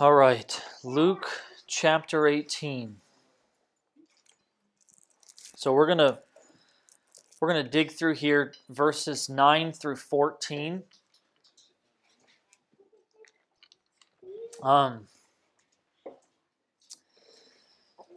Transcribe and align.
All 0.00 0.14
right, 0.14 0.58
Luke 0.82 1.28
chapter 1.66 2.26
18. 2.26 2.96
So 5.54 5.74
we're 5.74 5.84
going 5.84 5.98
to 5.98 6.20
we're 7.38 7.52
going 7.52 7.62
to 7.62 7.70
dig 7.70 7.90
through 7.90 8.14
here 8.14 8.54
verses 8.70 9.28
9 9.28 9.72
through 9.72 9.96
14. 9.96 10.84
Um 14.62 15.06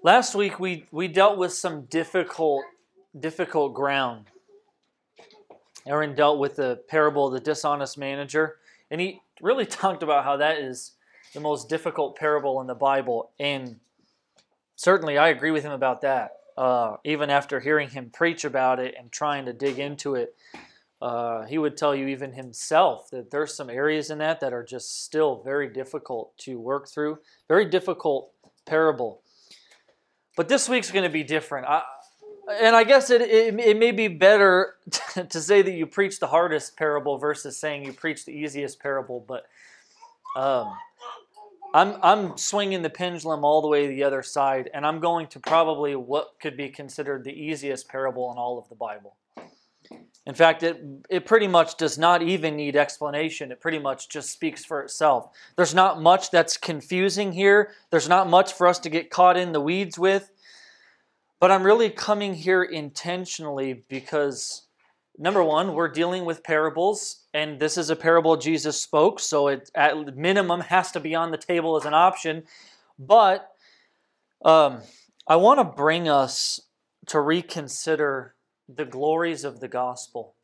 Last 0.02 0.36
week 0.36 0.62
we 0.62 0.86
we 0.90 1.10
dealt 1.10 1.38
with 1.38 1.52
some 1.52 1.82
difficult 1.82 2.64
difficult 3.20 3.74
ground. 3.74 4.28
Aaron 5.86 6.16
dealt 6.16 6.40
with 6.40 6.56
the 6.56 6.80
parable 6.88 7.28
of 7.28 7.34
the 7.34 7.42
dishonest 7.42 7.98
manager, 7.98 8.56
and 8.90 9.02
he 9.02 9.20
really 9.42 9.66
talked 9.82 10.02
about 10.02 10.24
how 10.24 10.38
that 10.38 10.60
is 10.60 10.94
the 11.34 11.40
most 11.40 11.70
difficult 11.70 12.16
parable 12.16 12.62
in 12.62 12.68
the 12.68 12.76
Bible. 12.76 13.32
And 13.40 13.80
certainly 14.76 15.18
I 15.18 15.30
agree 15.30 15.52
with 15.52 15.64
him 15.64 15.72
about 15.72 16.02
that. 16.02 16.32
Uh, 16.56 16.98
even 17.04 17.30
after 17.30 17.60
hearing 17.60 17.90
him 17.90 18.12
preach 18.12 18.46
about 18.46 18.80
it 18.80 18.94
and 18.98 19.12
trying 19.12 19.46
to 19.46 19.54
dig 19.54 19.80
into 19.80 20.16
it, 20.16 20.36
uh, 21.02 21.46
he 21.46 21.58
would 21.58 21.76
tell 21.76 21.94
you 21.94 22.08
even 22.08 22.32
himself 22.32 23.10
that 23.10 23.30
there's 23.32 23.54
some 23.54 23.70
areas 23.70 24.10
in 24.10 24.20
that 24.20 24.40
that 24.40 24.54
are 24.54 24.64
just 24.64 25.04
still 25.04 25.42
very 25.44 25.68
difficult 25.68 26.38
to 26.38 26.60
work 26.60 26.88
through. 26.88 27.18
Very 27.48 27.66
difficult 27.66 28.32
parable. 28.66 29.22
But 30.38 30.48
this 30.48 30.70
week's 30.70 30.92
going 30.92 31.04
to 31.04 31.12
be 31.12 31.24
different. 31.24 31.68
I, 31.68 31.82
and 32.50 32.76
I 32.76 32.84
guess 32.84 33.10
it, 33.10 33.22
it, 33.22 33.60
it, 33.60 33.78
may 33.78 33.92
be 33.92 34.08
better 34.08 34.76
to 35.30 35.42
say 35.42 35.62
that 35.62 35.74
you 35.74 35.86
preach 35.86 36.20
the 36.20 36.28
hardest 36.28 36.78
parable 36.78 37.18
versus 37.18 37.58
saying 37.58 37.86
you 37.86 37.94
preach 37.94 38.26
the 38.26 38.32
easiest 38.32 38.80
parable. 38.80 39.24
But 39.28 39.46
um, 40.36 40.74
I'm, 41.74 41.98
I'm 42.04 42.38
swinging 42.38 42.84
the 42.84 42.90
pendulum 42.90 43.44
all 43.44 43.62
the 43.62 43.68
way 43.68 43.88
to 43.88 43.88
the 43.88 44.04
other 44.04 44.22
side, 44.22 44.70
and 44.74 44.86
I'm 44.86 45.00
going 45.00 45.28
to 45.28 45.40
probably 45.40 45.96
what 45.96 46.36
could 46.40 46.56
be 46.56 46.70
considered 46.70 47.24
the 47.24 47.34
easiest 47.34 47.90
parable 47.90 48.32
in 48.32 48.38
all 48.38 48.60
of 48.60 48.70
the 48.70 48.76
Bible. 48.76 49.16
In 50.26 50.36
fact, 50.36 50.64
it, 50.64 50.82
it 51.10 51.26
pretty 51.26 51.48
much 51.48 51.76
does 51.76 51.98
not 51.98 52.22
even 52.22 52.56
need 52.56 52.76
explanation. 52.76 53.52
It 53.52 53.60
pretty 53.60 53.80
much 53.80 54.08
just 54.08 54.30
speaks 54.30 54.64
for 54.64 54.82
itself. 54.82 55.36
There's 55.58 55.76
not 55.76 56.02
much 56.02 56.32
that's 56.32 56.56
confusing 56.56 57.34
here. 57.34 57.72
There's 57.90 58.08
not 58.08 58.30
much 58.30 58.54
for 58.54 58.68
us 58.68 58.80
to 58.80 58.90
get 58.90 59.10
caught 59.10 59.36
in 59.36 59.52
the 59.52 59.60
weeds 59.60 60.00
with. 60.00 60.32
But 61.42 61.52
I'm 61.52 61.64
really 61.64 61.90
coming 61.90 62.36
here 62.36 62.64
intentionally 62.64 63.84
because, 63.90 64.62
number 65.18 65.44
one, 65.44 65.74
we're 65.74 65.90
dealing 65.90 66.26
with 66.26 66.44
parables, 66.44 67.26
and 67.34 67.60
this 67.60 67.78
is 67.78 67.90
a 67.90 67.96
parable 67.96 68.38
Jesus 68.38 68.82
spoke, 68.82 69.20
so 69.20 69.48
it 69.48 69.70
at 69.76 70.16
minimum 70.16 70.62
has 70.62 70.92
to 70.92 71.00
be 71.00 71.16
on 71.16 71.32
the 71.32 71.38
table 71.38 71.76
as 71.76 71.86
an 71.86 71.94
option. 71.94 72.44
But 72.98 73.50
um, 74.44 74.82
I 75.28 75.36
want 75.38 75.60
to 75.60 75.64
bring 75.64 76.08
us 76.10 76.60
to 77.08 77.20
reconsider 77.20 78.36
the 78.68 78.86
glories 78.86 79.44
of 79.44 79.60
the 79.60 79.68
gospel. 79.68 80.36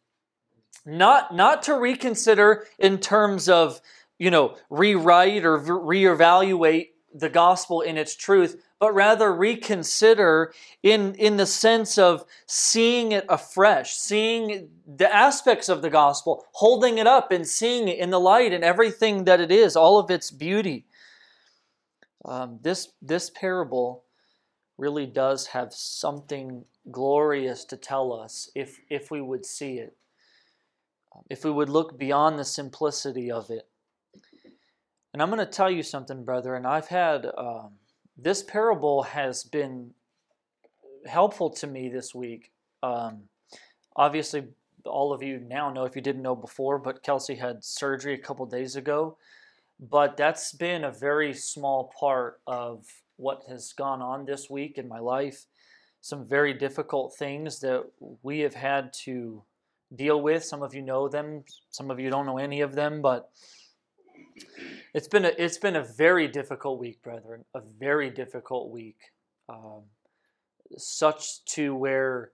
Not, 0.86 1.36
not 1.36 1.64
to 1.64 1.78
reconsider 1.78 2.66
in 2.78 3.00
terms 3.00 3.50
of, 3.50 3.82
you 4.18 4.32
know, 4.32 4.58
rewrite 4.70 5.46
or 5.46 5.60
reevaluate 5.60 6.90
the 7.14 7.30
gospel 7.30 7.82
in 7.82 7.98
its 7.98 8.16
truth, 8.16 8.62
but 8.80 8.96
rather 8.96 9.34
reconsider 9.34 10.54
in, 10.82 11.14
in 11.16 11.36
the 11.36 11.46
sense 11.46 11.98
of 11.98 12.24
seeing 12.46 13.12
it 13.12 13.26
afresh, 13.28 13.92
seeing 13.92 14.70
the 14.88 15.14
aspects 15.14 15.68
of 15.68 15.82
the 15.82 15.90
gospel, 15.90 16.46
holding 16.54 16.98
it 16.98 17.06
up 17.06 17.32
and 17.32 17.46
seeing 17.46 17.90
it 17.90 18.00
in 18.00 18.10
the 18.10 18.20
light 18.20 18.54
and 18.54 18.64
everything 18.64 19.26
that 19.26 19.42
it 19.42 19.52
is, 19.52 19.76
all 19.76 20.00
of 20.00 20.10
its 20.10 20.32
beauty. 20.32 20.86
Um, 22.24 22.60
this, 22.62 22.90
this 23.02 23.30
parable 23.30 24.06
really 24.78 25.06
does 25.06 25.48
have 25.48 25.74
something 25.74 26.64
glorious 26.90 27.66
to 27.66 27.76
tell 27.76 28.14
us 28.14 28.50
if, 28.56 28.80
if 28.90 29.12
we 29.12 29.20
would 29.20 29.46
see 29.46 29.78
it, 29.78 29.98
if 31.30 31.44
we 31.44 31.52
would 31.52 31.70
look 31.70 32.00
beyond 32.00 32.40
the 32.40 32.46
simplicity 32.46 33.30
of 33.30 33.50
it. 33.50 33.68
And 35.12 35.22
I'm 35.22 35.30
going 35.30 35.40
to 35.40 35.46
tell 35.46 35.70
you 35.70 35.84
something, 35.84 36.24
brother, 36.24 36.56
and 36.56 36.66
I've 36.66 36.88
had 36.88 37.26
um, 37.38 37.72
this 38.22 38.44
parable 38.44 39.04
has 39.04 39.44
been 39.44 39.92
helpful 41.06 41.50
to 41.50 41.68
me 41.68 41.90
this 41.90 42.14
week. 42.14 42.52
Um, 42.84 43.24
obviously, 43.96 44.44
all 44.86 45.14
of 45.14 45.22
you 45.22 45.40
now 45.40 45.72
know 45.72 45.86
if 45.86 45.96
you 45.96 46.02
didn't 46.02 46.22
know 46.22 46.36
before, 46.36 46.80
but 46.80 47.04
Kelsey 47.04 47.36
had 47.36 47.64
surgery 47.64 48.14
a 48.14 48.18
couple 48.18 48.46
days 48.46 48.76
ago. 48.76 49.18
But 49.80 50.18
that's 50.18 50.52
been 50.54 50.84
a 50.84 50.92
very 50.92 51.34
small 51.34 51.94
part 51.98 52.42
of 52.46 52.86
what 53.16 53.44
has 53.48 53.74
gone 53.74 54.02
on 54.02 54.26
this 54.26 54.50
week 54.50 54.78
in 54.78 54.88
my 54.88 55.00
life 55.00 55.46
some 56.02 56.26
very 56.26 56.54
difficult 56.54 57.16
things 57.18 57.60
that 57.60 57.84
we 58.24 58.40
have 58.40 58.54
had 58.54 58.94
to 58.94 59.44
deal 59.96 60.22
with. 60.22 60.44
Some 60.44 60.64
of 60.64 60.74
you 60.74 60.82
know 60.82 61.08
them, 61.08 61.44
some 61.72 61.92
of 61.92 62.00
you 62.00 62.10
don't 62.10 62.26
know 62.26 62.38
any 62.38 62.62
of 62.62 62.74
them, 62.74 63.02
but 63.02 63.30
it's 64.94 65.08
been 65.08 65.26
a 65.26 65.32
it's 65.38 65.58
been 65.58 65.76
a 65.76 65.84
very 65.84 66.28
difficult 66.28 66.80
week, 66.80 67.02
brethren. 67.02 67.46
A 67.56 67.62
very 67.80 68.10
difficult 68.10 68.72
week, 68.72 68.98
um, 69.48 69.84
such 70.78 71.44
to 71.46 71.76
where 71.76 72.32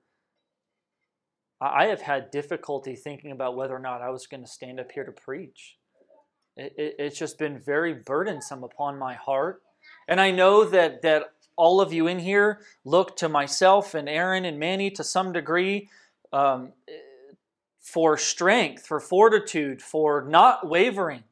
I 1.61 1.85
have 1.85 2.01
had 2.01 2.31
difficulty 2.31 2.95
thinking 2.95 3.31
about 3.31 3.55
whether 3.55 3.75
or 3.75 3.79
not 3.79 4.01
I 4.01 4.09
was 4.09 4.27
going 4.27 4.43
to 4.43 4.49
stand 4.49 4.79
up 4.79 4.91
here 4.91 5.05
to 5.05 5.11
preach. 5.11 5.77
It, 6.57 6.73
it, 6.77 6.95
it's 6.99 7.19
just 7.19 7.37
been 7.37 7.59
very 7.59 7.93
burdensome 7.93 8.63
upon 8.63 8.97
my 8.97 9.15
heart, 9.15 9.61
and 10.07 10.21
I 10.21 10.31
know 10.31 10.63
that 10.65 11.01
that 11.01 11.31
all 11.57 11.81
of 11.81 11.93
you 11.93 12.07
in 12.07 12.19
here 12.19 12.59
look 12.83 13.15
to 13.17 13.29
myself 13.29 13.93
and 13.93 14.09
Aaron 14.09 14.45
and 14.45 14.59
Manny 14.59 14.91
to 14.91 15.03
some 15.03 15.31
degree 15.31 15.89
um, 16.33 16.73
for 17.79 18.17
strength, 18.17 18.85
for 18.85 18.99
fortitude, 18.99 19.81
for 19.81 20.25
not 20.27 20.67
wavering. 20.67 21.23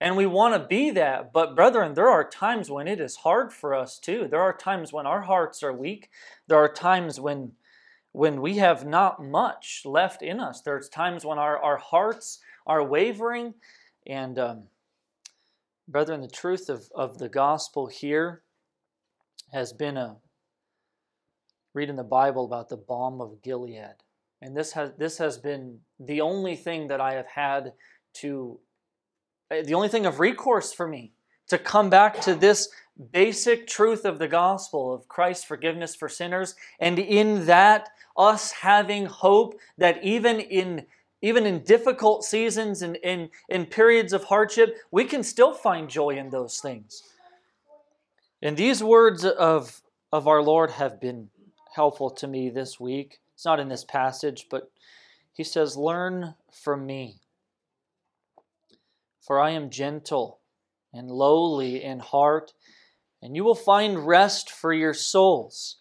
And 0.00 0.16
we 0.16 0.26
want 0.26 0.54
to 0.54 0.66
be 0.66 0.90
that. 0.90 1.32
But, 1.32 1.56
brethren, 1.56 1.94
there 1.94 2.08
are 2.08 2.28
times 2.28 2.70
when 2.70 2.86
it 2.86 3.00
is 3.00 3.16
hard 3.16 3.52
for 3.52 3.74
us 3.74 3.98
too. 3.98 4.28
There 4.30 4.42
are 4.42 4.56
times 4.56 4.92
when 4.92 5.06
our 5.06 5.22
hearts 5.22 5.62
are 5.62 5.72
weak. 5.72 6.10
There 6.48 6.58
are 6.58 6.72
times 6.72 7.18
when, 7.18 7.52
when 8.12 8.42
we 8.42 8.58
have 8.58 8.86
not 8.86 9.24
much 9.24 9.82
left 9.84 10.22
in 10.22 10.38
us. 10.38 10.60
There's 10.60 10.88
times 10.88 11.24
when 11.24 11.38
our, 11.38 11.58
our 11.58 11.78
hearts 11.78 12.40
are 12.66 12.84
wavering. 12.84 13.54
And, 14.06 14.38
um, 14.38 14.62
brethren, 15.88 16.20
the 16.20 16.28
truth 16.28 16.68
of, 16.68 16.90
of 16.94 17.18
the 17.18 17.30
gospel 17.30 17.86
here 17.86 18.42
has 19.52 19.72
been 19.72 19.96
a 19.96 20.16
reading 21.72 21.96
the 21.96 22.02
Bible 22.02 22.44
about 22.44 22.68
the 22.68 22.76
balm 22.76 23.20
of 23.20 23.42
Gilead. 23.42 23.96
And 24.42 24.56
this 24.56 24.72
has 24.72 24.92
this 24.98 25.18
has 25.18 25.38
been 25.38 25.80
the 26.00 26.20
only 26.20 26.56
thing 26.56 26.88
that 26.88 27.00
I 27.00 27.14
have 27.14 27.26
had 27.26 27.72
to 28.14 28.58
Uh, 29.50 29.62
the 29.62 29.74
only 29.74 29.88
thing 29.88 30.06
of 30.06 30.20
recourse 30.20 30.72
for 30.72 30.86
me 30.86 31.12
to 31.48 31.58
come 31.58 31.88
back 31.88 32.20
to 32.20 32.34
this 32.34 32.68
basic 33.12 33.66
truth 33.66 34.04
of 34.04 34.18
the 34.18 34.28
gospel 34.28 34.92
of 34.92 35.06
Christ's 35.08 35.44
forgiveness 35.44 35.94
for 35.94 36.08
sinners 36.08 36.54
and 36.80 36.98
in 36.98 37.46
that 37.46 37.90
us 38.16 38.52
having 38.52 39.06
hope 39.06 39.58
that 39.76 40.02
even 40.02 40.40
in 40.40 40.86
even 41.22 41.46
in 41.46 41.64
difficult 41.64 42.24
seasons 42.24 42.82
and 42.82 42.96
in, 42.96 43.30
in 43.48 43.66
periods 43.66 44.12
of 44.12 44.24
hardship, 44.24 44.76
we 44.90 45.04
can 45.04 45.22
still 45.22 45.52
find 45.52 45.88
joy 45.88 46.10
in 46.10 46.30
those 46.30 46.60
things. 46.60 47.02
And 48.42 48.56
these 48.56 48.82
words 48.82 49.24
of, 49.24 49.80
of 50.12 50.28
our 50.28 50.42
Lord 50.42 50.70
have 50.72 51.00
been 51.00 51.30
helpful 51.74 52.10
to 52.10 52.26
me 52.26 52.50
this 52.50 52.78
week. 52.78 53.18
It's 53.34 53.44
not 53.44 53.58
in 53.58 53.68
this 53.68 53.82
passage, 53.82 54.46
but 54.50 54.70
he 55.32 55.42
says, 55.42 55.76
Learn 55.76 56.34
from 56.52 56.86
me, 56.86 57.16
for 59.26 59.40
I 59.40 59.50
am 59.50 59.70
gentle 59.70 60.40
and 60.92 61.10
lowly 61.10 61.82
in 61.82 61.98
heart, 61.98 62.52
and 63.20 63.34
you 63.34 63.44
will 63.44 63.56
find 63.56 64.06
rest 64.06 64.50
for 64.50 64.72
your 64.72 64.94
souls. 64.94 65.78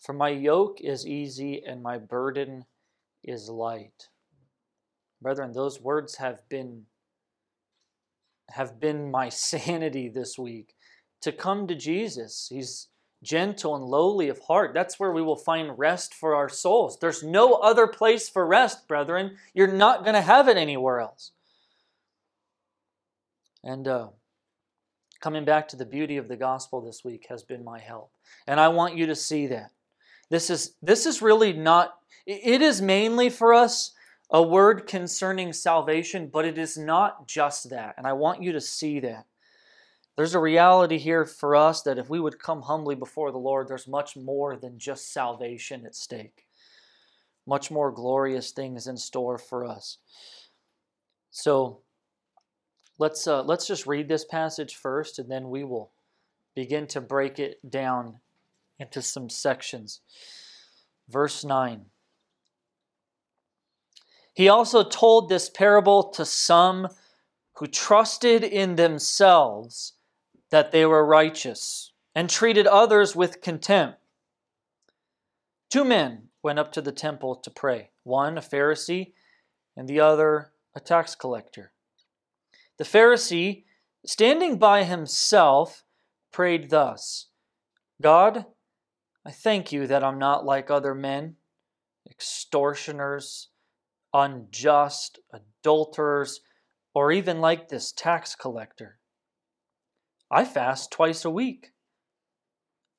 For 0.00 0.12
my 0.12 0.30
yoke 0.30 0.80
is 0.80 1.06
easy 1.06 1.62
and 1.64 1.82
my 1.82 1.98
burden 1.98 2.64
is 3.22 3.48
light. 3.48 4.08
Brethren, 5.20 5.52
those 5.52 5.80
words 5.80 6.16
have 6.16 6.48
been 6.48 6.86
have 8.50 8.80
been 8.80 9.10
my 9.10 9.28
sanity 9.30 10.08
this 10.08 10.36
week 10.36 10.74
to 11.20 11.30
come 11.30 11.68
to 11.68 11.76
Jesus. 11.76 12.48
He's 12.50 12.88
gentle 13.22 13.76
and 13.76 13.84
lowly 13.84 14.28
of 14.28 14.40
heart. 14.40 14.74
That's 14.74 14.98
where 14.98 15.12
we 15.12 15.22
will 15.22 15.36
find 15.36 15.78
rest 15.78 16.12
for 16.12 16.34
our 16.34 16.48
souls. 16.48 16.98
There's 17.00 17.22
no 17.22 17.54
other 17.54 17.86
place 17.86 18.28
for 18.28 18.44
rest, 18.44 18.88
brethren. 18.88 19.36
You're 19.54 19.72
not 19.72 20.02
going 20.02 20.14
to 20.14 20.20
have 20.20 20.48
it 20.48 20.56
anywhere 20.56 20.98
else. 20.98 21.30
And 23.64 23.86
uh, 23.86 24.08
coming 25.20 25.44
back 25.44 25.68
to 25.68 25.76
the 25.76 25.86
beauty 25.86 26.16
of 26.16 26.28
the 26.28 26.36
gospel 26.36 26.80
this 26.80 27.04
week 27.04 27.26
has 27.28 27.42
been 27.42 27.64
my 27.64 27.78
help. 27.78 28.10
And 28.46 28.58
I 28.58 28.68
want 28.68 28.96
you 28.96 29.06
to 29.06 29.14
see 29.14 29.46
that. 29.48 29.70
This 30.30 30.50
is, 30.50 30.74
this 30.82 31.06
is 31.06 31.22
really 31.22 31.52
not, 31.52 31.94
it 32.26 32.62
is 32.62 32.80
mainly 32.80 33.28
for 33.28 33.52
us 33.52 33.92
a 34.30 34.42
word 34.42 34.86
concerning 34.86 35.52
salvation, 35.52 36.28
but 36.32 36.44
it 36.44 36.56
is 36.56 36.78
not 36.78 37.28
just 37.28 37.70
that. 37.70 37.94
And 37.98 38.06
I 38.06 38.14
want 38.14 38.42
you 38.42 38.52
to 38.52 38.60
see 38.60 38.98
that. 39.00 39.26
There's 40.16 40.34
a 40.34 40.40
reality 40.40 40.98
here 40.98 41.24
for 41.24 41.54
us 41.54 41.82
that 41.82 41.98
if 41.98 42.10
we 42.10 42.20
would 42.20 42.38
come 42.38 42.62
humbly 42.62 42.94
before 42.94 43.30
the 43.30 43.38
Lord, 43.38 43.68
there's 43.68 43.88
much 43.88 44.16
more 44.16 44.56
than 44.56 44.78
just 44.78 45.12
salvation 45.12 45.86
at 45.86 45.94
stake. 45.94 46.46
Much 47.46 47.70
more 47.70 47.90
glorious 47.90 48.50
things 48.50 48.86
in 48.86 48.96
store 48.96 49.38
for 49.38 49.64
us. 49.64 49.98
So 51.30 51.80
let's 53.02 53.26
uh, 53.26 53.42
let's 53.42 53.66
just 53.66 53.84
read 53.84 54.08
this 54.08 54.24
passage 54.24 54.76
first, 54.76 55.18
and 55.18 55.28
then 55.28 55.50
we 55.50 55.64
will 55.64 55.90
begin 56.54 56.86
to 56.86 57.00
break 57.00 57.40
it 57.40 57.58
down 57.68 58.20
into 58.78 59.02
some 59.02 59.28
sections. 59.28 60.00
Verse 61.08 61.44
9. 61.44 61.86
He 64.34 64.48
also 64.48 64.84
told 64.84 65.28
this 65.28 65.50
parable 65.50 66.10
to 66.10 66.24
some 66.24 66.88
who 67.56 67.66
trusted 67.66 68.44
in 68.44 68.76
themselves 68.76 69.94
that 70.50 70.70
they 70.70 70.86
were 70.86 71.04
righteous 71.04 71.92
and 72.14 72.30
treated 72.30 72.68
others 72.68 73.16
with 73.16 73.42
contempt. 73.42 73.98
Two 75.70 75.84
men 75.84 76.28
went 76.42 76.60
up 76.60 76.70
to 76.72 76.80
the 76.80 76.92
temple 76.92 77.34
to 77.34 77.50
pray 77.50 77.90
one 78.04 78.38
a 78.38 78.40
Pharisee, 78.40 79.12
and 79.76 79.88
the 79.88 79.98
other 79.98 80.52
a 80.76 80.80
tax 80.80 81.16
collector. 81.16 81.71
The 82.78 82.84
Pharisee, 82.84 83.64
standing 84.04 84.58
by 84.58 84.84
himself, 84.84 85.84
prayed 86.32 86.70
thus 86.70 87.28
God, 88.00 88.46
I 89.24 89.30
thank 89.30 89.70
you 89.70 89.86
that 89.86 90.02
I'm 90.02 90.18
not 90.18 90.44
like 90.44 90.70
other 90.70 90.94
men, 90.94 91.36
extortioners, 92.10 93.48
unjust, 94.12 95.20
adulterers, 95.32 96.40
or 96.94 97.12
even 97.12 97.40
like 97.40 97.68
this 97.68 97.92
tax 97.92 98.34
collector. 98.34 98.98
I 100.30 100.44
fast 100.44 100.90
twice 100.90 101.24
a 101.24 101.30
week. 101.30 101.72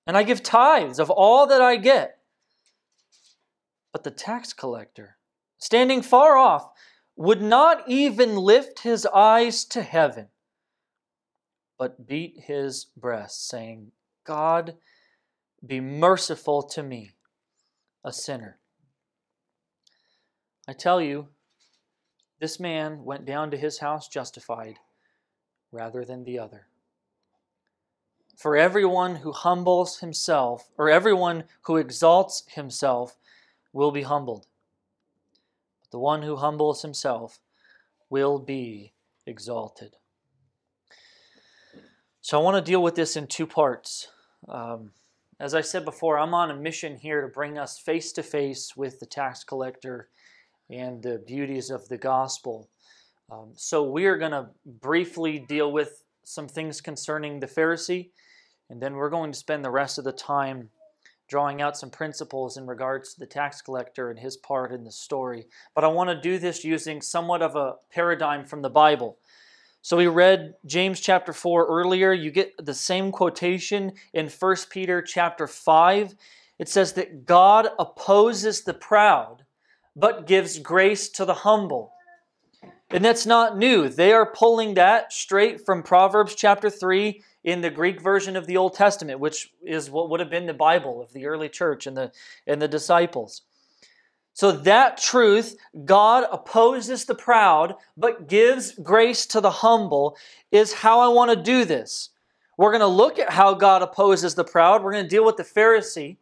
And 0.06 0.18
I 0.18 0.24
give 0.24 0.44
tithes 0.44 1.00
of 1.00 1.10
all 1.10 1.48
that 1.48 1.62
I 1.62 1.76
get. 1.78 2.20
But 3.92 4.04
the 4.04 4.12
tax 4.12 4.54
collector, 4.54 5.18
standing 5.58 6.02
far 6.02 6.38
off, 6.38 6.72
would 7.16 7.42
not 7.42 7.88
even 7.88 8.36
lift 8.36 8.80
his 8.80 9.06
eyes 9.08 9.66
to 9.66 9.82
heaven, 9.82 10.28
but 11.78 12.08
beat 12.08 12.42
his 12.48 12.88
breast, 12.98 13.48
saying, 13.48 13.92
God, 14.24 14.76
be 15.66 15.80
merciful 15.80 16.64
to 16.64 16.84
me, 16.84 17.12
a 18.04 18.12
sinner. 18.12 18.60
I 20.68 20.74
tell 20.74 21.02
you, 21.02 21.28
this 22.40 22.60
man 22.60 23.04
went 23.04 23.26
down 23.26 23.52
to 23.52 23.58
his 23.58 23.80
house 23.80 24.08
justified 24.08 24.80
rather 25.72 26.04
than 26.04 26.24
the 26.24 26.40
other. 26.40 26.68
For 28.38 28.58
everyone 28.58 29.18
who 29.18 29.32
humbles 29.32 30.00
himself, 30.00 30.70
or 30.78 30.90
everyone 30.90 31.44
who 31.62 31.78
exalts 31.78 32.44
himself, 32.50 33.16
will 33.72 33.92
be 33.92 34.02
humbled. 34.02 34.48
The 35.94 36.00
one 36.00 36.24
who 36.24 36.38
humbles 36.38 36.82
himself 36.82 37.40
will 38.10 38.40
be 38.40 38.94
exalted. 39.28 39.96
So 42.22 42.40
I 42.40 42.44
want 42.44 42.58
to 42.58 42.72
deal 42.72 42.82
with 42.82 42.96
this 42.96 43.16
in 43.16 43.28
two 43.28 43.46
parts. 43.46 44.08
Um, 44.50 44.90
as 45.40 45.54
I 45.54 45.62
said 45.62 45.86
before, 45.86 46.18
I'm 46.18 46.34
on 46.34 46.50
a 46.50 46.56
mission 46.56 46.98
here 46.98 47.22
to 47.22 47.28
bring 47.28 47.60
us 47.60 47.78
face 47.78 48.12
to 48.14 48.24
face 48.24 48.76
with 48.76 49.00
the 49.00 49.06
tax 49.06 49.44
collector 49.44 50.10
and 50.68 51.04
the 51.04 51.24
beauties 51.28 51.70
of 51.70 51.88
the 51.90 52.00
gospel. 52.00 52.72
Um, 53.32 53.52
so 53.56 53.84
we 53.84 54.08
are 54.08 54.18
going 54.18 54.32
to 54.32 54.50
briefly 54.66 55.46
deal 55.48 55.72
with 55.72 56.04
some 56.26 56.48
things 56.48 56.82
concerning 56.82 57.40
the 57.40 57.46
Pharisee 57.46 58.10
and 58.68 58.82
then 58.82 58.96
we're 58.96 59.12
going 59.12 59.32
to 59.32 59.38
spend 59.38 59.64
the 59.64 59.70
rest 59.70 60.00
of 60.00 60.06
the 60.06 60.12
time 60.12 60.72
drawing 61.28 61.62
out 61.62 61.78
some 61.78 61.90
principles 61.90 62.58
in 62.58 62.68
regards 62.68 63.14
to 63.14 63.20
the 63.20 63.26
tax 63.26 63.62
collector 63.62 64.10
and 64.10 64.20
his 64.20 64.38
part 64.38 64.72
in 64.72 64.84
the 64.84 64.92
story. 64.92 65.48
But 65.74 65.84
I 65.84 65.88
want 65.88 66.10
to 66.10 66.20
do 66.20 66.38
this 66.38 66.64
using 66.64 67.02
somewhat 67.02 67.42
of 67.42 67.56
a 67.56 67.76
paradigm 67.92 68.46
from 68.46 68.62
the 68.62 68.70
Bible. 68.70 69.18
So 69.82 69.98
we 69.98 70.08
read 70.08 70.54
James 70.66 71.00
chapter 71.00 71.34
4 71.34 71.68
earlier. 71.68 72.14
You 72.14 72.32
get 72.32 72.54
the 72.58 72.74
same 72.74 73.12
quotation 73.12 73.94
in 74.14 74.30
1 74.30 74.56
Peter 74.70 75.02
chapter 75.02 75.48
5. 75.48 76.16
It 76.60 76.70
says 76.70 76.94
that 76.94 77.26
God 77.26 77.68
opposes 77.78 78.64
the 78.64 78.74
proud, 78.74 79.44
but 79.96 80.28
gives 80.28 80.60
grace 80.60 81.10
to 81.10 81.26
the 81.26 81.34
humble. 81.34 81.92
And 82.92 83.04
that's 83.04 83.26
not 83.26 83.58
new. 83.58 83.90
They 83.90 84.14
are 84.14 84.32
pulling 84.32 84.76
that 84.76 85.12
straight 85.12 85.66
from 85.66 85.84
Proverbs 85.84 86.36
chapter 86.36 86.70
3 86.70 87.22
in 87.44 87.62
the 87.62 87.70
Greek 87.70 88.02
version 88.02 88.36
of 88.36 88.48
the 88.48 88.58
Old 88.58 88.74
Testament, 88.74 89.20
which 89.20 89.52
is 89.64 89.90
what 89.90 90.10
would 90.10 90.20
have 90.20 90.30
been 90.30 90.46
the 90.46 90.54
Bible 90.54 91.02
of 91.02 91.12
the 91.14 91.26
early 91.26 91.50
church 91.50 91.86
and 91.88 91.98
the, 91.98 92.12
and 92.48 92.62
the 92.62 92.68
disciples. 92.68 93.42
So, 94.36 94.52
that 94.52 94.98
truth, 94.98 95.58
God 95.86 96.26
opposes 96.32 97.06
the 97.06 97.14
proud, 97.14 97.76
but 97.96 98.28
gives 98.28 98.72
grace 98.72 99.28
to 99.28 99.40
the 99.42 99.52
humble, 99.52 100.18
is 100.52 100.74
how 100.74 101.02
I 101.02 101.10
want 101.10 101.30
to 101.30 101.36
do 101.36 101.66
this. 101.66 102.10
We're 102.58 102.72
going 102.72 102.82
to 102.82 102.88
look 102.88 103.20
at 103.20 103.30
how 103.30 103.54
God 103.54 103.84
opposes 103.84 104.34
the 104.34 104.44
proud. 104.44 104.84
We're 104.84 104.94
going 104.94 105.06
to 105.06 105.10
deal 105.10 105.26
with 105.26 105.38
the 105.38 105.44
Pharisee. 105.44 106.18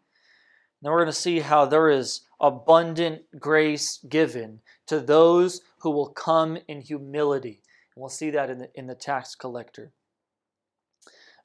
Then 0.82 0.92
we're 0.92 1.00
going 1.00 1.08
to 1.08 1.14
see 1.14 1.40
how 1.40 1.66
there 1.66 1.90
is 1.90 2.22
abundant 2.40 3.22
grace 3.40 4.00
given 4.10 4.60
to 4.88 5.00
those 5.00 5.62
who 5.80 5.92
will 5.92 6.10
come 6.10 6.58
in 6.68 6.82
humility. 6.82 7.62
And 7.96 8.02
we'll 8.02 8.10
see 8.10 8.32
that 8.32 8.50
in 8.50 8.60
the, 8.60 8.70
in 8.76 8.88
the 8.88 8.96
tax 8.96 9.36
collector. 9.36 9.92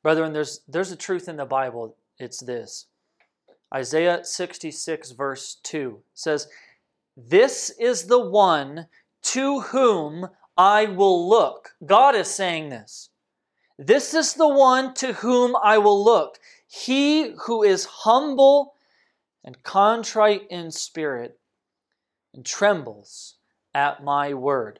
Brethren, 0.07 0.33
there's, 0.33 0.61
there's 0.69 0.93
a 0.93 0.97
truth 0.97 1.29
in 1.29 1.37
the 1.37 1.45
Bible. 1.45 1.97
It's 2.21 2.39
this 2.39 2.87
Isaiah 3.75 4.21
66, 4.23 5.11
verse 5.11 5.57
2 5.65 5.99
says, 6.15 6.47
This 7.17 7.71
is 7.71 8.07
the 8.07 8.21
one 8.25 8.87
to 9.23 9.63
whom 9.63 10.29
I 10.57 10.85
will 10.85 11.29
look. 11.29 11.71
God 11.85 12.15
is 12.15 12.29
saying 12.29 12.69
this. 12.69 13.11
This 13.81 14.15
is 14.15 14.35
the 14.35 14.47
one 14.47 14.95
to 14.95 15.13
whom 15.15 15.57
I 15.61 15.79
will 15.79 16.05
look. 16.05 16.39
He 16.69 17.33
who 17.47 17.65
is 17.65 17.85
humble 17.87 18.75
and 19.43 19.61
contrite 19.65 20.43
in 20.51 20.71
spirit 20.71 21.41
and 22.33 22.47
trembles 22.47 23.39
at 23.75 24.05
my 24.05 24.35
word. 24.35 24.79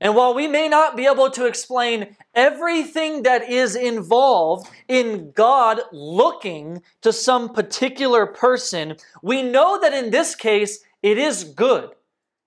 And 0.00 0.14
while 0.14 0.34
we 0.34 0.46
may 0.48 0.68
not 0.68 0.96
be 0.96 1.06
able 1.06 1.30
to 1.30 1.46
explain 1.46 2.16
everything 2.34 3.22
that 3.22 3.48
is 3.48 3.74
involved 3.76 4.68
in 4.88 5.30
God 5.30 5.80
looking 5.92 6.82
to 7.02 7.12
some 7.12 7.48
particular 7.48 8.26
person, 8.26 8.96
we 9.22 9.42
know 9.42 9.80
that 9.80 9.94
in 9.94 10.10
this 10.10 10.34
case 10.34 10.80
it 11.02 11.16
is 11.16 11.44
good. 11.44 11.90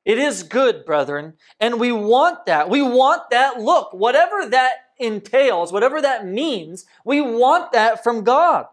It 0.05 0.17
is 0.17 0.43
good, 0.43 0.85
brethren. 0.85 1.33
And 1.59 1.79
we 1.79 1.91
want 1.91 2.45
that. 2.45 2.69
We 2.69 2.81
want 2.81 3.29
that 3.31 3.59
look. 3.59 3.91
Whatever 3.91 4.47
that 4.49 4.71
entails, 4.97 5.73
whatever 5.73 6.01
that 6.01 6.25
means, 6.25 6.85
we 7.03 7.21
want 7.21 7.71
that 7.73 8.03
from 8.03 8.23
God. 8.23 8.67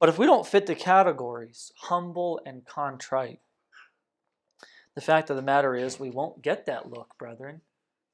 But 0.00 0.08
if 0.08 0.18
we 0.18 0.26
don't 0.26 0.46
fit 0.46 0.66
the 0.66 0.74
categories, 0.74 1.72
humble 1.76 2.40
and 2.44 2.64
contrite, 2.64 3.40
the 5.00 5.06
fact 5.06 5.30
of 5.30 5.36
the 5.36 5.42
matter 5.42 5.74
is, 5.74 5.98
we 5.98 6.10
won't 6.10 6.42
get 6.42 6.66
that 6.66 6.90
look, 6.90 7.16
brethren. 7.16 7.62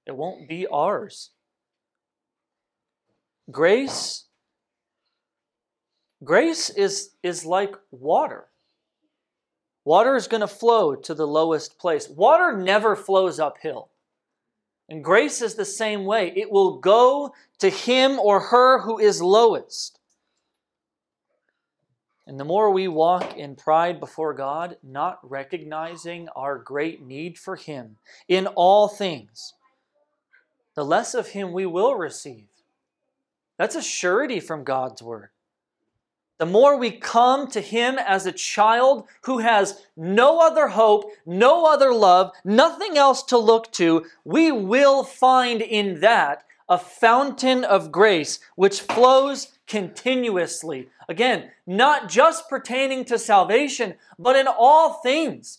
It 0.06 0.16
won't 0.16 0.48
be 0.48 0.68
ours. 0.68 1.30
Grace 3.50 4.26
grace 6.22 6.70
is 6.70 7.10
is 7.24 7.44
like 7.44 7.74
water. 7.90 8.46
Water 9.84 10.14
is 10.14 10.28
going 10.28 10.42
to 10.42 10.46
flow 10.46 10.94
to 10.94 11.12
the 11.12 11.26
lowest 11.26 11.76
place. 11.76 12.08
Water 12.08 12.56
never 12.56 12.94
flows 12.94 13.40
uphill. 13.40 13.90
And 14.88 15.02
grace 15.02 15.42
is 15.42 15.56
the 15.56 15.64
same 15.64 16.04
way. 16.04 16.32
It 16.36 16.52
will 16.52 16.78
go 16.78 17.34
to 17.58 17.68
him 17.68 18.20
or 18.20 18.38
her 18.38 18.80
who 18.80 19.00
is 19.00 19.20
lowest. 19.20 19.98
And 22.26 22.40
the 22.40 22.44
more 22.44 22.70
we 22.70 22.88
walk 22.88 23.36
in 23.36 23.54
pride 23.54 24.00
before 24.00 24.34
God, 24.34 24.78
not 24.82 25.18
recognizing 25.22 26.28
our 26.34 26.58
great 26.58 27.00
need 27.00 27.38
for 27.38 27.54
Him 27.54 27.96
in 28.26 28.48
all 28.48 28.88
things, 28.88 29.54
the 30.74 30.84
less 30.84 31.14
of 31.14 31.28
Him 31.28 31.52
we 31.52 31.66
will 31.66 31.94
receive. 31.94 32.48
That's 33.58 33.76
a 33.76 33.82
surety 33.82 34.40
from 34.40 34.64
God's 34.64 35.02
Word. 35.02 35.30
The 36.38 36.46
more 36.46 36.76
we 36.76 36.90
come 36.90 37.46
to 37.52 37.60
Him 37.60 37.96
as 37.98 38.26
a 38.26 38.32
child 38.32 39.06
who 39.22 39.38
has 39.38 39.86
no 39.96 40.40
other 40.40 40.68
hope, 40.68 41.04
no 41.24 41.64
other 41.64 41.94
love, 41.94 42.32
nothing 42.44 42.98
else 42.98 43.22
to 43.24 43.38
look 43.38 43.72
to, 43.72 44.04
we 44.24 44.52
will 44.52 45.02
find 45.02 45.62
in 45.62 46.00
that 46.00 46.44
a 46.68 46.76
fountain 46.76 47.64
of 47.64 47.92
grace 47.92 48.40
which 48.56 48.80
flows 48.80 49.55
continuously. 49.66 50.88
Again, 51.08 51.50
not 51.66 52.08
just 52.08 52.48
pertaining 52.48 53.04
to 53.06 53.18
salvation, 53.18 53.94
but 54.18 54.36
in 54.36 54.46
all 54.46 54.94
things. 54.94 55.58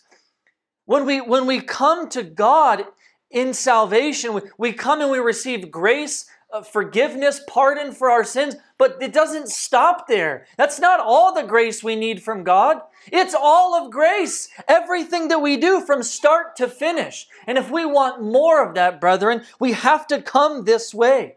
When 0.84 1.04
we, 1.04 1.20
when 1.20 1.46
we 1.46 1.60
come 1.60 2.08
to 2.10 2.22
God, 2.22 2.84
in 3.30 3.52
salvation. 3.52 4.34
We, 4.34 4.40
we 4.56 4.72
come 4.72 5.00
and 5.00 5.10
we 5.10 5.18
receive 5.18 5.70
grace, 5.70 6.26
uh, 6.52 6.62
forgiveness, 6.62 7.40
pardon 7.46 7.92
for 7.92 8.10
our 8.10 8.24
sins, 8.24 8.56
but 8.78 8.96
it 9.00 9.12
doesn't 9.12 9.48
stop 9.48 10.06
there. 10.08 10.46
That's 10.56 10.80
not 10.80 11.00
all 11.00 11.34
the 11.34 11.42
grace 11.42 11.82
we 11.82 11.96
need 11.96 12.22
from 12.22 12.44
God. 12.44 12.80
It's 13.12 13.34
all 13.34 13.74
of 13.74 13.92
grace. 13.92 14.48
Everything 14.66 15.28
that 15.28 15.42
we 15.42 15.56
do 15.56 15.80
from 15.80 16.02
start 16.02 16.56
to 16.56 16.68
finish. 16.68 17.28
And 17.46 17.58
if 17.58 17.70
we 17.70 17.84
want 17.84 18.22
more 18.22 18.66
of 18.66 18.74
that, 18.76 19.00
brethren, 19.00 19.42
we 19.60 19.72
have 19.72 20.06
to 20.08 20.22
come 20.22 20.64
this 20.64 20.94
way. 20.94 21.36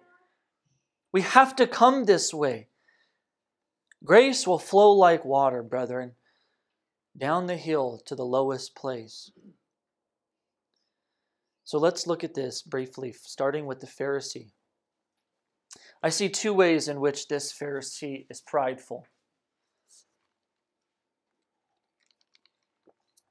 We 1.12 1.22
have 1.22 1.56
to 1.58 1.68
come 1.68 2.06
this 2.06 2.34
way. 2.34 2.68
Grace 4.04 4.48
will 4.48 4.60
flow 4.60 4.92
like 4.92 5.26
water, 5.26 5.62
brethren, 5.62 6.14
down 7.18 7.46
the 7.48 7.58
hill 7.58 8.02
to 8.06 8.16
the 8.16 8.26
lowest 8.26 8.76
place. 8.76 9.32
So 11.64 11.78
let's 11.78 12.08
look 12.08 12.24
at 12.24 12.34
this 12.34 12.62
briefly, 12.62 13.14
starting 13.14 13.66
with 13.66 13.80
the 13.80 13.88
Pharisee. 13.88 14.52
I 16.04 16.10
see 16.10 16.30
two 16.30 16.54
ways 16.54 16.88
in 16.88 17.00
which 17.00 17.28
this 17.28 17.54
Pharisee 17.54 18.26
is 18.30 18.42
prideful. 18.42 19.06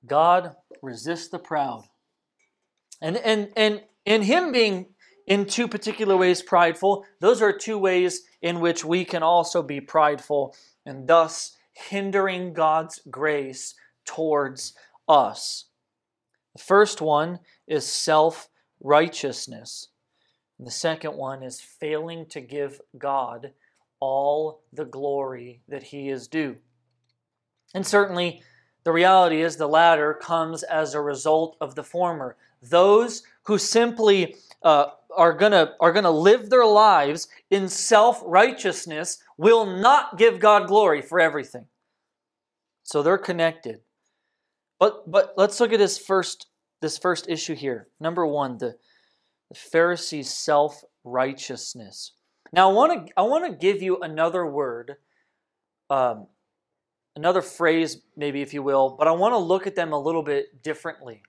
God 0.06 0.54
resists 0.82 1.28
the 1.28 1.38
proud. 1.38 1.84
And, 3.02 3.16
and, 3.16 3.50
and 3.56 3.82
in 4.06 4.22
him 4.22 4.52
being 4.52 4.94
in 5.30 5.46
two 5.46 5.68
particular 5.68 6.16
ways 6.16 6.42
prideful, 6.42 7.06
those 7.20 7.40
are 7.40 7.52
two 7.56 7.78
ways 7.78 8.24
in 8.42 8.58
which 8.58 8.84
we 8.84 9.04
can 9.04 9.22
also 9.22 9.62
be 9.62 9.80
prideful 9.80 10.56
and 10.84 11.06
thus 11.06 11.56
hindering 11.72 12.52
God's 12.52 13.00
grace 13.08 13.76
towards 14.04 14.74
us. 15.08 15.66
The 16.56 16.62
first 16.62 17.00
one 17.00 17.38
is 17.68 17.86
self 17.86 18.48
righteousness. 18.80 19.88
The 20.58 20.70
second 20.70 21.14
one 21.14 21.44
is 21.44 21.60
failing 21.60 22.26
to 22.30 22.40
give 22.40 22.80
God 22.98 23.52
all 24.00 24.64
the 24.72 24.84
glory 24.84 25.62
that 25.68 25.84
he 25.84 26.08
is 26.08 26.26
due. 26.26 26.56
And 27.72 27.86
certainly, 27.86 28.42
the 28.82 28.92
reality 28.92 29.42
is 29.42 29.56
the 29.56 29.68
latter 29.68 30.12
comes 30.12 30.64
as 30.64 30.94
a 30.94 31.00
result 31.00 31.56
of 31.60 31.76
the 31.76 31.84
former. 31.84 32.36
Those 32.60 33.22
who 33.50 33.58
simply 33.58 34.36
uh, 34.62 34.86
are 35.16 35.32
gonna 35.32 35.72
are 35.80 35.92
gonna 35.92 36.08
live 36.08 36.50
their 36.50 36.64
lives 36.64 37.26
in 37.50 37.68
self 37.68 38.22
righteousness 38.24 39.18
will 39.36 39.66
not 39.66 40.16
give 40.16 40.38
God 40.38 40.68
glory 40.68 41.02
for 41.02 41.18
everything. 41.18 41.66
So 42.84 43.02
they're 43.02 43.18
connected. 43.18 43.80
But 44.78 45.10
but 45.10 45.34
let's 45.36 45.58
look 45.58 45.72
at 45.72 45.80
this 45.80 45.98
first 45.98 46.46
this 46.80 46.96
first 46.96 47.28
issue 47.28 47.56
here. 47.56 47.88
Number 47.98 48.24
one, 48.24 48.58
the, 48.58 48.76
the 49.48 49.56
Pharisees' 49.56 50.32
self 50.32 50.84
righteousness. 51.02 52.12
Now 52.52 52.70
I 52.70 52.72
want 52.72 53.08
to 53.08 53.12
I 53.16 53.22
want 53.22 53.46
to 53.46 53.66
give 53.66 53.82
you 53.82 53.98
another 53.98 54.46
word. 54.46 54.94
Um, 55.90 56.28
another 57.16 57.42
phrase, 57.42 58.00
maybe 58.16 58.42
if 58.42 58.54
you 58.54 58.62
will, 58.62 58.94
but 58.96 59.08
I 59.08 59.10
want 59.10 59.32
to 59.32 59.38
look 59.38 59.66
at 59.66 59.74
them 59.74 59.92
a 59.92 59.98
little 59.98 60.22
bit 60.22 60.62
differently. 60.62 61.22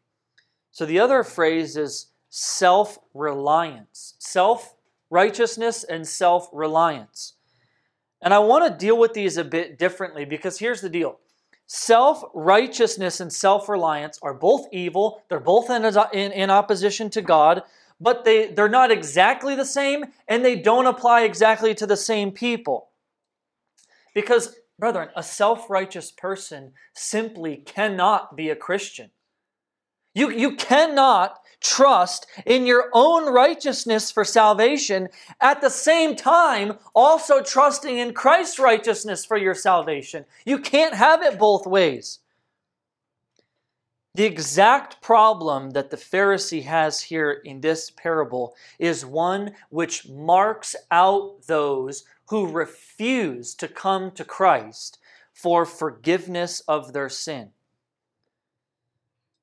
So 0.71 0.85
the 0.85 0.99
other 0.99 1.23
phrase 1.23 1.75
is 1.75 2.10
self 2.31 2.97
reliance, 3.13 4.15
self 4.17 4.73
righteousness 5.11 5.83
and 5.83 6.07
self 6.07 6.49
reliance. 6.51 7.33
And 8.23 8.33
I 8.33 8.39
want 8.39 8.65
to 8.65 8.85
deal 8.85 8.97
with 8.97 9.13
these 9.13 9.37
a 9.37 9.43
bit 9.43 9.77
differently 9.77 10.25
because 10.25 10.57
here's 10.57 10.81
the 10.81 10.89
deal 10.89 11.19
self 11.67 12.23
righteousness 12.33 13.19
and 13.19 13.31
self 13.31 13.69
reliance 13.69 14.17
are 14.23 14.33
both 14.33 14.67
evil, 14.71 15.21
they're 15.29 15.39
both 15.39 15.69
in, 15.69 15.85
in, 15.85 16.31
in, 16.31 16.49
opposition 16.49 17.11
to 17.11 17.21
God. 17.21 17.61
But 17.99 18.25
they, 18.25 18.47
they're 18.47 18.67
not 18.67 18.89
exactly 18.89 19.53
the 19.53 19.63
same, 19.63 20.05
and 20.27 20.43
they 20.43 20.55
don't 20.55 20.87
apply 20.87 21.21
exactly 21.21 21.75
to 21.75 21.85
the 21.85 21.95
same 21.95 22.31
people. 22.31 22.89
Because 24.15 24.55
Brethren, 24.81 25.09
a 25.15 25.21
self 25.21 25.69
righteous 25.69 26.11
person 26.11 26.73
simply 26.95 27.57
cannot 27.57 28.35
be 28.35 28.49
a 28.49 28.55
Christian. 28.55 29.11
You, 30.15 30.31
you 30.31 30.55
cannot 30.55 31.39
trust 31.61 32.25
in 32.45 32.65
your 32.65 32.89
own 32.91 33.31
righteousness 33.31 34.11
for 34.11 34.25
salvation 34.25 35.07
at 35.39 35.61
the 35.61 35.69
same 35.69 36.15
time 36.15 36.77
also 36.93 37.41
trusting 37.41 37.99
in 37.99 38.13
Christ's 38.13 38.59
righteousness 38.59 39.23
for 39.23 39.37
your 39.37 39.55
salvation. 39.55 40.25
You 40.45 40.59
can't 40.59 40.95
have 40.95 41.21
it 41.21 41.39
both 41.39 41.65
ways. 41.65 42.19
The 44.13 44.25
exact 44.25 45.01
problem 45.01 45.69
that 45.69 45.89
the 45.89 45.97
Pharisee 45.97 46.63
has 46.63 46.99
here 47.01 47.31
in 47.45 47.61
this 47.61 47.89
parable 47.91 48.55
is 48.77 49.05
one 49.05 49.53
which 49.69 50.09
marks 50.09 50.75
out 50.91 51.43
those 51.47 52.03
who 52.27 52.51
refuse 52.51 53.55
to 53.55 53.69
come 53.69 54.11
to 54.11 54.25
Christ 54.25 54.97
for 55.33 55.65
forgiveness 55.65 56.59
of 56.67 56.91
their 56.91 57.07
sin. 57.07 57.51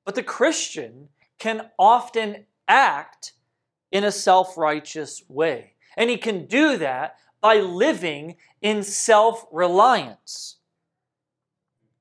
But 0.05 0.13
the 0.13 0.23
Christian 0.23 1.09
can 1.39 1.69
often 1.79 2.45
act 2.67 3.33
in 3.91 4.03
a 4.03 4.11
self 4.11 4.57
righteous 4.57 5.23
way. 5.27 5.73
And 5.97 6.09
he 6.09 6.17
can 6.17 6.45
do 6.45 6.77
that 6.77 7.15
by 7.41 7.57
living 7.57 8.35
in 8.61 8.83
self 8.83 9.45
reliance. 9.51 10.57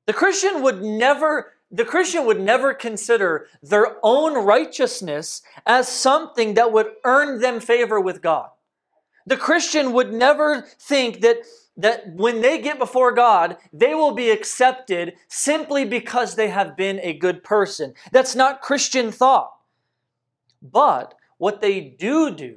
The 0.07 0.13
Christian 0.13 0.63
would 0.63 0.83
never 0.83 1.55
the 1.71 1.85
Christian 1.85 2.25
would 2.25 2.41
never 2.41 2.73
consider 2.73 3.47
their 3.63 3.99
own 4.03 4.45
righteousness 4.47 5.43
as 5.67 5.87
something 5.87 6.55
that 6.55 6.73
would 6.73 6.93
earn 7.05 7.41
them 7.41 7.61
favor 7.61 8.01
with 8.01 8.23
God. 8.23 8.49
The 9.27 9.37
Christian 9.37 9.93
would 9.93 10.13
never 10.13 10.63
think 10.63 11.21
that, 11.21 11.37
that 11.79 12.13
when 12.13 12.43
they 12.43 12.61
get 12.61 12.79
before 12.79 13.13
God, 13.13 13.57
they 13.73 13.95
will 13.95 14.13
be 14.13 14.31
accepted 14.31 15.15
simply 15.29 15.85
because 15.85 16.35
they 16.35 16.49
have 16.49 16.77
been 16.77 17.01
a 17.03 17.17
good 17.17 17.43
person. 17.43 17.95
That's 18.13 18.35
not 18.35 18.61
Christian 18.61 19.13
thought. 19.13 19.53
But 20.61 21.15
what 21.39 21.61
they 21.61 21.81
do 21.81 22.35
do 22.35 22.57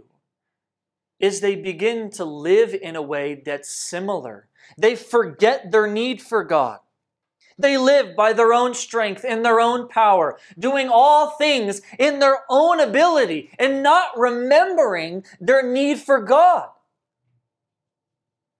is 1.20 1.40
they 1.40 1.56
begin 1.56 2.10
to 2.10 2.25
live 2.25 2.74
in 2.74 2.96
a 2.96 3.01
way 3.01 3.42
that's 3.46 3.70
similar. 3.70 4.48
They 4.78 4.96
forget 4.96 5.72
their 5.72 5.86
need 5.86 6.20
for 6.20 6.44
God. 6.44 6.80
They 7.60 7.78
live 7.78 8.16
by 8.16 8.34
their 8.34 8.54
own 8.54 8.74
strength, 8.74 9.24
in 9.24 9.44
their 9.44 9.60
own 9.60 9.88
power, 9.88 10.40
doing 10.58 10.90
all 10.92 11.32
things 11.32 11.82
in 12.00 12.18
their 12.18 12.40
own 12.50 12.80
ability, 12.80 13.51
and 13.60 13.84
not 13.84 14.18
remembering 14.18 15.24
their 15.40 15.62
need 15.62 16.00
for 16.00 16.20
God. 16.24 16.70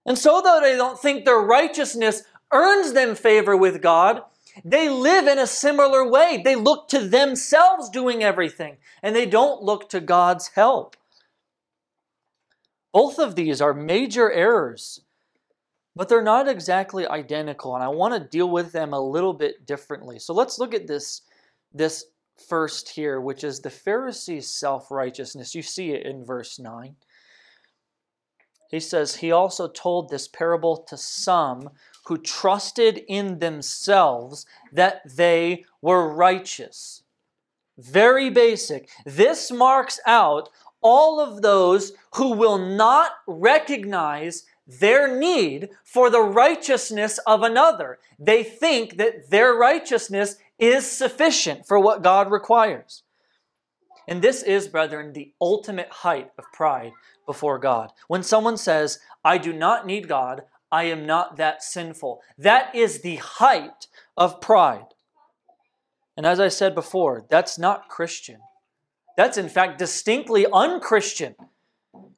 And 0.06 0.18
so, 0.18 0.42
though 0.42 0.60
they 0.62 0.76
don't 0.76 1.00
think 1.00 1.26
their 1.26 1.40
righteousness 1.40 2.24
earns 2.52 2.94
them 2.94 3.16
favor 3.16 3.56
with 3.56 3.82
God, 3.82 4.22
they 4.66 4.90
live 4.90 5.28
in 5.28 5.40
a 5.40 5.48
similar 5.48 6.08
way. 6.10 6.42
They 6.44 6.56
look 6.56 6.88
to 6.90 7.08
themselves 7.08 7.90
doing 7.90 8.24
everything, 8.24 8.78
and 9.02 9.16
they 9.16 9.26
don't 9.26 9.64
look 9.64 9.90
to 9.90 10.00
God's 10.00 10.50
help. 10.50 10.98
Both 12.92 13.20
of 13.20 13.36
these 13.36 13.62
are 13.62 13.74
major 13.74 14.32
errors 14.32 15.02
but 15.96 16.08
they're 16.08 16.24
not 16.24 16.48
exactly 16.48 17.06
identical, 17.06 17.76
and 17.76 17.84
I 17.84 17.90
want 17.90 18.14
to 18.14 18.30
deal 18.30 18.50
with 18.50 18.72
them 18.72 18.94
a 18.94 19.00
little 19.00 19.34
bit 19.34 19.66
differently. 19.66 20.20
So 20.20 20.34
let's 20.34 20.58
look 20.58 20.74
at 20.74 20.88
this, 20.88 21.22
this 21.74 22.06
first 22.48 22.90
here, 22.90 23.20
which 23.20 23.44
is 23.44 23.60
the 23.60 23.70
Pharisees' 23.70 24.50
self 24.50 24.90
righteousness. 24.90 25.54
You 25.54 25.62
see 25.62 25.92
it 25.92 26.06
in 26.06 26.24
verse 26.24 26.60
9. 26.60 26.96
He 28.72 28.80
says, 28.80 29.18
He 29.18 29.32
also 29.32 29.68
told 29.68 30.10
this 30.10 30.28
parable 30.28 30.78
to 30.78 30.98
some 30.98 31.70
who 32.06 32.18
trusted 32.18 33.04
in 33.08 33.40
themselves 33.40 34.46
that 34.72 35.02
they 35.06 35.66
were 35.82 36.12
righteous. 36.12 37.04
Very 37.78 38.30
basic. 38.30 38.90
This 39.06 39.52
marks 39.52 40.00
out 40.08 40.50
all 40.82 41.20
of 41.20 41.42
those 41.42 41.94
who 42.16 42.32
will 42.34 42.58
not 42.58 43.12
recognize 43.28 44.46
their 44.66 45.20
need 45.20 45.70
for 45.84 46.10
the 46.10 46.22
righteousness 46.22 47.20
of 47.28 47.44
another. 47.44 48.00
They 48.18 48.44
think 48.44 48.98
that 48.98 49.30
their 49.30 49.54
righteousness 49.54 50.38
is 50.58 50.90
sufficient 50.90 51.68
for 51.68 51.80
what 51.80 52.04
God 52.04 52.32
requires. 52.32 53.04
And 54.08 54.22
this 54.22 54.44
is, 54.44 54.68
brethren, 54.68 55.14
the 55.14 55.34
ultimate 55.40 55.90
height 55.90 56.32
of 56.38 56.46
pride 56.54 56.92
before 57.32 57.58
God. 57.58 57.94
When 58.10 58.24
someone 58.24 58.58
says, 58.58 59.00
I 59.24 59.38
do 59.38 59.54
not 59.54 59.88
need 59.88 60.10
God, 60.10 60.44
I 60.70 60.84
am 60.84 61.06
not 61.06 61.38
that 61.38 61.64
sinful, 61.64 62.22
that 62.38 62.76
is 62.76 63.00
the 63.00 63.16
height 63.16 63.88
of 64.18 64.42
pride. 64.42 64.88
And 66.18 66.26
as 66.26 66.42
I 66.42 66.50
said 66.50 66.76
before, 66.76 67.26
that's 67.30 67.58
not 67.58 67.88
Christian. 67.88 68.42
That's 69.16 69.38
in 69.38 69.48
fact 69.48 69.80
distinctly 69.80 70.46
unchristian. 70.52 71.36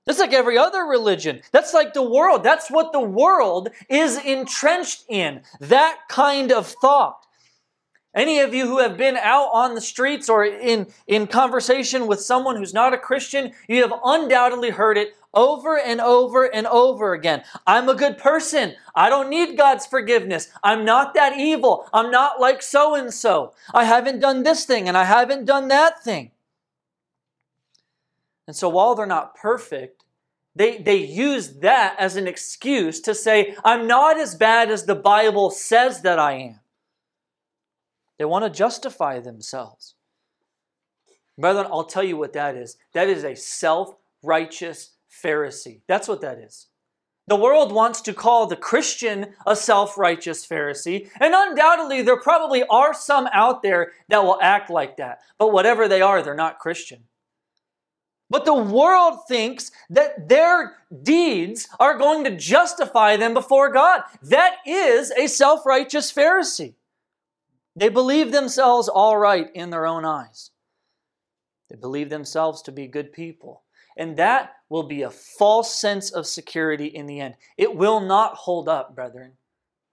That's 0.06 0.20
like 0.20 0.34
every 0.34 0.58
other 0.58 0.84
religion. 0.84 1.42
That's 1.52 1.76
like 1.76 1.94
the 1.94 2.10
world. 2.18 2.44
That's 2.44 2.72
what 2.72 2.92
the 2.92 3.08
world 3.24 3.70
is 3.90 4.18
entrenched 4.18 5.06
in. 5.10 5.42
That 5.60 6.00
kind 6.10 6.52
of 6.52 6.74
thought. 6.82 7.24
Any 8.16 8.40
of 8.40 8.54
you 8.54 8.68
who 8.68 8.78
have 8.78 8.96
been 8.96 9.18
out 9.18 9.50
on 9.54 9.74
the 9.74 9.82
streets 9.82 10.30
or 10.30 10.46
in, 10.46 10.88
in 11.08 11.26
conversation 11.26 12.06
with 12.06 12.22
someone 12.22 12.56
who's 12.56 12.74
not 12.74 12.94
a 12.94 12.98
Christian, 12.98 13.54
you 13.68 13.82
have 13.82 13.94
undoubtedly 14.04 14.70
heard 14.70 14.98
it 14.98 15.16
over 15.34 15.80
and 15.80 16.00
over 16.00 16.46
and 16.46 16.68
over 16.68 17.14
again. 17.14 17.44
I'm 17.66 17.90
a 17.90 17.96
good 17.96 18.20
person. 18.20 18.76
I 18.94 19.10
don't 19.10 19.30
need 19.30 19.58
God's 19.58 19.88
forgiveness. 19.88 20.50
I'm 20.64 20.86
not 20.86 21.16
that 21.16 21.40
evil. 21.40 21.90
I'm 21.92 22.12
not 22.12 22.40
like 22.40 22.62
so 22.62 22.94
and 22.94 23.12
so. 23.12 23.54
I 23.74 23.86
haven't 23.86 24.20
done 24.20 24.44
this 24.44 24.66
thing 24.66 24.88
and 24.88 24.96
I 24.96 25.06
haven't 25.06 25.46
done 25.46 25.70
that 25.70 26.04
thing. 26.04 26.32
And 28.46 28.56
so 28.56 28.70
while 28.70 28.94
they're 28.94 29.06
not 29.08 29.36
perfect, 29.36 30.04
they, 30.56 30.78
they 30.78 30.98
use 30.98 31.60
that 31.60 31.96
as 31.98 32.16
an 32.16 32.28
excuse 32.28 33.00
to 33.02 33.16
say, 33.16 33.56
I'm 33.66 33.88
not 33.88 34.20
as 34.20 34.36
bad 34.36 34.70
as 34.70 34.86
the 34.86 34.94
Bible 34.94 35.50
says 35.50 36.02
that 36.02 36.20
I 36.20 36.34
am. 36.34 36.60
They 38.18 38.26
want 38.26 38.46
to 38.46 38.50
justify 38.50 39.20
themselves. 39.20 39.96
Brethren, 41.38 41.68
I'll 41.70 41.86
tell 41.86 42.04
you 42.04 42.18
what 42.18 42.34
that 42.34 42.56
is. 42.56 42.78
That 42.94 43.10
is 43.10 43.24
a 43.24 43.36
self 43.36 43.96
righteous 44.22 44.92
Pharisee. 45.12 45.82
That's 45.88 46.08
what 46.08 46.22
that 46.22 46.38
is. 46.38 46.68
The 47.28 47.36
world 47.38 47.72
wants 47.72 48.02
to 48.02 48.14
call 48.14 48.48
the 48.48 48.56
Christian 48.56 49.28
a 49.48 49.56
self 49.56 49.98
righteous 49.98 50.46
Pharisee, 50.46 51.10
and 51.20 51.34
undoubtedly 51.36 52.02
there 52.02 52.20
probably 52.20 52.64
are 52.70 52.94
some 52.94 53.28
out 53.34 53.64
there 53.64 53.94
that 54.10 54.24
will 54.24 54.40
act 54.42 54.70
like 54.70 54.98
that. 54.98 55.20
But 55.38 55.54
whatever 55.54 55.88
they 55.88 56.02
are, 56.02 56.22
they're 56.22 56.36
not 56.36 56.60
Christian. 56.60 57.06
But 58.30 58.46
the 58.46 58.54
world 58.54 59.20
thinks 59.28 59.72
that 59.90 60.28
their 60.28 60.78
deeds 61.04 61.68
are 61.80 61.98
going 61.98 62.24
to 62.26 62.36
justify 62.36 63.16
them 63.16 63.34
before 63.34 63.72
God. 63.72 64.02
That 64.22 64.58
is 64.66 65.12
a 65.12 65.28
self 65.28 65.66
righteous 65.66 66.12
Pharisee. 66.12 66.74
They 67.76 67.90
believe 67.90 68.32
themselves 68.32 68.88
all 68.88 69.18
right 69.18 69.50
in 69.54 69.70
their 69.70 69.86
own 69.86 70.06
eyes. 70.06 70.52
They 71.70 71.76
believe 71.76 72.10
themselves 72.10 72.62
to 72.64 72.72
be 72.72 72.88
good 72.88 73.12
people. 73.12 73.64
And 73.98 74.18
that 74.18 74.54
will 74.70 74.84
be 74.84 75.04
a 75.04 75.10
false 75.10 75.74
sense 75.74 76.12
of 76.12 76.26
security 76.26 76.88
in 76.88 77.06
the 77.06 77.20
end. 77.20 77.36
It 77.58 77.76
will 77.76 78.00
not 78.00 78.36
hold 78.36 78.68
up, 78.68 78.96
brethren. 78.96 79.34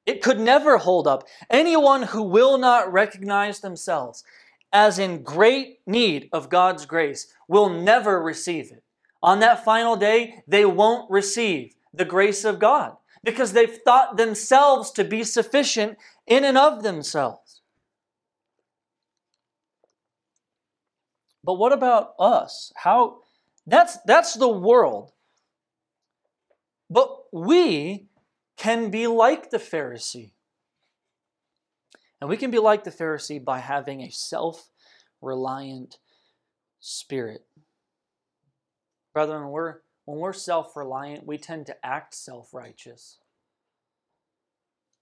It 0.07 0.23
could 0.23 0.41
never 0.41 0.79
hold 0.79 1.07
up. 1.07 1.25
Anyone 1.51 2.03
who 2.03 2.23
will 2.23 2.59
not 2.59 2.93
recognize 2.93 3.61
themselves 3.61 4.25
as 4.73 4.99
in 4.99 5.23
great 5.23 5.81
need 5.87 6.29
of 6.33 6.49
God's 6.49 6.87
grace 6.87 7.33
will 7.49 7.69
never 7.69 8.23
receive 8.23 8.71
it. 8.71 8.83
On 9.23 9.41
that 9.41 9.65
final 9.65 9.97
day, 9.97 10.43
they 10.47 10.65
won't 10.65 11.11
receive 11.11 11.75
the 11.93 12.05
grace 12.05 12.45
of 12.45 12.59
God 12.59 12.97
because 13.23 13.53
they've 13.53 13.79
thought 13.85 14.17
themselves 14.17 14.91
to 14.93 15.05
be 15.05 15.25
sufficient 15.25 15.99
in 16.27 16.45
and 16.45 16.57
of 16.57 16.83
themselves. 16.83 17.50
But 21.43 21.55
what 21.55 21.73
about 21.73 22.15
us? 22.19 22.73
How 22.77 23.19
that's 23.67 23.99
that's 24.07 24.35
the 24.35 24.49
world. 24.49 25.13
But 26.89 27.17
we 27.33 28.09
can 28.57 28.91
be 28.91 29.07
like 29.07 29.51
the 29.51 29.59
Pharisee. 29.59 30.33
And 32.21 32.29
we 32.29 32.37
can 32.37 32.51
be 32.51 32.59
like 32.59 32.85
the 32.85 32.91
Pharisee 32.91 33.43
by 33.43 33.61
having 33.61 34.03
a 34.03 34.11
self 34.11 34.69
reliant 35.23 35.99
spirit. 36.81 37.45
Brethren, 39.15 39.45
when 39.45 39.51
we're, 39.53 39.77
when 40.05 40.19
we're 40.19 40.33
self 40.33 40.77
reliant, 40.77 41.27
we 41.27 41.39
tend 41.39 41.67
to 41.67 41.87
act 41.87 42.15
self 42.15 42.53
righteous. 42.53 43.19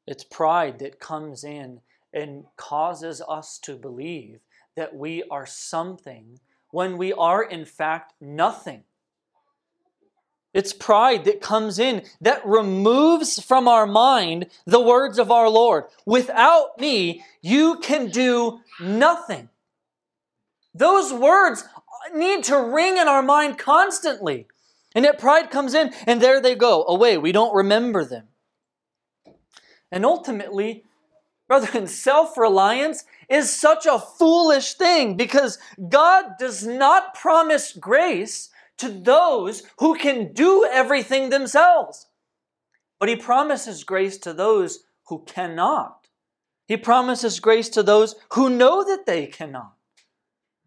It's 0.07 0.25
pride 0.25 0.79
that 0.79 1.01
comes 1.01 1.45
in 1.45 1.81
and 2.13 2.45
causes 2.57 3.21
us 3.29 3.59
to 3.65 3.77
believe 3.77 4.41
that 4.79 4.95
we 4.95 5.25
are 5.29 5.45
something 5.45 6.39
when 6.71 6.97
we 6.97 7.13
are, 7.13 7.43
in 7.43 7.65
fact, 7.65 8.15
nothing. 8.21 8.85
It's 10.55 10.73
pride 10.73 11.25
that 11.25 11.41
comes 11.41 11.81
in 11.81 12.05
that 12.21 12.47
removes 12.47 13.43
from 13.43 13.67
our 13.67 13.89
mind 13.89 14.47
the 14.67 14.81
words 14.81 15.19
of 15.19 15.33
our 15.33 15.49
Lord. 15.49 15.87
Without 16.07 16.79
me, 16.79 17.25
you 17.43 17.81
can 17.81 18.09
do 18.09 18.61
nothing. 18.81 19.49
Those 20.73 21.13
words 21.13 21.65
need 22.15 22.45
to 22.45 22.57
ring 22.57 22.99
in 22.99 23.09
our 23.09 23.23
mind 23.23 23.59
constantly. 23.59 24.47
And 24.95 25.05
yet 25.05 25.19
pride 25.19 25.51
comes 25.51 25.75
in, 25.75 25.93
and 26.07 26.21
there 26.21 26.41
they 26.41 26.55
go 26.55 26.85
away. 26.85 27.19
We 27.19 27.33
don't 27.33 27.53
remember 27.53 28.05
them. 28.05 28.29
And 29.91 30.07
ultimately, 30.07 30.85
Brother, 31.49 31.87
self 31.87 32.37
reliance 32.37 33.05
is 33.29 33.51
such 33.51 33.87
a 33.87 33.99
foolish 33.99 34.75
thing 34.75 35.17
because 35.17 35.59
God 35.89 36.33
does 36.39 36.67
not 36.67 37.15
promise 37.15 37.73
grace 37.73 38.51
to 38.77 38.89
those 38.89 39.63
who 39.79 39.97
can 39.97 40.33
do 40.33 40.69
everything 40.71 41.31
themselves, 41.31 42.07
but 43.01 43.09
He 43.09 43.17
promises 43.17 43.83
grace 43.83 44.19
to 44.19 44.33
those 44.33 44.85
who 45.07 45.25
cannot. 45.25 46.07
He 46.67 46.77
promises 46.77 47.41
grace 47.41 47.71
to 47.71 47.83
those 47.83 48.15
who 48.35 48.51
know 48.51 48.85
that 48.85 49.07
they 49.07 49.27
cannot. 49.27 49.73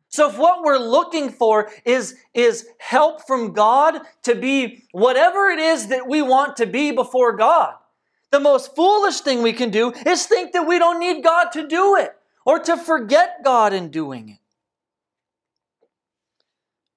So 0.09 0.29
if 0.29 0.37
what 0.37 0.63
we're 0.63 0.77
looking 0.77 1.29
for 1.29 1.71
is, 1.85 2.15
is 2.33 2.67
help 2.79 3.25
from 3.25 3.53
God 3.53 4.01
to 4.23 4.35
be 4.35 4.83
whatever 4.91 5.47
it 5.47 5.59
is 5.59 5.87
that 5.87 6.07
we 6.07 6.21
want 6.21 6.57
to 6.57 6.65
be 6.65 6.91
before 6.91 7.37
God, 7.37 7.75
the 8.31 8.39
most 8.39 8.75
foolish 8.75 9.19
thing 9.19 9.41
we 9.41 9.53
can 9.53 9.69
do 9.69 9.91
is 10.05 10.25
think 10.25 10.53
that 10.53 10.67
we 10.67 10.79
don't 10.79 10.99
need 10.99 11.23
God 11.23 11.49
to 11.51 11.67
do 11.67 11.95
it 11.95 12.15
or 12.45 12.59
to 12.59 12.77
forget 12.77 13.43
God 13.43 13.73
in 13.73 13.89
doing 13.89 14.29
it. 14.29 14.37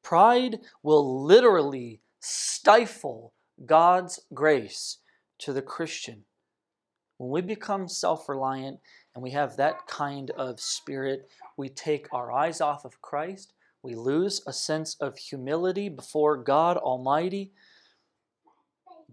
Pride 0.02 0.60
will 0.82 1.24
literally 1.24 2.00
stifle 2.20 3.32
God's 3.64 4.20
grace 4.32 4.98
to 5.38 5.52
the 5.52 5.62
Christian. 5.62 6.24
When 7.16 7.30
we 7.30 7.40
become 7.40 7.88
self 7.88 8.28
reliant 8.28 8.80
and 9.14 9.22
we 9.22 9.30
have 9.30 9.56
that 9.56 9.86
kind 9.86 10.30
of 10.32 10.60
spirit, 10.60 11.28
we 11.56 11.68
take 11.68 12.12
our 12.12 12.32
eyes 12.32 12.60
off 12.60 12.84
of 12.84 13.00
Christ. 13.00 13.52
We 13.82 13.94
lose 13.94 14.42
a 14.46 14.52
sense 14.52 14.96
of 15.00 15.18
humility 15.18 15.88
before 15.88 16.36
God 16.36 16.76
Almighty. 16.76 17.52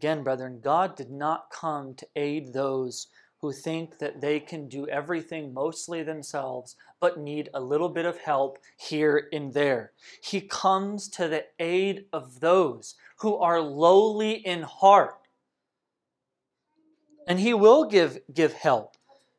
Again, 0.01 0.23
brethren, 0.23 0.61
God 0.63 0.95
did 0.95 1.11
not 1.11 1.51
come 1.51 1.93
to 1.93 2.07
aid 2.15 2.53
those 2.53 3.05
who 3.37 3.51
think 3.51 3.99
that 3.99 4.19
they 4.19 4.39
can 4.39 4.67
do 4.67 4.87
everything 4.87 5.53
mostly 5.53 6.01
themselves, 6.01 6.75
but 6.99 7.19
need 7.19 7.49
a 7.53 7.61
little 7.61 7.87
bit 7.87 8.05
of 8.05 8.17
help 8.17 8.57
here 8.77 9.29
and 9.31 9.53
there. 9.53 9.91
He 10.23 10.41
comes 10.41 11.07
to 11.09 11.27
the 11.27 11.45
aid 11.59 12.05
of 12.11 12.39
those 12.39 12.95
who 13.17 13.35
are 13.35 13.61
lowly 13.61 14.31
in 14.31 14.63
heart. 14.63 15.19
And 17.27 17.39
He 17.39 17.53
will 17.53 17.85
give, 17.85 18.21
give 18.33 18.53
help 18.53 18.97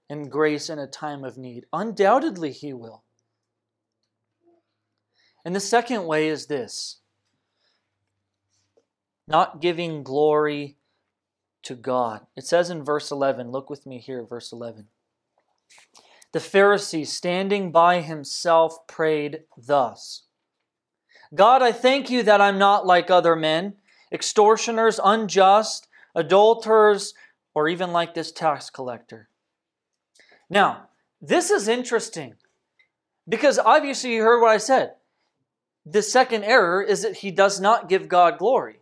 and 0.09 0.31
grace 0.31 0.70
in 0.70 0.79
a 0.79 0.87
time 0.87 1.25
of 1.25 1.37
need. 1.37 1.66
Undoubtedly, 1.72 2.53
He 2.53 2.72
will. 2.72 3.03
And 5.44 5.57
the 5.57 5.61
second 5.61 6.07
way 6.07 6.29
is 6.29 6.46
this 6.46 7.02
not 9.26 9.61
giving 9.61 10.02
glory 10.02 10.76
to 11.62 11.74
God. 11.74 12.26
It 12.37 12.44
says 12.44 12.70
in 12.70 12.85
verse 12.85 13.11
11, 13.11 13.50
look 13.50 13.70
with 13.70 13.87
me 13.87 13.98
here, 13.98 14.24
verse 14.24 14.52
11. 14.52 14.88
The 16.32 16.38
Pharisee, 16.38 17.06
standing 17.06 17.70
by 17.70 18.00
himself, 18.00 18.87
prayed 18.87 19.42
thus 19.56 20.24
God, 21.35 21.62
I 21.62 21.72
thank 21.72 22.11
you 22.11 22.22
that 22.24 22.42
I'm 22.42 22.58
not 22.58 22.87
like 22.87 23.11
other 23.11 23.35
men, 23.35 23.74
extortioners, 24.12 25.00
unjust, 25.02 25.88
adulterers, 26.14 27.14
or 27.54 27.68
even 27.68 27.92
like 27.92 28.12
this 28.12 28.32
tax 28.32 28.68
collector. 28.68 29.28
Now, 30.50 30.88
this 31.22 31.50
is 31.50 31.68
interesting 31.68 32.35
because 33.26 33.58
obviously 33.58 34.14
you 34.14 34.22
heard 34.22 34.42
what 34.42 34.50
I 34.50 34.58
said. 34.58 34.92
The 35.87 36.02
second 36.02 36.44
error 36.44 36.82
is 36.82 37.02
that 37.02 37.18
he 37.18 37.30
does 37.30 37.61
not 37.61 37.88
give 37.88 38.08
God 38.08 38.38
glory. 38.38 38.82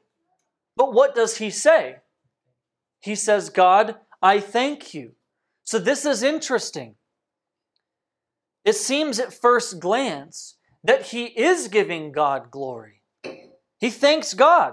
But 0.80 0.94
what 0.94 1.14
does 1.14 1.36
he 1.36 1.50
say? 1.50 1.96
He 3.00 3.14
says, 3.14 3.50
God, 3.50 3.96
I 4.22 4.40
thank 4.40 4.94
you. 4.94 5.12
So 5.62 5.78
this 5.78 6.06
is 6.06 6.22
interesting. 6.22 6.94
It 8.64 8.76
seems 8.76 9.20
at 9.20 9.34
first 9.34 9.78
glance 9.78 10.54
that 10.82 11.08
he 11.08 11.26
is 11.26 11.68
giving 11.68 12.12
God 12.12 12.50
glory. 12.50 13.02
He 13.78 13.90
thanks 13.90 14.32
God 14.32 14.72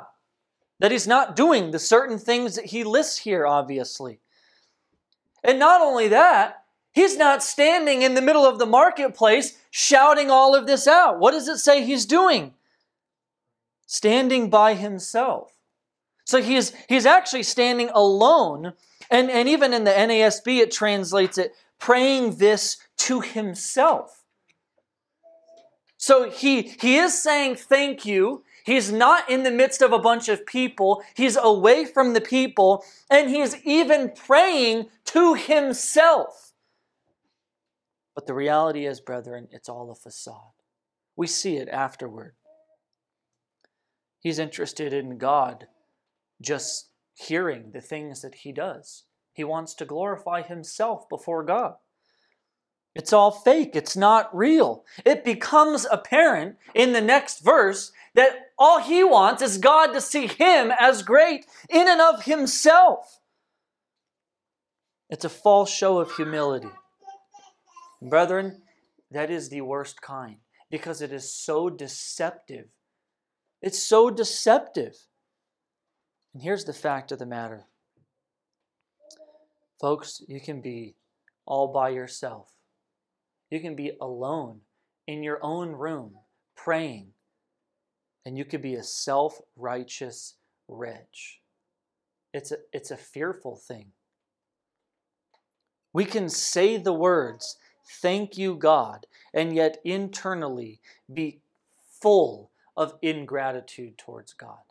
that 0.79 0.93
he's 0.93 1.07
not 1.07 1.35
doing 1.35 1.71
the 1.71 1.77
certain 1.77 2.19
things 2.19 2.55
that 2.55 2.67
he 2.67 2.85
lists 2.85 3.17
here, 3.17 3.45
obviously. 3.45 4.21
And 5.43 5.59
not 5.59 5.81
only 5.81 6.07
that, 6.07 6.63
he's 6.93 7.17
not 7.17 7.43
standing 7.43 8.01
in 8.01 8.13
the 8.13 8.21
middle 8.21 8.45
of 8.45 8.59
the 8.59 8.65
marketplace 8.65 9.57
shouting 9.71 10.31
all 10.31 10.55
of 10.55 10.67
this 10.67 10.87
out. 10.87 11.19
What 11.19 11.31
does 11.31 11.49
it 11.49 11.57
say 11.57 11.83
he's 11.83 12.05
doing? 12.05 12.53
Standing 13.87 14.49
by 14.49 14.73
himself. 14.73 15.56
So 16.27 16.41
he's, 16.41 16.73
he's 16.89 17.05
actually 17.05 17.43
standing 17.43 17.89
alone. 17.95 18.73
And, 19.09 19.31
and 19.31 19.47
even 19.47 19.73
in 19.73 19.85
the 19.85 19.91
NASB, 19.91 20.57
it 20.57 20.71
translates 20.71 21.37
it 21.37 21.53
praying 21.79 22.35
this 22.35 22.75
to 22.97 23.21
himself. 23.21 24.25
So 25.95 26.29
he, 26.29 26.63
he 26.81 26.97
is 26.97 27.17
saying 27.17 27.55
thank 27.55 28.05
you. 28.05 28.43
He's 28.65 28.91
not 28.91 29.29
in 29.29 29.43
the 29.43 29.51
midst 29.51 29.81
of 29.81 29.93
a 29.93 29.99
bunch 29.99 30.27
of 30.27 30.45
people. 30.45 31.01
He's 31.15 31.37
away 31.41 31.85
from 31.85 32.11
the 32.11 32.19
people, 32.19 32.83
and 33.09 33.29
he's 33.29 33.55
even 33.65 34.11
praying 34.11 34.89
to 35.05 35.35
himself. 35.35 36.51
But 38.15 38.27
the 38.27 38.33
reality 38.33 38.85
is, 38.85 38.99
brethren, 38.99 39.47
it's 39.51 39.69
all 39.69 39.91
a 39.91 39.95
facade. 39.95 40.51
We 41.15 41.25
see 41.25 41.55
it 41.55 41.69
afterward. 41.69 42.33
He's 44.19 44.39
interested 44.39 44.91
in 44.91 45.17
God 45.17 45.67
just 46.41 46.89
hearing 47.13 47.71
the 47.71 47.81
things 47.81 48.21
that 48.21 48.35
he 48.35 48.51
does. 48.51 49.03
He 49.33 49.43
wants 49.43 49.73
to 49.75 49.85
glorify 49.85 50.41
himself 50.41 51.07
before 51.09 51.43
God. 51.43 51.75
It's 52.95 53.13
all 53.13 53.29
fake. 53.29 53.75
It's 53.75 53.95
not 53.95 54.35
real. 54.35 54.83
It 55.05 55.23
becomes 55.23 55.85
apparent 55.91 56.55
in 56.73 56.93
the 56.93 57.01
next 57.01 57.43
verse 57.43 57.91
that 58.15 58.51
all 58.57 58.79
he 58.79 59.03
wants 59.03 59.43
is 59.43 59.59
God 59.59 59.93
to 59.93 60.01
see 60.01 60.25
him 60.25 60.71
as 60.79 61.03
great 61.03 61.45
in 61.69 61.87
and 61.87 62.01
of 62.01 62.23
himself. 62.23 63.19
It's 65.09 65.25
a 65.25 65.29
false 65.29 65.71
show 65.71 65.99
of 65.99 66.11
humility. 66.15 66.71
Brethren, 68.01 68.63
that 69.11 69.29
is 69.29 69.49
the 69.49 69.61
worst 69.61 70.01
kind 70.01 70.37
because 70.71 71.01
it 71.01 71.11
is 71.11 71.31
so 71.31 71.69
deceptive. 71.69 72.65
It's 73.61 73.81
so 73.81 74.09
deceptive. 74.09 74.95
And 76.37 76.43
here's 76.43 76.65
the 76.65 76.71
fact 76.71 77.11
of 77.11 77.17
the 77.17 77.25
matter 77.25 77.65
folks, 79.81 80.21
you 80.27 80.39
can 80.39 80.61
be 80.61 80.93
all 81.47 81.69
by 81.73 81.89
yourself, 81.89 82.51
you 83.49 83.59
can 83.59 83.75
be 83.75 83.93
alone 83.99 84.59
in 85.07 85.23
your 85.23 85.39
own 85.41 85.71
room 85.71 86.11
praying, 86.55 87.07
and 88.23 88.37
you 88.37 88.45
could 88.45 88.61
be 88.61 88.75
a 88.75 88.83
self 88.83 89.41
righteous 89.55 90.35
wretch. 90.67 91.39
It's 92.35 92.51
a, 92.51 92.57
it's 92.71 92.91
a 92.91 92.97
fearful 92.97 93.55
thing. 93.55 93.87
We 95.91 96.05
can 96.05 96.29
say 96.29 96.77
the 96.77 96.93
words, 96.93 97.57
Thank 97.99 98.37
you, 98.37 98.53
God, 98.53 99.07
and 99.33 99.55
yet 99.55 99.79
internally 99.83 100.81
be 101.11 101.39
full 101.99 102.51
of 102.75 102.93
ingratitude 103.01 103.97
towards 103.97 104.33
God. 104.33 104.66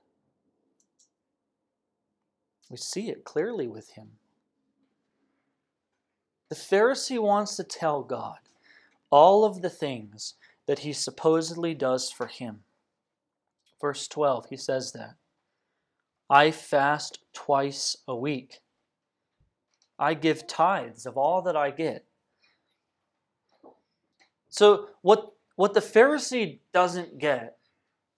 We 2.71 2.77
see 2.77 3.09
it 3.09 3.25
clearly 3.25 3.69
with 3.69 3.91
him. 3.91 4.09
The 6.49 6.57
Pharisee 6.57 7.21
wants 7.21 7.57
to 7.57 7.65
tell 7.65 8.03
God 8.03 8.39
all 9.11 9.45
of 9.45 9.63
the 9.63 9.71
things 9.71 10.35
that 10.67 10.81
he 10.81 10.93
supposedly 10.93 11.75
does 11.75 12.11
for 12.11 12.27
him. 12.27 12.61
Verse 13.81 14.09
12, 14.09 14.47
he 14.51 14.57
says 14.57 14.93
that 14.93 15.15
I 16.29 16.51
fast 16.51 17.21
twice 17.33 17.97
a 18.09 18.17
week. 18.17 18.61
I 19.99 20.15
give 20.15 20.47
tithes 20.47 21.07
of 21.07 21.17
all 21.17 21.43
that 21.43 21.57
I 21.57 21.71
get. 21.71 22.05
So, 24.49 24.89
what, 25.03 25.33
what 25.57 25.75
the 25.75 25.81
Pharisee 25.81 26.61
doesn't 26.73 27.19
get, 27.19 27.59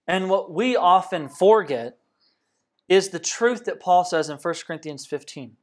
and 0.06 0.30
what 0.30 0.52
we 0.52 0.76
often 0.76 1.28
forget, 1.28 1.97
is 2.88 3.10
the 3.10 3.18
truth 3.18 3.64
that 3.66 3.80
Paul 3.80 4.04
says 4.04 4.28
in 4.28 4.38
1 4.38 4.54
Corinthians 4.66 5.06
15. 5.06 5.56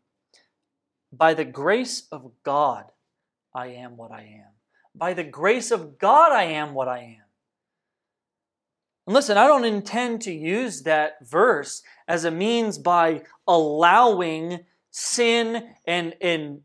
By 1.12 1.34
the 1.34 1.46
grace 1.46 2.08
of 2.12 2.32
God, 2.44 2.86
I 3.54 3.68
am 3.68 3.98
what 3.98 4.12
I 4.12 4.22
am. 4.22 4.52
By 4.94 5.14
the 5.14 5.24
grace 5.24 5.72
of 5.72 5.98
God, 5.98 6.32
I 6.32 6.44
am 6.44 6.74
what 6.74 6.88
I 6.88 7.00
am. 7.00 7.26
And 9.08 9.14
listen, 9.14 9.38
I 9.38 9.48
don't 9.48 9.66
intend 9.66 10.22
to 10.22 10.34
use 10.34 10.82
that 10.84 11.18
verse 11.26 11.84
as 12.08 12.26
a 12.26 12.32
means 12.32 12.78
by 12.78 13.24
allowing 13.48 14.62
sin 14.92 15.70
and, 15.86 16.16
and 16.22 16.62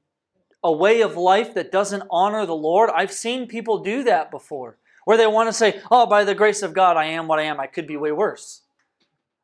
a 0.62 0.72
way 0.72 1.00
of 1.02 1.16
life 1.16 1.54
that 1.54 1.72
doesn't 1.72 2.04
honor 2.10 2.46
the 2.46 2.54
Lord. 2.54 2.90
I've 2.94 3.12
seen 3.12 3.46
people 3.46 3.82
do 3.82 4.04
that 4.04 4.30
before, 4.30 4.78
where 5.04 5.16
they 5.16 5.26
want 5.26 5.48
to 5.48 5.52
say, 5.52 5.80
Oh, 5.90 6.06
by 6.06 6.24
the 6.24 6.34
grace 6.34 6.62
of 6.62 6.72
God, 6.72 6.96
I 6.96 7.06
am 7.06 7.28
what 7.28 7.38
I 7.38 7.44
am. 7.44 7.60
I 7.60 7.66
could 7.66 7.86
be 7.86 7.96
way 7.96 8.12
worse. 8.12 8.62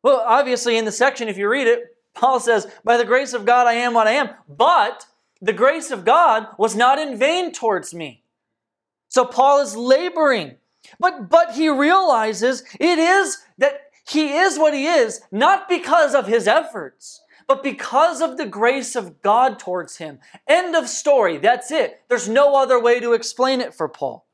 Well, 0.06 0.22
obviously, 0.24 0.76
in 0.76 0.84
the 0.84 0.92
section, 0.92 1.26
if 1.26 1.36
you 1.36 1.48
read 1.48 1.66
it, 1.66 1.96
Paul 2.14 2.38
says, 2.38 2.68
By 2.84 2.96
the 2.96 3.04
grace 3.04 3.32
of 3.32 3.44
God, 3.44 3.66
I 3.66 3.72
am 3.72 3.92
what 3.92 4.06
I 4.06 4.12
am. 4.12 4.30
But 4.48 5.04
the 5.42 5.52
grace 5.52 5.90
of 5.90 6.04
God 6.04 6.46
was 6.56 6.76
not 6.76 7.00
in 7.00 7.18
vain 7.18 7.50
towards 7.50 7.92
me. 7.92 8.22
So 9.08 9.24
Paul 9.24 9.60
is 9.62 9.74
laboring. 9.74 10.58
But, 11.00 11.28
but 11.28 11.54
he 11.54 11.68
realizes 11.68 12.62
it 12.78 13.00
is 13.00 13.38
that 13.58 13.90
he 14.06 14.34
is 14.34 14.60
what 14.60 14.74
he 14.74 14.86
is, 14.86 15.22
not 15.32 15.68
because 15.68 16.14
of 16.14 16.28
his 16.28 16.46
efforts, 16.46 17.20
but 17.48 17.64
because 17.64 18.20
of 18.20 18.36
the 18.36 18.46
grace 18.46 18.94
of 18.94 19.22
God 19.22 19.58
towards 19.58 19.96
him. 19.96 20.20
End 20.46 20.76
of 20.76 20.88
story. 20.88 21.38
That's 21.38 21.72
it. 21.72 22.02
There's 22.08 22.28
no 22.28 22.54
other 22.54 22.80
way 22.80 23.00
to 23.00 23.12
explain 23.12 23.60
it 23.60 23.74
for 23.74 23.88
Paul. 23.88 24.24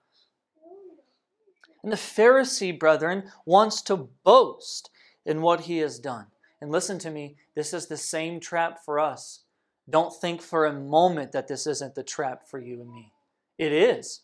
And 1.83 1.91
the 1.91 1.97
Pharisee, 1.97 2.79
brethren, 2.79 3.31
wants 3.47 3.81
to 3.83 4.11
boast 4.23 4.91
in 5.25 5.43
what 5.43 5.63
he 5.63 5.79
has 5.79 5.99
done. 5.99 6.27
And 6.61 6.71
listen 6.71 6.99
to 7.01 7.11
me, 7.11 7.37
this 7.55 7.75
is 7.75 7.87
the 7.87 7.97
same 7.97 8.41
trap 8.41 8.85
for 8.85 9.01
us. 9.01 9.45
Don't 9.91 10.15
think 10.15 10.41
for 10.41 10.65
a 10.65 10.73
moment 10.73 11.33
that 11.33 11.49
this 11.49 11.67
isn't 11.67 11.95
the 11.95 12.05
trap 12.05 12.49
for 12.49 12.61
you 12.61 12.81
and 12.81 12.93
me. 12.93 13.13
It 13.59 13.73
is. 13.73 14.23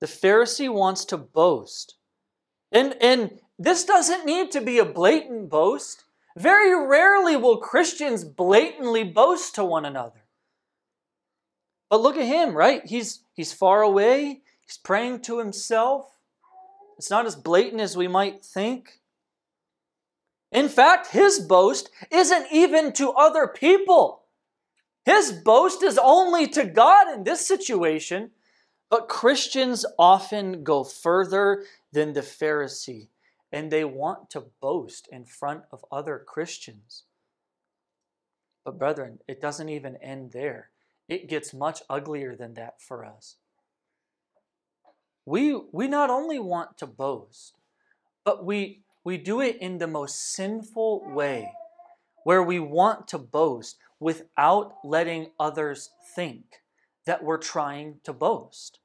The 0.00 0.06
Pharisee 0.06 0.72
wants 0.72 1.04
to 1.06 1.16
boast. 1.16 1.96
And, 2.72 2.94
and 3.00 3.40
this 3.58 3.84
doesn't 3.84 4.26
need 4.26 4.50
to 4.52 4.60
be 4.60 4.78
a 4.78 4.84
blatant 4.84 5.50
boast. 5.50 6.04
Very 6.36 6.74
rarely 6.86 7.36
will 7.36 7.58
Christians 7.58 8.24
blatantly 8.24 9.04
boast 9.04 9.54
to 9.56 9.64
one 9.64 9.84
another. 9.84 10.24
But 11.88 12.00
look 12.00 12.16
at 12.16 12.24
him, 12.24 12.54
right? 12.54 12.86
He's, 12.86 13.24
he's 13.34 13.52
far 13.52 13.82
away, 13.82 14.42
he's 14.60 14.78
praying 14.78 15.22
to 15.22 15.38
himself. 15.38 16.06
It's 16.96 17.10
not 17.10 17.26
as 17.26 17.34
blatant 17.34 17.80
as 17.80 17.96
we 17.96 18.08
might 18.08 18.44
think. 18.44 18.99
In 20.52 20.68
fact, 20.68 21.08
his 21.08 21.38
boast 21.38 21.90
isn't 22.10 22.46
even 22.50 22.92
to 22.94 23.10
other 23.12 23.46
people. 23.46 24.22
His 25.04 25.32
boast 25.32 25.82
is 25.82 25.98
only 26.02 26.46
to 26.48 26.64
God 26.64 27.12
in 27.12 27.24
this 27.24 27.46
situation. 27.46 28.30
But 28.90 29.08
Christians 29.08 29.86
often 29.98 30.64
go 30.64 30.82
further 30.82 31.64
than 31.92 32.12
the 32.12 32.22
Pharisee, 32.22 33.08
and 33.52 33.70
they 33.70 33.84
want 33.84 34.30
to 34.30 34.46
boast 34.60 35.08
in 35.12 35.24
front 35.24 35.62
of 35.70 35.84
other 35.92 36.18
Christians. 36.18 37.04
But, 38.64 38.78
brethren, 38.78 39.20
it 39.28 39.40
doesn't 39.40 39.68
even 39.68 39.96
end 39.96 40.32
there. 40.32 40.70
It 41.08 41.28
gets 41.28 41.54
much 41.54 41.82
uglier 41.88 42.34
than 42.34 42.54
that 42.54 42.82
for 42.82 43.04
us. 43.04 43.36
We, 45.24 45.56
we 45.72 45.86
not 45.86 46.10
only 46.10 46.40
want 46.40 46.76
to 46.78 46.86
boast, 46.86 47.54
but 48.24 48.44
we, 48.44 48.80
we 49.10 49.18
do 49.18 49.40
it 49.40 49.56
in 49.60 49.78
the 49.78 49.88
most 49.88 50.34
sinful 50.34 51.02
way, 51.12 51.50
where 52.22 52.44
we 52.44 52.60
want 52.60 53.08
to 53.08 53.18
boast 53.18 53.76
without 53.98 54.74
letting 54.84 55.32
others 55.36 55.90
think 56.14 56.62
that 57.06 57.24
we're 57.24 57.36
trying 57.36 57.96
to 58.04 58.12
boast. 58.12 58.78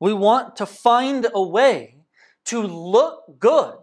We 0.00 0.14
want 0.14 0.56
to 0.56 0.64
find 0.64 1.26
a 1.34 1.42
way 1.42 1.96
to 2.46 2.62
look 2.62 3.38
good 3.38 3.74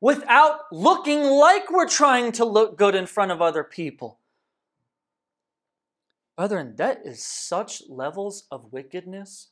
without 0.00 0.62
looking 0.72 1.22
like 1.22 1.70
we're 1.70 1.86
trying 1.86 2.32
to 2.32 2.44
look 2.44 2.76
good 2.76 2.96
in 2.96 3.06
front 3.06 3.30
of 3.30 3.40
other 3.40 3.62
people. 3.62 4.18
Brethren, 6.36 6.74
that 6.78 7.02
is 7.04 7.24
such 7.24 7.84
levels 7.88 8.42
of 8.50 8.72
wickedness 8.72 9.50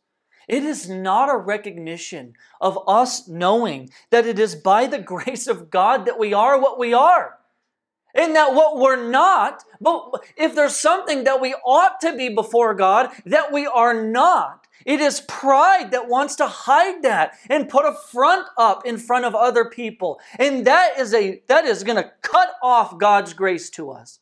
it 0.48 0.62
is 0.62 0.88
not 0.88 1.28
a 1.28 1.36
recognition 1.36 2.34
of 2.60 2.78
us 2.86 3.26
knowing 3.26 3.90
that 4.10 4.26
it 4.26 4.38
is 4.38 4.54
by 4.54 4.86
the 4.86 4.98
grace 5.14 5.46
of 5.46 5.70
God 5.70 6.06
that 6.06 6.18
we 6.18 6.32
are 6.32 6.60
what 6.60 6.78
we 6.78 6.94
are. 6.94 7.38
And 8.14 8.34
that 8.34 8.54
what 8.54 8.78
we're 8.78 9.10
not, 9.10 9.62
but 9.78 10.24
if 10.38 10.54
there's 10.54 10.74
something 10.74 11.24
that 11.24 11.38
we 11.38 11.52
ought 11.52 12.00
to 12.00 12.16
be 12.16 12.30
before 12.30 12.72
God 12.72 13.10
that 13.26 13.52
we 13.52 13.66
are 13.66 13.92
not, 13.92 14.66
it 14.86 15.00
is 15.00 15.20
pride 15.20 15.90
that 15.90 16.08
wants 16.08 16.36
to 16.36 16.46
hide 16.46 17.02
that 17.02 17.34
and 17.50 17.68
put 17.68 17.84
a 17.84 17.92
front 17.92 18.46
up 18.56 18.86
in 18.86 18.96
front 18.96 19.26
of 19.26 19.34
other 19.34 19.66
people. 19.66 20.18
And 20.38 20.66
that 20.66 20.98
is 20.98 21.12
a 21.12 21.42
that 21.48 21.66
is 21.66 21.84
going 21.84 22.02
to 22.02 22.10
cut 22.22 22.52
off 22.62 22.96
God's 22.96 23.34
grace 23.34 23.68
to 23.70 23.90
us. 23.90 24.20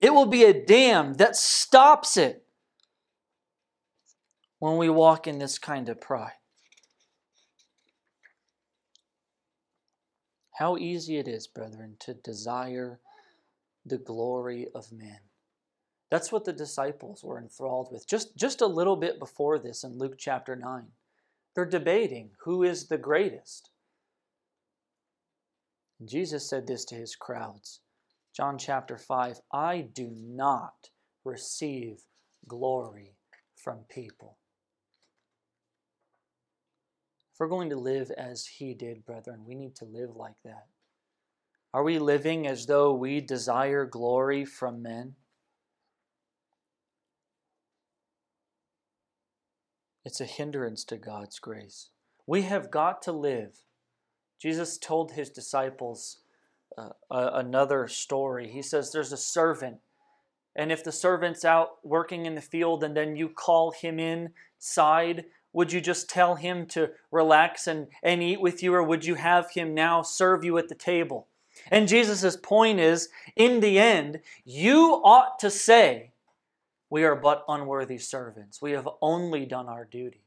It 0.00 0.12
will 0.12 0.26
be 0.26 0.44
a 0.44 0.52
dam 0.52 1.14
that 1.14 1.34
stops 1.34 2.18
it 2.18 2.44
when 4.58 4.76
we 4.76 4.88
walk 4.88 5.26
in 5.26 5.38
this 5.38 5.58
kind 5.58 5.88
of 5.88 6.00
pride. 6.00 6.32
How 10.58 10.76
easy 10.76 11.18
it 11.18 11.28
is, 11.28 11.46
brethren, 11.46 11.96
to 12.00 12.14
desire 12.14 12.98
the 13.86 13.98
glory 13.98 14.66
of 14.74 14.90
men. 14.90 15.20
That's 16.10 16.32
what 16.32 16.44
the 16.44 16.52
disciples 16.52 17.22
were 17.22 17.38
enthralled 17.38 17.88
with. 17.92 18.08
Just, 18.08 18.36
just 18.36 18.60
a 18.60 18.66
little 18.66 18.96
bit 18.96 19.18
before 19.18 19.58
this 19.58 19.84
in 19.84 19.98
Luke 19.98 20.16
chapter 20.18 20.56
9, 20.56 20.86
they're 21.54 21.64
debating 21.64 22.30
who 22.44 22.62
is 22.64 22.88
the 22.88 22.98
greatest. 22.98 23.70
Jesus 26.04 26.48
said 26.48 26.66
this 26.66 26.84
to 26.86 26.94
his 26.94 27.14
crowds. 27.14 27.80
John 28.34 28.58
chapter 28.58 28.96
5 28.96 29.40
I 29.52 29.80
do 29.80 30.10
not 30.12 30.90
receive 31.24 32.02
glory 32.46 33.16
from 33.56 33.80
people. 33.90 34.38
If 37.38 37.42
we're 37.42 37.46
going 37.50 37.70
to 37.70 37.76
live 37.76 38.10
as 38.18 38.46
he 38.46 38.74
did, 38.74 39.06
brethren, 39.06 39.44
we 39.46 39.54
need 39.54 39.76
to 39.76 39.84
live 39.84 40.16
like 40.16 40.34
that. 40.44 40.66
Are 41.72 41.84
we 41.84 42.00
living 42.00 42.48
as 42.48 42.66
though 42.66 42.92
we 42.92 43.20
desire 43.20 43.86
glory 43.86 44.44
from 44.44 44.82
men? 44.82 45.14
It's 50.04 50.20
a 50.20 50.24
hindrance 50.24 50.82
to 50.86 50.96
God's 50.96 51.38
grace. 51.38 51.90
We 52.26 52.42
have 52.42 52.72
got 52.72 53.02
to 53.02 53.12
live. 53.12 53.60
Jesus 54.42 54.76
told 54.76 55.12
his 55.12 55.30
disciples 55.30 56.18
uh, 56.76 56.88
another 57.08 57.86
story. 57.86 58.48
He 58.48 58.62
says, 58.62 58.90
There's 58.90 59.12
a 59.12 59.16
servant, 59.16 59.76
and 60.56 60.72
if 60.72 60.82
the 60.82 60.90
servant's 60.90 61.44
out 61.44 61.78
working 61.84 62.26
in 62.26 62.34
the 62.34 62.40
field 62.40 62.82
and 62.82 62.96
then 62.96 63.14
you 63.14 63.28
call 63.28 63.70
him 63.70 64.00
inside, 64.00 65.26
would 65.52 65.72
you 65.72 65.80
just 65.80 66.08
tell 66.08 66.34
him 66.36 66.66
to 66.66 66.90
relax 67.10 67.66
and, 67.66 67.88
and 68.02 68.22
eat 68.22 68.40
with 68.40 68.62
you, 68.62 68.74
or 68.74 68.82
would 68.82 69.04
you 69.04 69.14
have 69.14 69.50
him 69.50 69.74
now 69.74 70.02
serve 70.02 70.44
you 70.44 70.58
at 70.58 70.68
the 70.68 70.74
table? 70.74 71.28
And 71.70 71.88
Jesus' 71.88 72.36
point 72.36 72.78
is 72.78 73.08
in 73.34 73.60
the 73.60 73.78
end, 73.78 74.20
you 74.44 75.00
ought 75.04 75.38
to 75.40 75.50
say, 75.50 76.12
We 76.90 77.04
are 77.04 77.16
but 77.16 77.44
unworthy 77.48 77.98
servants. 77.98 78.62
We 78.62 78.72
have 78.72 78.88
only 79.02 79.46
done 79.46 79.66
our 79.68 79.84
duty. 79.84 80.22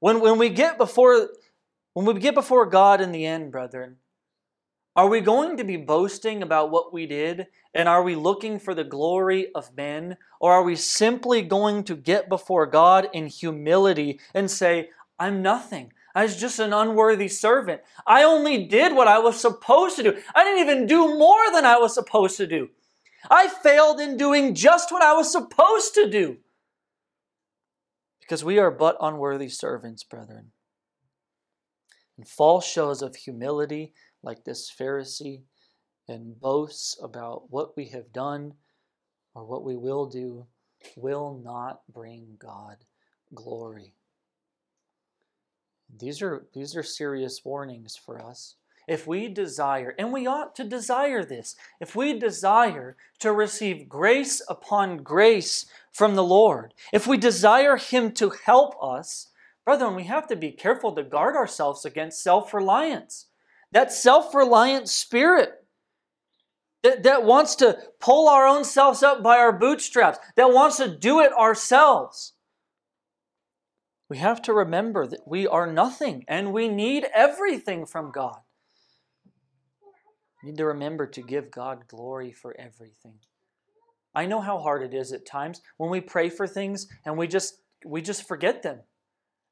When, 0.00 0.20
when 0.20 0.38
we 0.38 0.48
get 0.48 0.78
before 0.78 1.28
when 1.94 2.04
we 2.04 2.20
get 2.20 2.34
before 2.34 2.66
God 2.66 3.00
in 3.00 3.10
the 3.10 3.24
end, 3.24 3.50
brethren, 3.50 3.96
are 4.96 5.08
we 5.08 5.20
going 5.20 5.58
to 5.58 5.64
be 5.64 5.76
boasting 5.76 6.42
about 6.42 6.70
what 6.70 6.92
we 6.92 7.06
did? 7.06 7.48
And 7.74 7.88
are 7.88 8.02
we 8.02 8.14
looking 8.14 8.58
for 8.58 8.74
the 8.74 8.82
glory 8.82 9.52
of 9.54 9.76
men? 9.76 10.16
Or 10.40 10.52
are 10.54 10.62
we 10.62 10.74
simply 10.74 11.42
going 11.42 11.84
to 11.84 11.94
get 11.94 12.30
before 12.30 12.64
God 12.66 13.08
in 13.12 13.26
humility 13.26 14.18
and 14.34 14.50
say, 14.50 14.88
I'm 15.18 15.42
nothing. 15.42 15.92
I 16.14 16.22
was 16.22 16.36
just 16.36 16.58
an 16.58 16.72
unworthy 16.72 17.28
servant. 17.28 17.82
I 18.06 18.22
only 18.22 18.66
did 18.66 18.94
what 18.94 19.06
I 19.06 19.18
was 19.18 19.38
supposed 19.38 19.96
to 19.96 20.02
do. 20.02 20.16
I 20.34 20.44
didn't 20.44 20.62
even 20.62 20.86
do 20.86 21.18
more 21.18 21.52
than 21.52 21.66
I 21.66 21.76
was 21.76 21.92
supposed 21.92 22.38
to 22.38 22.46
do. 22.46 22.70
I 23.30 23.48
failed 23.48 24.00
in 24.00 24.16
doing 24.16 24.54
just 24.54 24.90
what 24.90 25.02
I 25.02 25.12
was 25.12 25.30
supposed 25.30 25.92
to 25.94 26.08
do. 26.08 26.38
Because 28.20 28.42
we 28.42 28.58
are 28.58 28.70
but 28.70 28.96
unworthy 29.00 29.50
servants, 29.50 30.04
brethren. 30.04 30.52
And 32.16 32.26
false 32.26 32.66
shows 32.66 33.02
of 33.02 33.14
humility, 33.14 33.92
like 34.26 34.44
this 34.44 34.70
Pharisee, 34.70 35.42
and 36.08 36.38
boasts 36.38 36.98
about 37.02 37.50
what 37.50 37.76
we 37.76 37.86
have 37.86 38.12
done 38.12 38.54
or 39.34 39.44
what 39.44 39.64
we 39.64 39.76
will 39.76 40.06
do, 40.06 40.46
will 40.96 41.40
not 41.42 41.80
bring 41.92 42.36
God 42.38 42.76
glory. 43.34 43.94
These 45.98 46.22
are, 46.22 46.46
these 46.52 46.76
are 46.76 46.82
serious 46.82 47.44
warnings 47.44 47.96
for 47.96 48.20
us. 48.20 48.56
If 48.88 49.06
we 49.06 49.28
desire, 49.28 49.94
and 49.98 50.12
we 50.12 50.26
ought 50.26 50.54
to 50.56 50.64
desire 50.64 51.24
this, 51.24 51.56
if 51.80 51.96
we 51.96 52.18
desire 52.18 52.96
to 53.18 53.32
receive 53.32 53.88
grace 53.88 54.42
upon 54.48 54.98
grace 54.98 55.66
from 55.92 56.14
the 56.14 56.24
Lord, 56.24 56.72
if 56.92 57.06
we 57.06 57.16
desire 57.16 57.76
Him 57.76 58.12
to 58.12 58.30
help 58.30 58.74
us, 58.82 59.28
brethren, 59.64 59.96
we 59.96 60.04
have 60.04 60.28
to 60.28 60.36
be 60.36 60.52
careful 60.52 60.94
to 60.94 61.02
guard 61.02 61.34
ourselves 61.34 61.84
against 61.84 62.22
self 62.22 62.54
reliance. 62.54 63.26
That 63.76 63.92
self 63.92 64.34
reliant 64.34 64.88
spirit 64.88 65.50
that, 66.82 67.02
that 67.02 67.24
wants 67.24 67.56
to 67.56 67.76
pull 68.00 68.26
our 68.26 68.46
own 68.46 68.64
selves 68.64 69.02
up 69.02 69.22
by 69.22 69.36
our 69.36 69.52
bootstraps, 69.52 70.18
that 70.36 70.50
wants 70.50 70.78
to 70.78 70.88
do 70.88 71.20
it 71.20 71.30
ourselves. 71.34 72.32
We 74.08 74.16
have 74.16 74.40
to 74.42 74.54
remember 74.54 75.06
that 75.06 75.28
we 75.28 75.46
are 75.46 75.70
nothing 75.70 76.24
and 76.26 76.54
we 76.54 76.68
need 76.68 77.04
everything 77.14 77.84
from 77.84 78.12
God. 78.12 78.38
We 80.42 80.52
need 80.52 80.56
to 80.56 80.64
remember 80.64 81.06
to 81.08 81.20
give 81.20 81.50
God 81.50 81.86
glory 81.86 82.32
for 82.32 82.58
everything. 82.58 83.18
I 84.14 84.24
know 84.24 84.40
how 84.40 84.58
hard 84.58 84.84
it 84.84 84.94
is 84.94 85.12
at 85.12 85.26
times 85.26 85.60
when 85.76 85.90
we 85.90 86.00
pray 86.00 86.30
for 86.30 86.46
things 86.46 86.86
and 87.04 87.18
we 87.18 87.26
just 87.28 87.60
we 87.84 88.00
just 88.00 88.26
forget 88.26 88.62
them. 88.62 88.78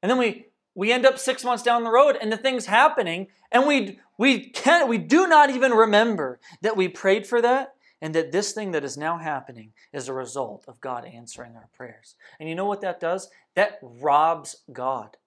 And 0.01 0.09
then 0.09 0.17
we 0.17 0.47
we 0.75 0.91
end 0.91 1.05
up 1.05 1.17
6 1.17 1.43
months 1.43 1.63
down 1.63 1.83
the 1.83 1.91
road 1.91 2.17
and 2.21 2.31
the 2.31 2.37
thing's 2.37 2.67
happening 2.67 3.27
and 3.51 3.65
we 3.65 3.99
we 4.17 4.49
can't 4.49 4.87
we 4.87 4.97
do 4.97 5.27
not 5.27 5.49
even 5.49 5.71
remember 5.71 6.39
that 6.61 6.77
we 6.77 6.87
prayed 6.87 7.25
for 7.25 7.41
that 7.41 7.75
and 8.01 8.13
that 8.13 8.31
this 8.31 8.51
thing 8.51 8.71
that 8.71 8.83
is 8.83 8.97
now 8.97 9.17
happening 9.17 9.71
is 9.93 10.07
a 10.07 10.13
result 10.13 10.65
of 10.67 10.81
God 10.81 11.05
answering 11.05 11.55
our 11.55 11.69
prayers. 11.75 12.15
And 12.39 12.47
you 12.47 12.53
know 12.53 12.65
what 12.65 12.81
that 12.81 12.99
does? 12.99 13.29
That 13.55 13.79
robs 13.81 14.57
God. 14.71 15.17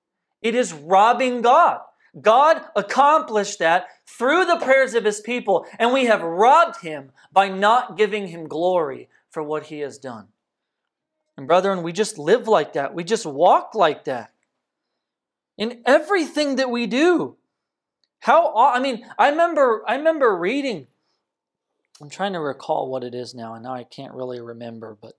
It 0.42 0.54
is 0.54 0.72
robbing 0.72 1.42
God. 1.42 1.80
God 2.20 2.62
accomplished 2.76 3.58
that 3.58 3.88
through 4.06 4.44
the 4.44 4.60
prayers 4.62 4.94
of 4.94 5.04
his 5.04 5.20
people, 5.20 5.66
and 5.78 5.92
we 5.92 6.06
have 6.06 6.22
robbed 6.22 6.80
him 6.80 7.10
by 7.32 7.48
not 7.48 7.96
giving 7.96 8.28
him 8.28 8.48
glory 8.48 9.08
for 9.30 9.42
what 9.42 9.64
he 9.64 9.80
has 9.80 9.98
done. 9.98 10.28
And 11.36 11.46
brethren, 11.46 11.82
we 11.82 11.92
just 11.92 12.18
live 12.18 12.48
like 12.48 12.72
that. 12.72 12.94
We 12.94 13.04
just 13.04 13.26
walk 13.26 13.74
like 13.74 14.04
that. 14.04 14.32
In 15.58 15.82
everything 15.84 16.56
that 16.56 16.70
we 16.70 16.86
do. 16.86 17.36
How 18.20 18.54
I 18.56 18.80
mean, 18.80 19.06
I 19.18 19.28
remember 19.28 19.84
I 19.86 19.96
remember 19.96 20.36
reading 20.36 20.86
I'm 22.00 22.10
trying 22.10 22.32
to 22.34 22.40
recall 22.40 22.88
what 22.88 23.02
it 23.02 23.14
is 23.14 23.34
now, 23.34 23.54
and 23.54 23.64
now 23.64 23.74
I 23.74 23.84
can't 23.84 24.14
really 24.14 24.40
remember, 24.40 24.96
but 25.00 25.14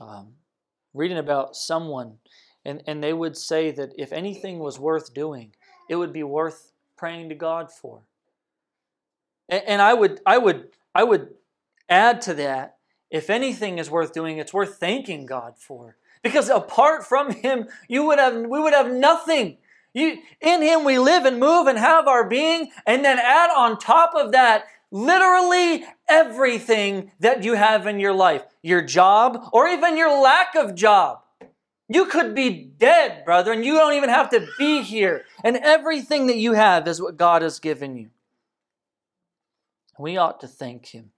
um, 0.00 0.34
reading 0.92 1.16
about 1.16 1.56
someone, 1.56 2.18
and, 2.64 2.82
and 2.86 3.02
they 3.02 3.12
would 3.12 3.36
say 3.36 3.70
that 3.70 3.92
if 3.96 4.12
anything 4.12 4.58
was 4.58 4.78
worth 4.78 5.14
doing, 5.14 5.54
it 5.88 5.96
would 5.96 6.12
be 6.12 6.22
worth 6.22 6.72
praying 6.96 7.30
to 7.30 7.34
God 7.34 7.72
for. 7.72 8.02
And, 9.48 9.62
and 9.66 9.82
I 9.82 9.94
would 9.94 10.20
I 10.26 10.36
would 10.36 10.68
I 10.94 11.04
would 11.04 11.34
add 11.88 12.20
to 12.22 12.34
that, 12.34 12.76
if 13.10 13.30
anything 13.30 13.78
is 13.78 13.90
worth 13.90 14.12
doing, 14.12 14.36
it's 14.36 14.52
worth 14.52 14.76
thanking 14.76 15.24
God 15.24 15.54
for. 15.58 15.96
Because 16.22 16.48
apart 16.48 17.04
from 17.04 17.32
Him, 17.32 17.66
you 17.88 18.04
would 18.06 18.18
have 18.18 18.34
we 18.34 18.60
would 18.60 18.72
have 18.72 18.92
nothing. 18.92 19.58
You, 19.94 20.18
in 20.40 20.62
Him 20.62 20.84
we 20.84 20.98
live 20.98 21.24
and 21.24 21.40
move 21.40 21.66
and 21.66 21.78
have 21.78 22.06
our 22.06 22.28
being, 22.28 22.70
and 22.86 23.04
then 23.04 23.18
add 23.18 23.50
on 23.56 23.78
top 23.78 24.14
of 24.14 24.32
that 24.32 24.64
literally 24.90 25.84
everything 26.08 27.10
that 27.20 27.44
you 27.44 27.54
have 27.54 27.86
in 27.86 28.00
your 28.00 28.12
life, 28.12 28.44
your 28.62 28.82
job, 28.82 29.48
or 29.52 29.68
even 29.68 29.96
your 29.96 30.20
lack 30.20 30.54
of 30.54 30.74
job. 30.74 31.22
You 31.88 32.04
could 32.04 32.34
be 32.34 32.50
dead, 32.50 33.24
brother, 33.24 33.52
and 33.52 33.64
you 33.64 33.74
don't 33.74 33.94
even 33.94 34.10
have 34.10 34.30
to 34.30 34.46
be 34.58 34.82
here. 34.82 35.24
And 35.42 35.56
everything 35.56 36.26
that 36.26 36.36
you 36.36 36.52
have 36.52 36.86
is 36.86 37.00
what 37.00 37.16
God 37.16 37.40
has 37.42 37.58
given 37.60 37.96
you. 37.96 38.10
We 39.98 40.16
ought 40.16 40.40
to 40.40 40.48
thank 40.48 40.94
Him. 40.94 41.12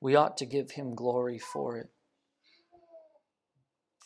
We 0.00 0.14
ought 0.14 0.36
to 0.38 0.46
give 0.46 0.72
Him 0.72 0.94
glory 0.94 1.38
for 1.38 1.78
it. 1.78 1.88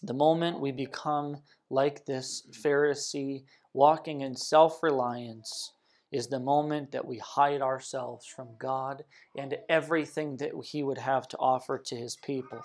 The 0.05 0.15
moment 0.15 0.61
we 0.61 0.71
become 0.71 1.39
like 1.71 2.05
this 2.05 2.47
Pharisee, 2.53 3.45
walking 3.73 4.21
in 4.21 4.37
self 4.37 4.83
reliance, 4.83 5.73
is 6.13 6.29
the 6.29 6.39
moment 6.39 6.93
that 6.93 7.07
we 7.07 7.19
hide 7.19 7.63
ourselves 7.63 8.27
from 8.27 8.49
God 8.59 9.03
and 9.37 9.57
everything 9.69 10.37
that 10.37 10.53
He 10.63 10.83
would 10.83 10.99
have 10.99 11.27
to 11.29 11.39
offer 11.39 11.79
to 11.79 11.97
His 11.97 12.17
people. 12.17 12.61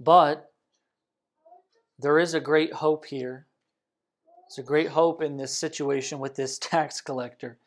But 0.00 0.50
there 1.98 2.18
is 2.18 2.34
a 2.34 2.40
great 2.40 2.72
hope 2.72 3.04
here. 3.04 3.46
There's 4.48 4.64
a 4.64 4.68
great 4.68 4.88
hope 4.88 5.22
in 5.22 5.36
this 5.36 5.56
situation 5.56 6.18
with 6.18 6.34
this 6.34 6.58
tax 6.62 7.00
collector. 7.00 7.58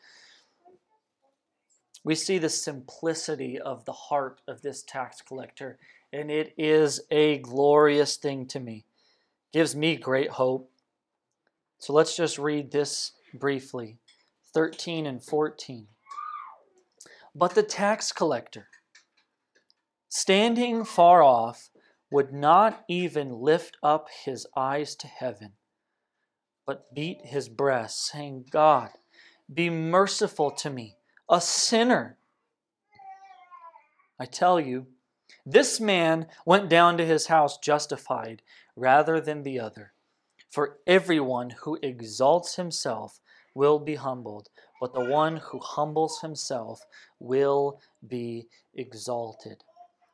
We 2.04 2.16
see 2.16 2.40
the 2.40 2.50
simplicity 2.50 3.60
of 3.60 3.86
the 3.86 3.94
heart 3.94 4.42
of 4.48 4.62
this 4.62 4.84
tax 4.84 5.22
collector, 5.22 5.78
and 6.14 6.30
it 6.30 6.54
is 6.58 7.02
a 7.10 7.38
glorious 7.40 8.18
thing 8.18 8.46
to 8.48 8.60
me. 8.60 8.86
gives 9.54 9.76
me 9.76 9.98
great 9.98 10.30
hope. 10.30 10.72
So 11.80 11.94
let's 11.94 12.16
just 12.16 12.38
read 12.38 12.72
this 12.72 13.12
briefly 13.34 13.98
13 14.54 15.06
and 15.06 15.24
14. 15.24 15.88
But 17.34 17.56
the 17.56 17.64
tax 17.64 18.12
collector, 18.12 18.68
standing 20.10 20.84
far 20.84 21.24
off, 21.24 21.70
would 22.12 22.34
not 22.34 22.84
even 22.90 23.32
lift 23.32 23.78
up 23.82 24.08
his 24.26 24.46
eyes 24.56 24.96
to 24.98 25.08
heaven, 25.08 25.54
but 26.66 26.94
beat 26.94 27.20
his 27.24 27.48
breast, 27.48 28.06
saying, 28.06 28.46
God, 28.52 28.90
be 29.52 29.70
merciful 29.70 30.52
to 30.52 30.70
me, 30.70 30.98
a 31.30 31.40
sinner. 31.40 32.18
I 34.20 34.26
tell 34.26 34.60
you, 34.60 34.88
this 35.46 35.80
man 35.80 36.28
went 36.46 36.70
down 36.70 36.98
to 36.98 37.06
his 37.06 37.28
house 37.28 37.58
justified 37.58 38.42
rather 38.76 39.20
than 39.20 39.44
the 39.44 39.60
other. 39.60 39.94
For 40.50 40.78
everyone 40.86 41.52
who 41.62 41.80
exalts 41.82 42.56
himself 42.56 43.20
will 43.54 43.80
be 43.80 43.96
humbled, 43.96 44.50
but 44.80 44.94
the 44.94 45.06
one 45.06 45.38
who 45.38 45.60
humbles 45.60 46.22
himself 46.22 46.86
will 47.20 47.80
be 48.08 48.48
exalted. 48.76 49.64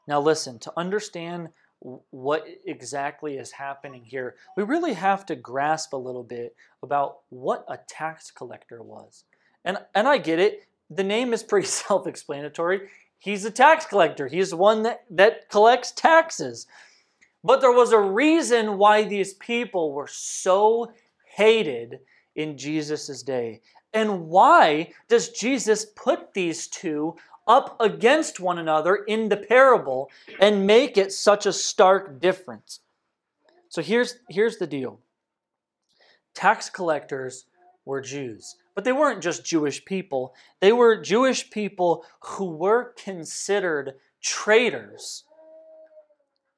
Now, 0.08 0.22
listen, 0.22 0.60
to 0.60 0.74
understand 0.78 1.50
what 1.80 2.48
exactly 2.66 3.38
is 3.38 3.52
happening 3.52 4.04
here, 4.04 4.36
we 4.56 4.64
really 4.64 4.94
have 4.94 5.26
to 5.28 5.36
grasp 5.36 5.94
a 5.94 5.98
little 5.98 6.24
bit 6.24 6.56
about 6.82 7.20
what 7.30 7.66
a 7.68 7.78
tax 7.88 8.32
collector 8.32 8.82
was. 8.82 9.26
And, 9.64 9.78
and 9.94 10.08
I 10.08 10.18
get 10.18 10.40
it, 10.40 10.68
the 10.90 11.04
name 11.04 11.34
is 11.34 11.44
pretty 11.44 11.68
self 11.68 12.08
explanatory. 12.08 12.90
He's 13.20 13.46
a 13.46 13.52
tax 13.52 13.86
collector, 13.86 14.28
he's 14.28 14.52
the 14.52 14.58
one 14.58 14.84
that, 14.84 15.06
that 15.10 15.50
collects 15.50 15.92
taxes. 15.92 16.68
But 17.44 17.62
there 17.62 17.72
was 17.72 17.92
a 17.92 18.00
reason 18.00 18.78
why 18.78 19.04
these 19.04 19.34
people 19.36 19.94
were 19.94 20.08
so 20.08 20.92
hated 21.36 22.00
in 22.36 22.58
Jesus' 22.58 23.24
day. 23.24 23.62
And 23.94 24.28
why 24.28 24.92
does 25.08 25.30
Jesus 25.30 25.86
put 25.86 26.34
these 26.34 26.68
two 26.68 27.16
up 27.48 27.78
against 27.80 28.40
one 28.40 28.58
another 28.58 28.96
in 28.96 29.30
the 29.30 29.38
parable 29.38 30.10
and 30.40 30.68
make 30.68 30.98
it 30.98 31.12
such 31.12 31.46
a 31.46 31.54
stark 31.54 32.20
difference? 32.20 32.82
So 33.70 33.82
here's, 33.82 34.18
here's 34.30 34.58
the 34.58 34.68
deal 34.68 35.00
tax 36.34 36.70
collectors 36.70 37.46
were 37.86 38.02
Jews. 38.02 38.58
But 38.78 38.84
they 38.84 38.94
weren't 38.94 39.24
just 39.24 39.44
Jewish 39.44 39.84
people, 39.86 40.36
they 40.60 40.72
were 40.72 41.02
Jewish 41.02 41.50
people 41.50 42.06
who 42.20 42.52
were 42.52 42.94
considered 42.94 43.96
traitors 44.22 45.24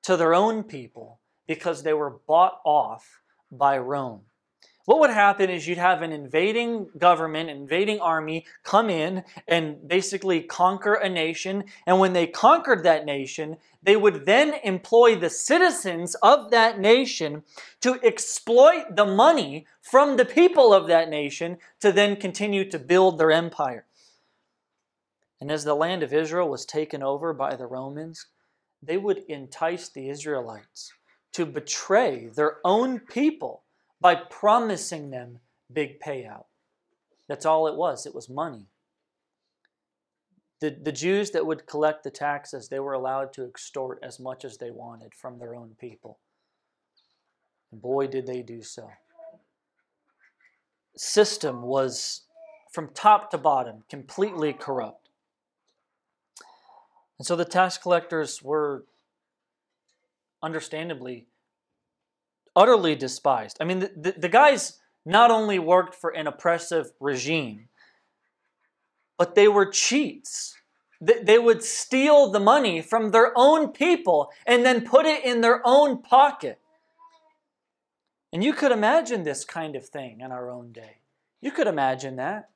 to 0.03 0.17
their 0.17 0.33
own 0.33 0.63
people 0.63 1.21
because 1.47 1.81
they 1.81 1.93
were 1.93 2.19
bought 2.27 2.59
off 2.65 3.21
by 3.49 3.77
Rome. 3.77 4.23
What 4.89 5.01
would 5.01 5.11
happen 5.11 5.51
is 5.51 5.67
you'd 5.67 5.77
have 5.77 6.01
an 6.01 6.11
invading 6.11 6.89
government, 6.97 7.51
invading 7.51 7.99
army 7.99 8.47
come 8.63 8.89
in 8.89 9.23
and 9.47 9.87
basically 9.87 10.41
conquer 10.41 10.95
a 10.95 11.07
nation. 11.07 11.65
And 11.85 11.99
when 11.99 12.13
they 12.13 12.25
conquered 12.25 12.83
that 12.85 13.05
nation, 13.05 13.57
they 13.83 13.95
would 13.95 14.25
then 14.25 14.55
employ 14.63 15.15
the 15.15 15.29
citizens 15.29 16.15
of 16.23 16.49
that 16.49 16.79
nation 16.79 17.43
to 17.81 17.99
exploit 18.03 18.95
the 18.95 19.05
money 19.05 19.67
from 19.79 20.17
the 20.17 20.25
people 20.25 20.73
of 20.73 20.87
that 20.87 21.07
nation 21.07 21.59
to 21.81 21.91
then 21.91 22.15
continue 22.15 22.67
to 22.71 22.79
build 22.79 23.19
their 23.19 23.29
empire. 23.29 23.85
And 25.39 25.51
as 25.51 25.65
the 25.65 25.75
land 25.75 26.01
of 26.01 26.13
Israel 26.13 26.49
was 26.49 26.65
taken 26.65 27.03
over 27.03 27.31
by 27.31 27.55
the 27.55 27.67
Romans, 27.67 28.25
they 28.81 28.97
would 28.97 29.19
entice 29.27 29.87
the 29.87 30.09
Israelites 30.09 30.91
to 31.33 31.45
betray 31.45 32.25
their 32.25 32.57
own 32.65 32.97
people 32.97 33.61
by 34.01 34.15
promising 34.15 35.09
them 35.09 35.39
big 35.71 35.99
payout. 35.99 36.45
That's 37.27 37.45
all 37.45 37.67
it 37.67 37.75
was, 37.75 38.05
it 38.05 38.15
was 38.15 38.29
money. 38.29 38.67
The, 40.61 40.75
the 40.81 40.91
Jews 40.91 41.31
that 41.31 41.45
would 41.45 41.67
collect 41.67 42.03
the 42.03 42.11
taxes, 42.11 42.67
they 42.67 42.79
were 42.79 42.93
allowed 42.93 43.31
to 43.33 43.45
extort 43.45 43.99
as 44.03 44.19
much 44.19 44.43
as 44.43 44.57
they 44.57 44.71
wanted 44.71 45.13
from 45.13 45.39
their 45.39 45.55
own 45.55 45.75
people. 45.79 46.19
Boy, 47.71 48.07
did 48.07 48.25
they 48.25 48.41
do 48.41 48.61
so. 48.61 48.89
System 50.97 51.61
was 51.61 52.23
from 52.71 52.89
top 52.93 53.31
to 53.31 53.37
bottom 53.37 53.83
completely 53.89 54.53
corrupt. 54.53 55.09
And 57.17 57.25
so 57.25 57.35
the 57.35 57.45
tax 57.45 57.77
collectors 57.77 58.41
were 58.41 58.85
understandably 60.41 61.27
utterly 62.59 62.93
despised. 62.93 63.57
I 63.61 63.63
mean, 63.63 63.79
the, 63.79 63.91
the, 63.95 64.11
the, 64.19 64.29
guys 64.29 64.79
not 65.05 65.31
only 65.31 65.59
worked 65.59 65.95
for 65.95 66.09
an 66.09 66.27
oppressive 66.27 66.91
regime, 66.99 67.69
but 69.17 69.33
they 69.33 69.47
were 69.47 69.65
cheats. 69.65 70.57
They, 70.99 71.23
they 71.23 71.39
would 71.39 71.63
steal 71.63 72.31
the 72.31 72.39
money 72.41 72.81
from 72.81 73.11
their 73.11 73.31
own 73.33 73.69
people 73.69 74.29
and 74.45 74.65
then 74.65 74.85
put 74.85 75.05
it 75.05 75.23
in 75.23 75.39
their 75.39 75.61
own 75.63 76.01
pocket. 76.01 76.59
And 78.33 78.43
you 78.43 78.51
could 78.51 78.73
imagine 78.73 79.23
this 79.23 79.45
kind 79.45 79.77
of 79.77 79.87
thing 79.87 80.19
in 80.19 80.33
our 80.33 80.51
own 80.51 80.73
day. 80.73 80.97
You 81.41 81.51
could 81.51 81.67
imagine 81.67 82.17
that. 82.17 82.49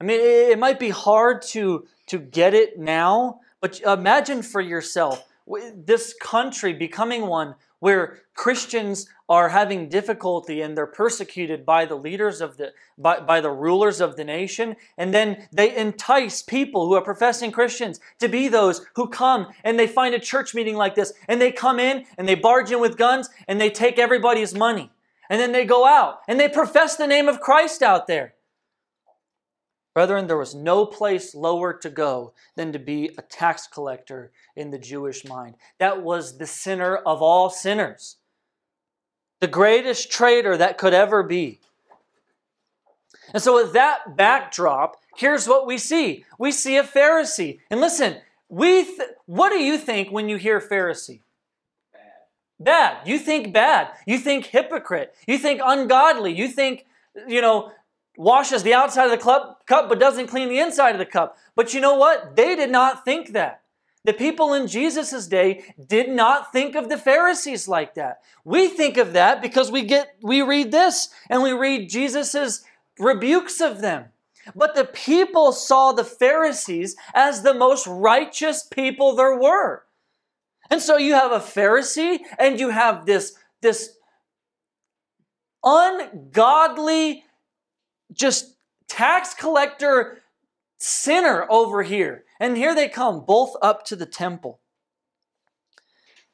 I 0.00 0.04
mean, 0.04 0.20
it, 0.20 0.50
it 0.52 0.58
might 0.60 0.78
be 0.78 0.90
hard 0.90 1.42
to, 1.50 1.84
to 2.06 2.18
get 2.18 2.54
it 2.54 2.78
now, 2.78 3.40
but 3.60 3.80
imagine 3.80 4.42
for 4.42 4.60
yourself 4.60 5.24
this 5.74 6.14
country 6.20 6.72
becoming 6.72 7.26
one 7.26 7.56
where 7.80 8.20
Christians 8.34 9.08
are 9.28 9.48
having 9.48 9.88
difficulty 9.88 10.60
and 10.60 10.76
they're 10.76 10.86
persecuted 10.86 11.66
by 11.66 11.84
the 11.84 11.96
leaders 11.96 12.40
of 12.40 12.56
the 12.56 12.72
by, 12.96 13.20
by 13.20 13.40
the 13.40 13.50
rulers 13.50 14.00
of 14.00 14.16
the 14.16 14.24
nation. 14.24 14.76
And 14.96 15.12
then 15.12 15.48
they 15.52 15.76
entice 15.76 16.42
people 16.42 16.86
who 16.86 16.94
are 16.94 17.02
professing 17.02 17.50
Christians 17.50 18.00
to 18.20 18.28
be 18.28 18.48
those 18.48 18.86
who 18.94 19.08
come 19.08 19.48
and 19.64 19.78
they 19.78 19.86
find 19.86 20.14
a 20.14 20.20
church 20.20 20.54
meeting 20.54 20.76
like 20.76 20.94
this 20.94 21.12
and 21.28 21.40
they 21.40 21.52
come 21.52 21.80
in 21.80 22.04
and 22.16 22.28
they 22.28 22.34
barge 22.34 22.70
in 22.70 22.80
with 22.80 22.96
guns 22.96 23.28
and 23.48 23.60
they 23.60 23.70
take 23.70 23.98
everybody's 23.98 24.54
money. 24.54 24.90
And 25.28 25.40
then 25.40 25.52
they 25.52 25.64
go 25.64 25.86
out 25.86 26.20
and 26.28 26.38
they 26.38 26.48
profess 26.48 26.96
the 26.96 27.06
name 27.06 27.28
of 27.28 27.40
Christ 27.40 27.82
out 27.82 28.06
there 28.06 28.35
Brethren, 29.96 30.26
there 30.26 30.36
was 30.36 30.54
no 30.54 30.84
place 30.84 31.34
lower 31.34 31.72
to 31.72 31.88
go 31.88 32.34
than 32.54 32.70
to 32.74 32.78
be 32.78 33.12
a 33.16 33.22
tax 33.22 33.66
collector 33.66 34.30
in 34.54 34.70
the 34.70 34.78
Jewish 34.78 35.24
mind. 35.24 35.54
That 35.78 36.02
was 36.02 36.36
the 36.36 36.46
sinner 36.46 36.96
of 36.96 37.22
all 37.22 37.48
sinners, 37.48 38.18
the 39.40 39.46
greatest 39.46 40.12
traitor 40.12 40.54
that 40.58 40.76
could 40.76 40.92
ever 40.92 41.22
be. 41.22 41.60
And 43.32 43.42
so, 43.42 43.54
with 43.54 43.72
that 43.72 44.18
backdrop, 44.18 44.98
here's 45.16 45.48
what 45.48 45.66
we 45.66 45.78
see 45.78 46.26
we 46.38 46.52
see 46.52 46.76
a 46.76 46.84
Pharisee. 46.84 47.60
And 47.70 47.80
listen, 47.80 48.18
we 48.50 48.84
th- 48.84 49.00
what 49.24 49.48
do 49.48 49.58
you 49.60 49.78
think 49.78 50.12
when 50.12 50.28
you 50.28 50.36
hear 50.36 50.60
Pharisee? 50.60 51.20
Bad. 51.94 52.02
Bad. 52.60 53.08
You 53.08 53.18
think 53.18 53.50
bad. 53.50 53.92
You 54.06 54.18
think 54.18 54.44
hypocrite. 54.44 55.14
You 55.26 55.38
think 55.38 55.62
ungodly. 55.64 56.34
You 56.34 56.48
think, 56.48 56.84
you 57.26 57.40
know, 57.40 57.72
washes 58.16 58.62
the 58.62 58.74
outside 58.74 59.04
of 59.04 59.10
the 59.10 59.18
cup, 59.18 59.66
cup 59.66 59.88
but 59.88 60.00
doesn't 60.00 60.28
clean 60.28 60.48
the 60.48 60.58
inside 60.58 60.92
of 60.92 60.98
the 60.98 61.06
cup. 61.06 61.36
But 61.54 61.74
you 61.74 61.80
know 61.80 61.94
what? 61.94 62.36
They 62.36 62.56
did 62.56 62.70
not 62.70 63.04
think 63.04 63.32
that. 63.32 63.62
The 64.04 64.12
people 64.12 64.54
in 64.54 64.68
Jesus' 64.68 65.26
day 65.26 65.64
did 65.84 66.08
not 66.08 66.52
think 66.52 66.76
of 66.76 66.88
the 66.88 66.96
Pharisees 66.96 67.66
like 67.66 67.94
that. 67.94 68.20
We 68.44 68.68
think 68.68 68.96
of 68.96 69.12
that 69.14 69.42
because 69.42 69.70
we 69.70 69.82
get 69.82 70.16
we 70.22 70.42
read 70.42 70.70
this 70.70 71.08
and 71.28 71.42
we 71.42 71.52
read 71.52 71.90
Jesus' 71.90 72.64
rebukes 72.98 73.60
of 73.60 73.80
them. 73.80 74.06
But 74.54 74.76
the 74.76 74.84
people 74.84 75.52
saw 75.52 75.92
the 75.92 76.04
Pharisees 76.04 76.94
as 77.14 77.42
the 77.42 77.54
most 77.54 77.86
righteous 77.86 78.62
people 78.62 79.16
there 79.16 79.36
were. 79.36 79.84
And 80.70 80.80
so 80.80 80.96
you 80.96 81.14
have 81.14 81.32
a 81.32 81.40
Pharisee 81.40 82.20
and 82.38 82.60
you 82.60 82.70
have 82.70 83.06
this, 83.06 83.34
this 83.60 83.96
ungodly 85.64 87.24
just 88.12 88.56
tax 88.88 89.34
collector 89.34 90.22
sinner 90.78 91.46
over 91.50 91.82
here. 91.82 92.24
And 92.38 92.56
here 92.56 92.74
they 92.74 92.88
come, 92.88 93.24
both 93.24 93.56
up 93.62 93.84
to 93.86 93.96
the 93.96 94.06
temple. 94.06 94.60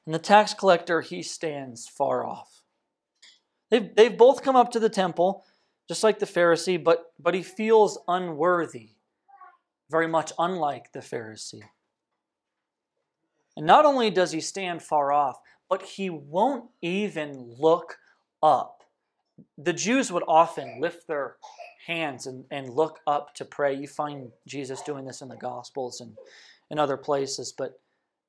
And 0.04 0.14
the 0.14 0.18
tax 0.18 0.52
collector, 0.52 1.00
he 1.00 1.22
stands 1.22 1.86
far 1.86 2.26
off. 2.26 2.62
They've, 3.70 3.94
they've 3.94 4.16
both 4.16 4.42
come 4.42 4.56
up 4.56 4.72
to 4.72 4.80
the 4.80 4.90
temple, 4.90 5.44
just 5.88 6.02
like 6.02 6.18
the 6.18 6.26
Pharisee, 6.26 6.82
but, 6.82 7.12
but 7.18 7.34
he 7.34 7.42
feels 7.42 7.98
unworthy, 8.08 8.90
very 9.90 10.08
much 10.08 10.32
unlike 10.38 10.92
the 10.92 11.00
Pharisee. 11.00 11.62
And 13.56 13.66
not 13.66 13.84
only 13.84 14.10
does 14.10 14.32
he 14.32 14.40
stand 14.40 14.82
far 14.82 15.12
off, 15.12 15.38
but 15.68 15.82
he 15.82 16.10
won't 16.10 16.70
even 16.82 17.54
look 17.58 17.98
up. 18.42 18.81
The 19.58 19.72
Jews 19.72 20.12
would 20.12 20.24
often 20.26 20.80
lift 20.80 21.06
their 21.06 21.36
hands 21.86 22.26
and, 22.26 22.44
and 22.50 22.68
look 22.68 23.00
up 23.06 23.34
to 23.34 23.44
pray. 23.44 23.74
You 23.74 23.88
find 23.88 24.30
Jesus 24.46 24.82
doing 24.82 25.04
this 25.04 25.22
in 25.22 25.28
the 25.28 25.36
Gospels 25.36 26.00
and 26.00 26.16
in 26.70 26.78
other 26.78 26.96
places, 26.96 27.52
but 27.56 27.80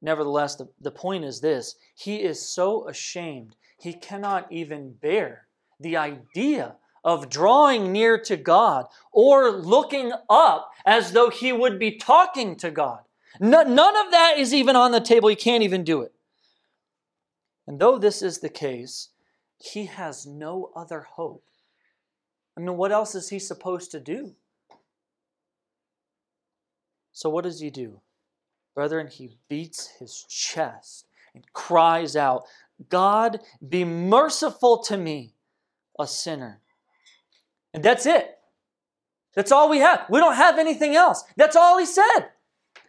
nevertheless, 0.02 0.56
the, 0.56 0.68
the 0.82 0.92
point 0.92 1.24
is 1.24 1.40
this 1.42 1.76
He 1.96 2.18
is 2.18 2.42
so 2.42 2.88
ashamed, 2.88 3.56
he 3.80 3.94
cannot 3.94 4.52
even 4.52 4.94
bear 4.94 5.48
the 5.80 5.98
idea 5.98 6.76
of 7.04 7.30
drawing 7.30 7.92
near 7.92 8.18
to 8.18 8.38
God 8.38 8.86
or 9.12 9.52
looking 9.52 10.14
up 10.30 10.72
as 10.86 11.12
though 11.12 11.30
he 11.30 11.52
would 11.52 11.78
be 11.78 11.98
talking 11.98 12.56
to 12.58 12.72
God. 12.72 13.00
none 13.40 13.68
of 13.70 14.12
that 14.12 14.36
is 14.38 14.54
even 14.54 14.76
on 14.76 14.92
the 14.92 15.02
table. 15.02 15.30
He 15.30 15.36
can't 15.36 15.64
even 15.64 15.84
do 15.84 16.02
it. 16.02 16.14
And 17.68 17.80
though 17.80 17.98
this 17.98 18.22
is 18.22 18.40
the 18.40 18.50
case, 18.50 19.10
he 19.64 19.86
has 19.86 20.26
no 20.26 20.72
other 20.76 21.02
hope 21.02 21.44
I 22.56 22.60
mean, 22.60 22.78
what 22.78 22.92
else 22.92 23.16
is 23.16 23.30
he 23.30 23.40
supposed 23.40 23.92
to 23.92 24.00
do? 24.00 24.36
So, 27.12 27.30
what 27.30 27.44
does 27.44 27.60
he 27.60 27.70
do? 27.70 28.02
Brethren, 28.76 29.08
he 29.08 29.38
beats 29.50 29.88
his 30.00 30.24
chest 30.30 31.06
and 31.34 31.44
cries 31.54 32.16
out, 32.16 32.44
God, 32.90 33.40
be 33.68 33.86
merciful 33.86 34.80
to 34.84 34.98
me, 34.98 35.34
a 36.00 36.08
sinner. 36.08 36.60
And 37.74 37.84
that's 37.84 38.06
it. 38.06 38.38
That's 39.36 39.52
all 39.52 39.70
we 39.70 39.80
have. 39.80 40.06
We 40.10 40.20
don't 40.20 40.36
have 40.36 40.60
anything 40.60 40.96
else. 40.96 41.24
That's 41.38 41.56
all 41.56 41.80
he 41.80 41.86
said. 41.86 42.30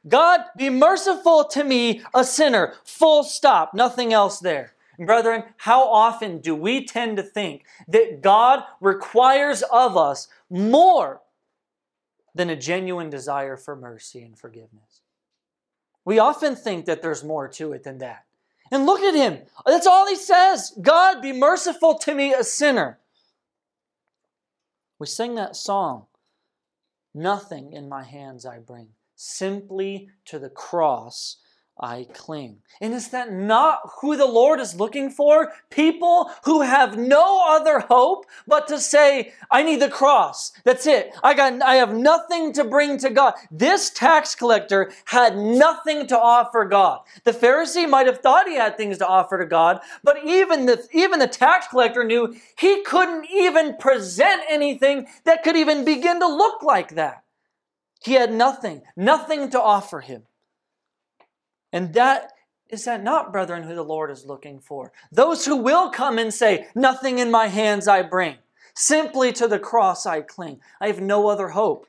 God, 0.07 0.41
be 0.57 0.69
merciful 0.69 1.45
to 1.45 1.65
me, 1.65 2.03
a 2.15 2.25
sinner. 2.25 2.75
Full 2.85 3.25
stop. 3.25 3.73
Nothing 3.73 4.13
else 4.13 4.41
there. 4.41 4.74
Brethren, 4.99 5.45
how 5.59 5.91
often 5.91 6.39
do 6.39 6.55
we 6.55 6.85
tend 6.85 7.17
to 7.17 7.23
think 7.23 7.65
that 7.89 8.23
God 8.23 8.65
requires 8.81 9.63
of 9.63 9.97
us 9.97 10.29
more 10.49 11.23
than 12.35 12.51
a 12.51 12.57
genuine 12.57 13.11
desire 13.11 13.57
for 13.57 13.75
mercy 13.75 14.23
and 14.23 14.39
forgiveness? 14.39 15.01
We 16.05 16.19
often 16.19 16.55
think 16.55 16.85
that 16.85 17.03
there's 17.03 17.25
more 17.25 17.49
to 17.49 17.73
it 17.73 17.83
than 17.83 17.99
that. 17.99 18.25
And 18.71 18.87
look 18.87 19.01
at 19.01 19.15
him. 19.15 19.43
That's 19.67 19.87
all 19.87 20.07
he 20.07 20.17
says. 20.17 20.77
God, 20.81 21.23
be 21.23 21.33
merciful 21.33 21.99
to 21.99 22.15
me, 22.15 22.33
a 22.33 22.45
sinner. 22.45 22.99
We 24.99 25.07
sing 25.07 25.35
that 25.35 25.57
song, 25.57 26.07
Nothing 27.15 27.73
in 27.73 27.89
my 27.89 28.03
hands 28.03 28.45
I 28.45 28.59
bring, 28.59 28.89
simply 29.15 30.09
to 30.25 30.39
the 30.41 30.51
cross 30.51 31.37
I 31.79 32.07
cling. 32.15 32.59
And 32.81 32.95
is 32.95 33.09
that 33.09 33.33
not 33.33 33.81
who 34.01 34.17
the 34.17 34.27
Lord 34.27 34.61
is 34.61 34.77
looking 34.77 35.11
for? 35.11 35.53
People 35.71 36.31
who 36.45 36.61
have 36.61 36.97
no 36.97 37.45
other 37.49 37.81
hope 37.81 38.27
but 38.47 38.69
to 38.69 38.79
say, 38.79 39.33
I 39.51 39.65
need 39.65 39.81
the 39.81 39.89
cross. 39.89 40.53
That's 40.63 40.87
it. 40.87 41.13
I 41.25 41.35
got 41.35 41.61
I 41.63 41.75
have 41.77 41.93
nothing 41.93 42.53
to 42.53 42.65
bring 42.65 42.97
to 42.99 43.11
God. 43.11 43.35
This 43.51 43.91
tax 43.91 44.37
collector 44.37 44.93
had 45.07 45.37
nothing 45.37 46.07
to 46.07 46.19
offer 46.19 46.65
God. 46.65 47.01
The 47.25 47.33
Pharisee 47.33 47.89
might 47.89 48.07
have 48.07 48.21
thought 48.21 48.47
he 48.47 48.55
had 48.55 48.77
things 48.77 48.99
to 48.99 49.09
offer 49.09 49.39
to 49.39 49.47
God, 49.47 49.81
but 50.05 50.25
even 50.25 50.67
the 50.67 50.87
even 50.93 51.19
the 51.19 51.27
tax 51.27 51.67
collector 51.67 52.05
knew 52.05 52.37
he 52.57 52.85
couldn't 52.85 53.27
even 53.33 53.77
present 53.79 54.43
anything 54.49 55.09
that 55.25 55.43
could 55.43 55.57
even 55.57 55.85
begin 55.85 56.21
to 56.21 56.29
look 56.29 56.63
like 56.63 56.95
that. 56.95 57.25
He 58.01 58.13
had 58.13 58.33
nothing, 58.33 58.83
nothing 58.97 59.51
to 59.51 59.61
offer 59.61 60.01
him. 60.01 60.25
And 61.75 61.93
that 61.95 62.31
is 62.71 62.85
that 62.85 63.03
not, 63.03 63.33
brethren, 63.33 63.65
who 63.65 63.75
the 63.75 63.83
Lord 63.83 64.11
is 64.11 64.25
looking 64.25 64.61
for? 64.61 64.93
Those 65.11 65.45
who 65.45 65.57
will 65.57 65.91
come 65.91 66.19
and 66.19 66.33
say, 66.33 66.69
Nothing 66.75 67.19
in 67.19 67.33
my 67.33 67.49
hands 67.49 67.89
I 67.89 68.03
bring, 68.03 68.37
simply 68.75 69.33
to 69.33 69.49
the 69.49 69.59
cross 69.59 70.07
I 70.07 70.23
cling. 70.23 70.61
I 70.81 70.87
have 70.87 71.01
no 71.01 71.29
other 71.29 71.49
hope. 71.49 71.89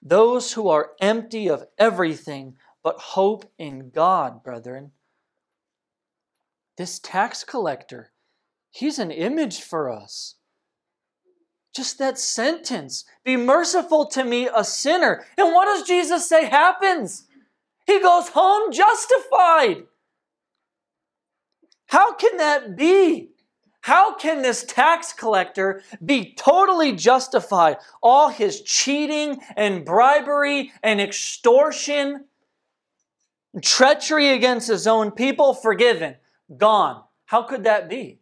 Those 0.00 0.52
who 0.52 0.68
are 0.68 0.92
empty 1.00 1.50
of 1.50 1.66
everything 1.76 2.54
but 2.84 2.98
hope 2.98 3.50
in 3.58 3.90
God, 3.90 4.44
brethren. 4.44 4.92
This 6.76 7.00
tax 7.00 7.42
collector, 7.42 8.12
he's 8.70 9.00
an 9.00 9.10
image 9.10 9.60
for 9.60 9.90
us. 9.90 10.36
Just 11.74 11.98
that 11.98 12.18
sentence 12.18 13.04
be 13.24 13.36
merciful 13.36 14.06
to 14.06 14.24
me, 14.24 14.48
a 14.54 14.64
sinner. 14.64 15.26
And 15.36 15.52
what 15.52 15.66
does 15.66 15.86
Jesus 15.86 16.28
say 16.28 16.46
happens? 16.46 17.26
He 17.90 17.98
goes 17.98 18.28
home 18.28 18.70
justified. 18.70 19.82
How 21.86 22.14
can 22.14 22.36
that 22.36 22.76
be? 22.76 23.30
How 23.80 24.14
can 24.14 24.42
this 24.42 24.62
tax 24.62 25.12
collector 25.12 25.82
be 26.04 26.32
totally 26.34 26.92
justified? 26.92 27.78
All 28.00 28.28
his 28.28 28.60
cheating 28.60 29.40
and 29.56 29.84
bribery 29.84 30.70
and 30.84 31.00
extortion, 31.00 32.26
treachery 33.60 34.34
against 34.34 34.68
his 34.68 34.86
own 34.86 35.10
people, 35.10 35.52
forgiven, 35.52 36.14
gone. 36.56 37.02
How 37.24 37.42
could 37.42 37.64
that 37.64 37.88
be? 37.88 38.20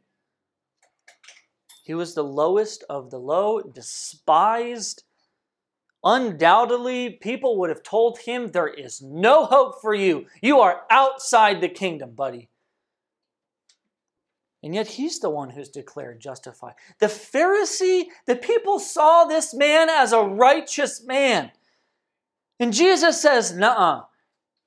He 1.85 1.93
was 1.93 2.15
the 2.15 2.25
lowest 2.25 2.85
of 2.89 3.11
the 3.11 3.19
low, 3.19 3.61
despised, 3.61 5.03
Undoubtedly, 6.05 7.11
people 7.11 7.59
would 7.59 7.71
have 7.71 7.83
told 7.83 8.19
him, 8.19 8.49
There 8.49 8.69
is 8.69 9.03
no 9.03 9.45
hope 9.47 9.81
for 9.81 9.95
you. 9.95 10.27
You 10.41 10.61
are 10.61 10.83
outside 10.91 11.61
the 11.61 11.69
kingdom, 11.69 12.13
buddy. 12.13 12.49
And 14.63 14.75
yet 14.75 14.89
he's 14.89 15.21
the 15.21 15.31
one 15.31 15.51
who's 15.51 15.69
declared 15.69 16.21
justified. 16.21 16.75
The 16.99 17.07
Pharisee, 17.07 18.07
the 18.27 18.37
people 18.37 18.79
saw 18.81 19.25
this 19.25 19.55
man 19.55 19.89
as 19.89 20.13
a 20.13 20.23
righteous 20.23 21.05
man. 21.05 21.53
And 22.59 22.73
Jesus 22.73 23.21
says, 23.21 23.53
Nuh 23.53 24.03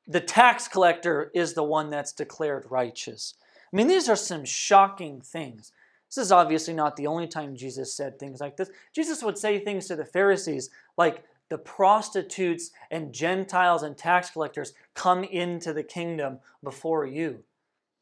the 0.08 0.20
tax 0.20 0.68
collector 0.68 1.32
is 1.34 1.54
the 1.54 1.64
one 1.64 1.90
that's 1.90 2.12
declared 2.12 2.66
righteous. 2.70 3.36
I 3.72 3.76
mean, 3.76 3.88
these 3.88 4.10
are 4.10 4.16
some 4.16 4.44
shocking 4.46 5.22
things. 5.22 5.72
This 6.14 6.26
is 6.26 6.32
obviously 6.32 6.74
not 6.74 6.96
the 6.96 7.08
only 7.08 7.28
time 7.28 7.56
Jesus 7.56 7.96
said 7.96 8.20
things 8.20 8.40
like 8.40 8.58
this. 8.58 8.70
Jesus 8.94 9.24
would 9.24 9.38
say 9.38 9.60
things 9.60 9.88
to 9.88 9.96
the 9.96 10.06
Pharisees 10.06 10.70
like, 10.98 11.24
the 11.50 11.58
prostitutes 11.58 12.72
and 12.92 13.12
Gentiles 13.14 13.84
and 13.84 13.98
tax 13.98 14.30
collectors 14.30 14.74
come 14.94 15.26
into 15.26 15.74
the 15.74 15.84
kingdom 15.84 16.40
before 16.64 17.06
you. 17.06 17.44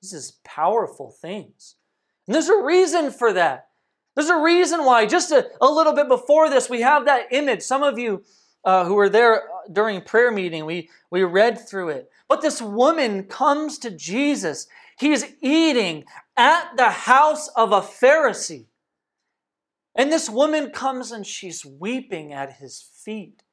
This 0.04 0.14
is 0.14 0.34
powerful 0.44 1.10
things. 1.10 1.74
And 2.28 2.36
there's 2.36 2.48
a 2.48 2.62
reason 2.62 3.10
for 3.10 3.34
that. 3.34 3.70
There's 4.16 4.30
a 4.30 4.40
reason 4.40 4.86
why. 4.86 5.08
Just 5.08 5.32
a, 5.32 5.48
a 5.62 5.68
little 5.68 5.94
bit 5.94 6.08
before 6.08 6.48
this, 6.48 6.70
we 6.70 6.82
have 6.82 7.06
that 7.06 7.30
image. 7.32 7.64
Some 7.64 7.82
of 7.82 7.98
you 7.98 8.24
uh, 8.64 8.86
who 8.86 8.94
were 8.94 9.10
there 9.10 9.42
during 9.72 10.02
prayer 10.02 10.32
meeting, 10.32 10.68
we, 10.68 10.88
we 11.10 11.24
read 11.24 11.68
through 11.68 11.90
it. 11.90 12.12
But 12.28 12.42
this 12.42 12.62
woman 12.62 13.24
comes 13.24 13.80
to 13.80 13.90
Jesus. 13.90 14.68
He's 15.00 15.26
eating 15.42 16.06
at 16.36 16.76
the 16.76 16.90
house 16.90 17.48
of 17.50 17.72
a 17.72 17.82
Pharisee. 17.82 18.66
And 19.96 20.12
this 20.12 20.30
woman 20.30 20.72
comes 20.72 21.12
and 21.12 21.26
she's 21.26 21.66
weeping 21.66 22.34
at 22.34 22.54
his 22.54 22.82
feet. 22.82 23.44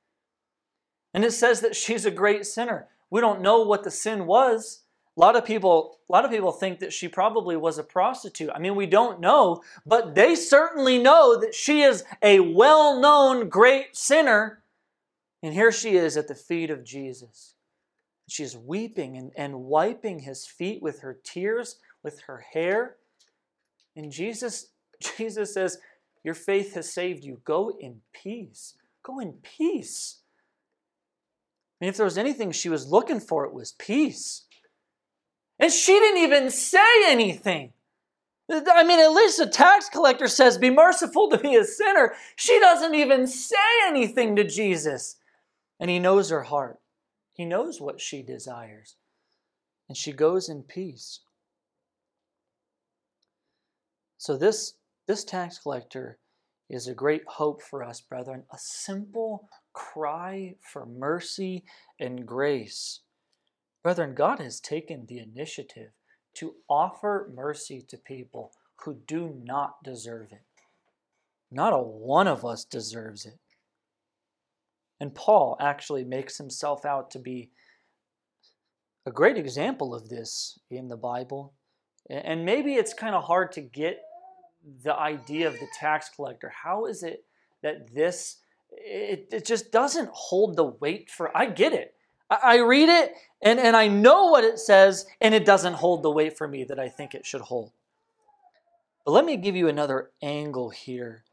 And 1.14 1.24
it 1.24 1.32
says 1.32 1.61
that 1.61 1.76
she's 1.76 2.05
a 2.05 2.11
great 2.11 2.47
sinner. 2.47 2.88
We 3.11 3.20
don't 3.20 3.40
know 3.40 3.62
what 3.62 3.84
the 3.84 3.90
sin 3.90 4.26
was. 4.26 4.82
A 5.16 5.20
lot 5.20 5.36
of 5.36 5.44
people 5.44 5.99
a 6.09 6.12
lot 6.12 6.24
of 6.24 6.30
people 6.30 6.53
think 6.53 6.78
that 6.80 6.92
she 6.92 7.09
probably 7.09 7.57
was 7.57 7.78
a 7.78 7.82
prostitute. 7.82 8.51
I 8.55 8.61
mean, 8.61 8.76
we 8.76 8.86
don't 8.86 9.18
know, 9.18 9.62
but 9.84 10.14
they 10.14 10.36
certainly 10.36 10.99
know 10.99 11.40
that 11.40 11.53
she 11.53 11.82
is 11.82 12.05
a 12.22 12.38
well-known 12.38 13.49
great 13.49 13.97
sinner. 13.97 14.62
And 15.42 15.53
here 15.53 15.72
she 15.72 15.97
is 15.97 16.16
at 16.16 16.28
the 16.28 16.34
feet 16.36 16.70
of 16.70 16.84
Jesus. 16.84 17.55
She's 18.28 18.56
weeping 18.56 19.16
and, 19.16 19.32
and 19.36 19.64
wiping 19.64 20.20
his 20.20 20.46
feet 20.46 20.82
with 20.82 21.00
her 21.00 21.18
tears, 21.22 21.76
with 22.02 22.20
her 22.26 22.44
hair. 22.52 22.96
And 23.94 24.10
Jesus, 24.10 24.68
Jesus 25.16 25.54
says, 25.54 25.78
Your 26.24 26.34
faith 26.34 26.74
has 26.74 26.92
saved 26.92 27.24
you. 27.24 27.40
Go 27.44 27.76
in 27.78 28.00
peace. 28.12 28.74
Go 29.02 29.20
in 29.20 29.34
peace. 29.42 30.18
And 31.80 31.88
if 31.88 31.96
there 31.96 32.04
was 32.04 32.18
anything 32.18 32.52
she 32.52 32.68
was 32.68 32.90
looking 32.90 33.20
for, 33.20 33.44
it 33.44 33.52
was 33.52 33.72
peace. 33.72 34.46
And 35.58 35.72
she 35.72 35.92
didn't 35.92 36.22
even 36.22 36.50
say 36.50 36.78
anything. 37.06 37.72
I 38.50 38.84
mean, 38.84 39.00
at 39.00 39.12
least 39.12 39.38
the 39.38 39.46
tax 39.46 39.88
collector 39.88 40.28
says, 40.28 40.58
Be 40.58 40.70
merciful 40.70 41.28
to 41.30 41.42
me, 41.42 41.56
a 41.56 41.64
sinner. 41.64 42.14
She 42.36 42.58
doesn't 42.60 42.94
even 42.94 43.26
say 43.26 43.56
anything 43.86 44.36
to 44.36 44.44
Jesus. 44.44 45.16
And 45.80 45.90
he 45.90 45.98
knows 45.98 46.30
her 46.30 46.42
heart, 46.42 46.78
he 47.37 47.45
knows 47.45 47.80
what 47.80 48.01
she 48.01 48.22
desires. 48.22 48.97
And 49.89 49.97
she 49.97 50.12
goes 50.12 50.49
in 50.49 50.62
peace. 50.62 51.20
So, 54.16 54.37
this, 54.37 54.74
this 55.07 55.22
tax 55.22 55.59
collector 55.59 56.18
is 56.68 56.89
a 56.89 56.95
great 56.95 57.22
hope 57.28 57.62
for 57.62 57.84
us, 57.84 58.01
brethren. 58.01 58.45
A 58.53 58.59
simple 58.59 59.49
cry 59.72 60.55
for 60.61 60.87
mercy 60.87 61.64
and 62.01 62.26
grace. 62.26 63.01
Brethren, 63.82 64.14
God 64.14 64.41
has 64.41 64.59
taken 64.59 65.07
the 65.07 65.18
initiative 65.18 65.91
to 66.34 66.55
offer 66.68 67.30
mercy 67.32 67.82
to 67.89 67.97
people 67.97 68.51
who 68.84 68.95
do 69.07 69.41
not 69.45 69.82
deserve 69.84 70.32
it. 70.32 70.43
Not 71.51 71.72
a 71.72 71.78
one 71.78 72.26
of 72.26 72.45
us 72.45 72.64
deserves 72.64 73.26
it. 73.26 73.39
And 75.01 75.14
Paul 75.14 75.57
actually 75.61 76.05
makes 76.05 76.38
himself 76.38 76.84
out 76.84 77.11
to 77.12 77.18
be 77.18 77.51
a 79.05 79.11
great 79.11 79.36
example 79.36 79.94
of 79.94 80.09
this 80.09 80.59
in 80.70 80.88
the 80.88 80.97
Bible. 80.97 81.53
And 82.09 82.44
maybe 82.44 82.74
it's 82.74 82.94
kind 82.94 83.14
of 83.14 83.24
hard 83.24 83.53
to 83.53 83.61
get 83.61 84.03
the 84.82 84.94
idea 84.94 85.49
of 85.49 85.55
the 85.55 85.68
tax 85.78 86.09
collector. 86.09 86.53
How 86.62 86.86
is 86.86 87.03
it 87.03 87.24
that 87.62 87.94
this 87.94 88.38
it, 88.70 89.28
it 89.32 89.47
just 89.47 89.70
doesn't 89.70 90.11
hold 90.12 90.57
the 90.57 90.64
weight 90.64 91.11
for 91.11 91.36
I 91.36 91.47
get 91.47 91.72
it. 91.72 91.94
I, 92.30 92.38
I 92.42 92.57
read 92.59 92.88
it 92.88 93.12
and, 93.42 93.59
and 93.59 93.76
I 93.76 93.88
know 93.88 94.26
what 94.26 94.44
it 94.44 94.59
says, 94.59 95.07
and 95.20 95.34
it 95.34 95.44
doesn't 95.44 95.74
hold 95.74 96.03
the 96.03 96.11
weight 96.11 96.36
for 96.36 96.49
me 96.49 96.64
that 96.64 96.78
I 96.78 96.88
think 96.88 97.14
it 97.14 97.26
should 97.26 97.42
hold. 97.42 97.72
But 99.05 99.12
let 99.12 99.24
me 99.24 99.36
give 99.36 99.55
you 99.55 99.68
another 99.68 100.11
angle 100.20 100.70
here 100.70 101.24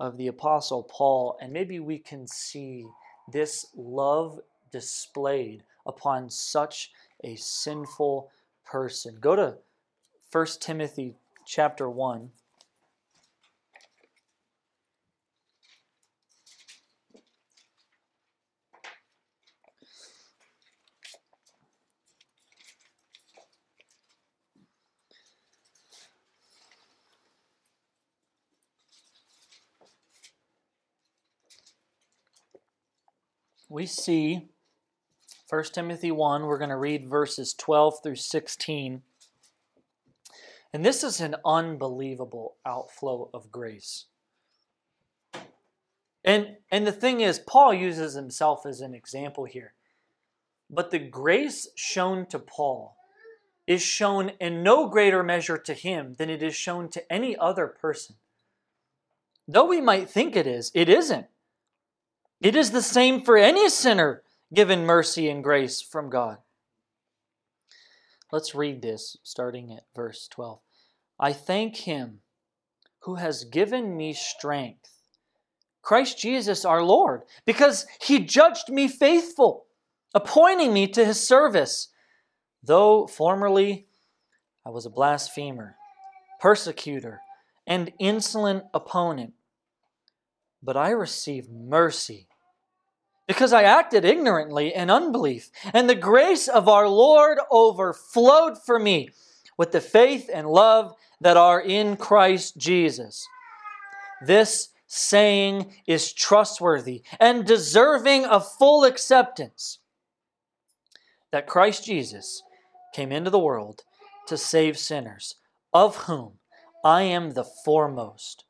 of 0.00 0.16
the 0.16 0.26
Apostle 0.26 0.82
Paul, 0.82 1.38
and 1.40 1.52
maybe 1.52 1.78
we 1.78 1.98
can 1.98 2.26
see 2.26 2.84
this 3.30 3.66
love 3.76 4.40
displayed 4.70 5.64
upon 5.86 6.30
such 6.30 6.90
a 7.22 7.36
sinful 7.36 8.30
person. 8.64 9.18
Go 9.20 9.36
to 9.36 9.58
1 10.30 10.46
Timothy 10.60 11.16
chapter 11.44 11.88
1. 11.88 12.30
We 33.72 33.86
see 33.86 34.48
1 35.48 35.64
Timothy 35.72 36.10
1, 36.10 36.44
we're 36.44 36.58
going 36.58 36.70
to 36.70 36.76
read 36.76 37.08
verses 37.08 37.54
12 37.54 38.02
through 38.02 38.16
16. 38.16 39.02
And 40.74 40.84
this 40.84 41.02
is 41.02 41.20
an 41.20 41.36
unbelievable 41.44 42.56
outflow 42.66 43.30
of 43.32 43.50
grace. 43.50 44.06
And, 46.24 46.56
and 46.70 46.86
the 46.86 46.92
thing 46.92 47.20
is, 47.20 47.38
Paul 47.38 47.74
uses 47.74 48.14
himself 48.14 48.64
as 48.66 48.80
an 48.80 48.94
example 48.94 49.44
here. 49.44 49.72
But 50.70 50.90
the 50.90 50.98
grace 50.98 51.68
shown 51.74 52.26
to 52.26 52.38
Paul 52.38 52.96
is 53.66 53.82
shown 53.82 54.32
in 54.38 54.62
no 54.62 54.88
greater 54.88 55.22
measure 55.22 55.58
to 55.58 55.74
him 55.74 56.14
than 56.18 56.28
it 56.28 56.42
is 56.42 56.54
shown 56.54 56.88
to 56.90 57.12
any 57.12 57.36
other 57.36 57.66
person. 57.66 58.16
Though 59.48 59.66
we 59.66 59.80
might 59.80 60.10
think 60.10 60.36
it 60.36 60.46
is, 60.46 60.70
it 60.74 60.88
isn't. 60.88 61.26
It 62.42 62.56
is 62.56 62.72
the 62.72 62.82
same 62.82 63.22
for 63.22 63.36
any 63.36 63.68
sinner 63.68 64.24
given 64.52 64.84
mercy 64.84 65.30
and 65.30 65.44
grace 65.44 65.80
from 65.80 66.10
God. 66.10 66.38
Let's 68.32 68.52
read 68.52 68.82
this 68.82 69.16
starting 69.22 69.72
at 69.72 69.84
verse 69.94 70.26
12. 70.26 70.58
I 71.20 71.32
thank 71.32 71.76
him 71.76 72.18
who 73.02 73.14
has 73.14 73.44
given 73.44 73.96
me 73.96 74.12
strength, 74.12 74.90
Christ 75.82 76.18
Jesus 76.18 76.64
our 76.64 76.82
Lord, 76.82 77.22
because 77.46 77.86
he 78.00 78.18
judged 78.18 78.70
me 78.70 78.88
faithful, 78.88 79.66
appointing 80.12 80.72
me 80.72 80.88
to 80.88 81.04
his 81.04 81.24
service, 81.24 81.90
though 82.60 83.06
formerly 83.06 83.86
I 84.66 84.70
was 84.70 84.84
a 84.84 84.90
blasphemer, 84.90 85.76
persecutor, 86.40 87.20
and 87.68 87.92
insolent 88.00 88.64
opponent. 88.74 89.34
But 90.60 90.76
I 90.76 90.90
received 90.90 91.48
mercy 91.48 92.28
because 93.32 93.54
I 93.54 93.62
acted 93.62 94.04
ignorantly 94.04 94.74
in 94.74 94.90
unbelief. 94.90 95.50
And 95.72 95.88
the 95.88 95.94
grace 95.94 96.48
of 96.48 96.68
our 96.68 96.86
Lord 96.86 97.38
overflowed 97.50 98.62
for 98.62 98.78
me 98.78 99.08
with 99.56 99.72
the 99.72 99.80
faith 99.80 100.28
and 100.30 100.46
love 100.46 100.94
that 101.18 101.38
are 101.38 101.58
in 101.58 101.96
Christ 101.96 102.58
Jesus. 102.58 103.26
This 104.20 104.68
saying 104.86 105.72
is 105.86 106.12
trustworthy 106.12 107.04
and 107.18 107.46
deserving 107.46 108.26
of 108.26 108.46
full 108.46 108.84
acceptance 108.84 109.78
that 111.30 111.46
Christ 111.46 111.86
Jesus 111.86 112.42
came 112.94 113.10
into 113.10 113.30
the 113.30 113.38
world 113.38 113.82
to 114.26 114.36
save 114.36 114.76
sinners, 114.76 115.36
of 115.72 115.96
whom 116.04 116.32
I 116.84 117.04
am 117.04 117.30
the 117.30 117.44
foremost. 117.44 118.44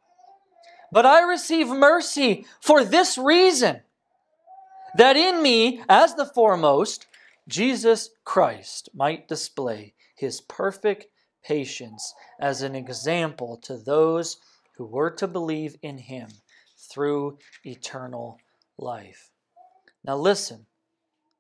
But 0.91 1.07
I 1.07 1.23
receive 1.23 1.69
mercy 1.69 2.47
for 2.61 2.83
this 2.83 3.17
reason 3.17 3.83
that 4.97 5.17
in 5.17 5.43
me, 5.43 5.83
as 5.89 6.15
the 6.15 6.27
foremost, 6.27 7.07
Jesus 7.49 8.11
Christ 8.25 8.89
might 8.95 9.29
display 9.29 9.95
his 10.15 10.41
perfect 10.41 11.07
patience 11.45 12.15
as 12.41 12.63
an 12.63 12.75
example 12.75 13.59
to 13.63 13.77
those 13.77 14.37
who 14.77 14.87
were 14.87 15.11
to 15.11 15.27
believe 15.27 15.77
in 15.83 15.99
him 15.99 16.29
through 16.79 17.39
eternal 17.65 18.39
life. 18.79 19.31
Now 20.05 20.17
listen. 20.17 20.67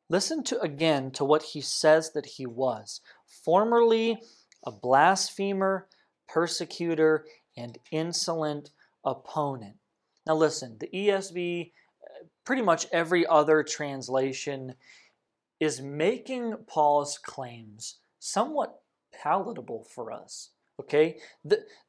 Listen 0.09 0.42
to 0.44 0.61
again 0.61 1.11
to 1.12 1.24
what 1.24 1.42
he 1.42 1.61
says 1.61 2.12
that 2.12 2.26
he 2.26 2.46
was. 2.46 3.00
Formerly 3.26 4.20
a 4.64 4.70
blasphemer, 4.70 5.88
persecutor, 6.28 7.24
and 7.57 7.78
insolent 7.90 8.70
opponent. 9.05 9.76
Now 10.26 10.34
listen, 10.34 10.76
the 10.78 10.88
ESV 10.88 11.72
pretty 12.45 12.62
much 12.62 12.86
every 12.93 13.26
other 13.26 13.62
translation 13.62 14.74
is 15.61 15.80
making 15.80 16.57
Paul's 16.66 17.18
claims 17.18 17.99
somewhat 18.18 18.80
palatable 19.12 19.84
for 19.84 20.12
us. 20.12 20.51
Okay? 20.80 21.18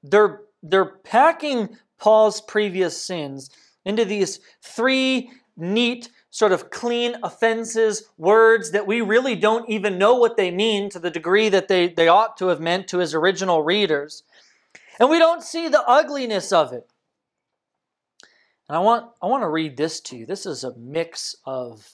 They're, 0.04 0.42
they're 0.62 0.98
packing 1.04 1.78
Paul's 2.00 2.42
previous 2.42 3.04
sins 3.04 3.50
into 3.86 4.06
these 4.06 4.40
three 4.62 5.32
neat, 5.58 6.10
sort 6.30 6.52
of 6.52 6.70
clean 6.70 7.16
offenses, 7.24 8.04
words 8.18 8.72
that 8.72 8.88
we 8.88 9.02
really 9.02 9.36
don't 9.36 9.70
even 9.70 9.98
know 9.98 10.16
what 10.16 10.38
they 10.38 10.52
mean 10.52 10.90
to 10.90 11.00
the 11.00 11.12
degree 11.12 11.50
that 11.50 11.68
they, 11.68 11.88
they 11.88 12.08
ought 12.08 12.38
to 12.38 12.48
have 12.48 12.60
meant 12.60 12.88
to 12.88 13.00
his 13.00 13.14
original 13.14 13.64
readers. 13.64 14.24
And 15.00 15.10
we 15.10 15.20
don't 15.20 15.44
see 15.44 15.68
the 15.68 15.84
ugliness 15.88 16.52
of 16.52 16.74
it. 16.74 16.90
And 18.74 18.80
I 18.80 18.82
want, 18.82 19.12
I 19.22 19.28
want 19.28 19.44
to 19.44 19.50
read 19.50 19.78
this 19.78 20.02
to 20.02 20.18
you. 20.18 20.26
This 20.26 20.48
is 20.48 20.64
a 20.64 20.76
mix 20.76 21.36
of 21.46 21.94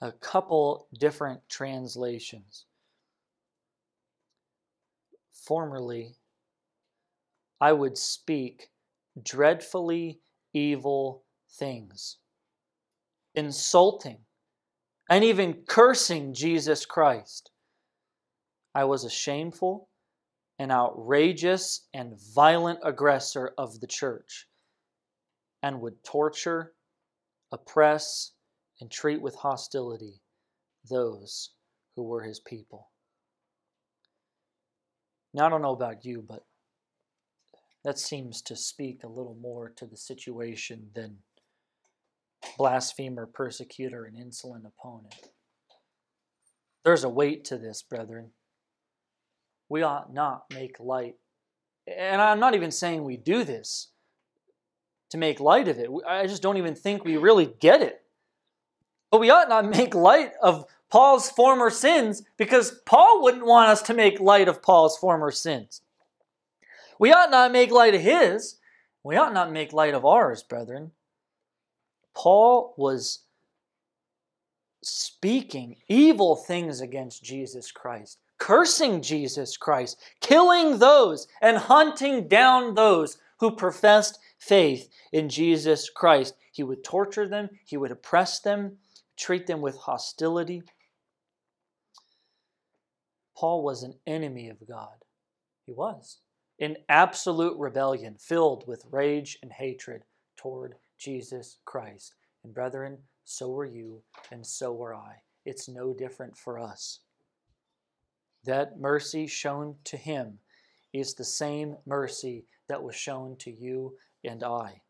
a 0.00 0.10
couple 0.10 0.88
different 0.98 1.48
translations. 1.48 2.64
Formerly, 5.30 6.16
I 7.60 7.72
would 7.72 7.96
speak 7.96 8.70
dreadfully 9.22 10.18
evil 10.52 11.22
things, 11.52 12.16
insulting, 13.36 14.18
and 15.08 15.22
even 15.22 15.62
cursing 15.68 16.34
Jesus 16.34 16.84
Christ. 16.84 17.52
I 18.74 18.82
was 18.86 19.04
a 19.04 19.10
shameful, 19.10 19.88
an 20.58 20.72
outrageous, 20.72 21.86
and 21.94 22.18
violent 22.34 22.80
aggressor 22.82 23.52
of 23.56 23.78
the 23.78 23.86
church 23.86 24.47
and 25.62 25.80
would 25.80 26.02
torture, 26.04 26.72
oppress, 27.52 28.32
and 28.80 28.90
treat 28.90 29.20
with 29.20 29.34
hostility 29.34 30.20
those 30.88 31.50
who 31.96 32.02
were 32.02 32.22
his 32.22 32.40
people. 32.40 32.90
Now, 35.34 35.46
I 35.46 35.48
don't 35.50 35.62
know 35.62 35.72
about 35.72 36.04
you, 36.04 36.24
but 36.26 36.44
that 37.84 37.98
seems 37.98 38.42
to 38.42 38.56
speak 38.56 39.02
a 39.02 39.08
little 39.08 39.36
more 39.40 39.70
to 39.76 39.86
the 39.86 39.96
situation 39.96 40.90
than 40.94 41.18
blasphemer, 42.56 43.26
persecutor, 43.26 44.04
and 44.04 44.16
insolent 44.16 44.64
opponent. 44.66 45.14
There's 46.84 47.04
a 47.04 47.08
weight 47.08 47.44
to 47.46 47.58
this, 47.58 47.82
brethren. 47.82 48.30
We 49.68 49.82
ought 49.82 50.12
not 50.12 50.44
make 50.52 50.80
light. 50.80 51.16
And 51.86 52.22
I'm 52.22 52.40
not 52.40 52.54
even 52.54 52.70
saying 52.70 53.04
we 53.04 53.16
do 53.16 53.44
this 53.44 53.88
to 55.10 55.18
make 55.18 55.40
light 55.40 55.68
of 55.68 55.78
it. 55.78 55.90
I 56.06 56.26
just 56.26 56.42
don't 56.42 56.56
even 56.56 56.74
think 56.74 57.04
we 57.04 57.16
really 57.16 57.50
get 57.60 57.82
it. 57.82 58.02
But 59.10 59.20
we 59.20 59.30
ought 59.30 59.48
not 59.48 59.68
make 59.76 59.94
light 59.94 60.32
of 60.42 60.66
Paul's 60.90 61.30
former 61.30 61.70
sins 61.70 62.22
because 62.36 62.80
Paul 62.86 63.22
wouldn't 63.22 63.46
want 63.46 63.70
us 63.70 63.82
to 63.82 63.94
make 63.94 64.20
light 64.20 64.48
of 64.48 64.62
Paul's 64.62 64.96
former 64.96 65.30
sins. 65.30 65.82
We 66.98 67.12
ought 67.12 67.30
not 67.30 67.52
make 67.52 67.70
light 67.70 67.94
of 67.94 68.00
his. 68.00 68.56
We 69.04 69.16
ought 69.16 69.32
not 69.32 69.52
make 69.52 69.72
light 69.72 69.94
of 69.94 70.04
ours, 70.04 70.42
brethren. 70.42 70.92
Paul 72.14 72.74
was 72.76 73.20
speaking 74.82 75.76
evil 75.88 76.34
things 76.36 76.80
against 76.80 77.22
Jesus 77.22 77.70
Christ, 77.70 78.18
cursing 78.38 79.02
Jesus 79.02 79.56
Christ, 79.56 79.98
killing 80.20 80.78
those 80.78 81.28
and 81.40 81.56
hunting 81.56 82.26
down 82.26 82.74
those 82.74 83.18
who 83.38 83.54
professed 83.54 84.18
faith 84.38 84.88
in 85.12 85.28
Jesus 85.28 85.90
Christ. 85.90 86.34
He 86.52 86.62
would 86.62 86.84
torture 86.84 87.28
them, 87.28 87.50
he 87.64 87.76
would 87.76 87.90
oppress 87.90 88.40
them, 88.40 88.78
treat 89.16 89.46
them 89.46 89.60
with 89.60 89.76
hostility. 89.76 90.62
Paul 93.36 93.62
was 93.62 93.82
an 93.82 93.94
enemy 94.06 94.48
of 94.48 94.66
God. 94.66 95.04
He 95.64 95.72
was. 95.72 96.18
In 96.58 96.76
absolute 96.88 97.56
rebellion, 97.56 98.16
filled 98.18 98.66
with 98.66 98.84
rage 98.90 99.38
and 99.42 99.52
hatred 99.52 100.02
toward 100.36 100.74
Jesus 100.98 101.58
Christ. 101.64 102.14
And 102.42 102.52
brethren, 102.52 102.98
so 103.24 103.50
were 103.50 103.66
you, 103.66 104.02
and 104.32 104.44
so 104.44 104.72
were 104.72 104.94
I. 104.94 105.22
It's 105.44 105.68
no 105.68 105.94
different 105.94 106.36
for 106.36 106.58
us. 106.58 107.00
That 108.44 108.80
mercy 108.80 109.26
shown 109.26 109.76
to 109.84 109.96
him 109.96 110.38
is 110.92 111.14
the 111.14 111.24
same 111.24 111.76
mercy 111.86 112.44
that 112.68 112.82
was 112.82 112.96
shown 112.96 113.36
to 113.36 113.50
you 113.50 113.94
and 114.24 114.42
I. 114.42 114.82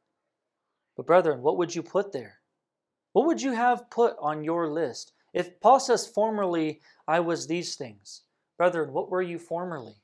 But, 0.97 1.07
brethren, 1.07 1.43
what 1.43 1.57
would 1.59 1.74
you 1.74 1.83
put 1.83 2.12
there? 2.12 2.39
What 3.12 3.26
would 3.26 3.43
you 3.43 3.53
have 3.53 3.91
put 3.91 4.16
on 4.20 4.45
your 4.45 4.68
list? 4.68 5.12
If 5.33 5.61
Paul 5.61 5.81
says, 5.81 6.07
formerly 6.07 6.81
I 7.07 7.20
was 7.20 7.47
these 7.47 7.76
things, 7.76 8.22
brethren, 8.57 8.93
what 8.93 9.11
were 9.11 9.22
you 9.22 9.39
formerly? 9.39 9.97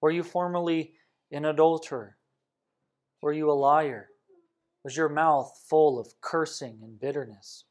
Were 0.00 0.10
you 0.10 0.22
formerly 0.22 0.94
an 1.30 1.44
adulterer? 1.44 2.16
Were 3.22 3.32
you 3.32 3.50
a 3.50 3.52
liar? 3.52 4.10
Was 4.82 4.96
your 4.96 5.08
mouth 5.08 5.58
full 5.66 5.98
of 5.98 6.20
cursing 6.20 6.80
and 6.82 7.00
bitterness? 7.00 7.64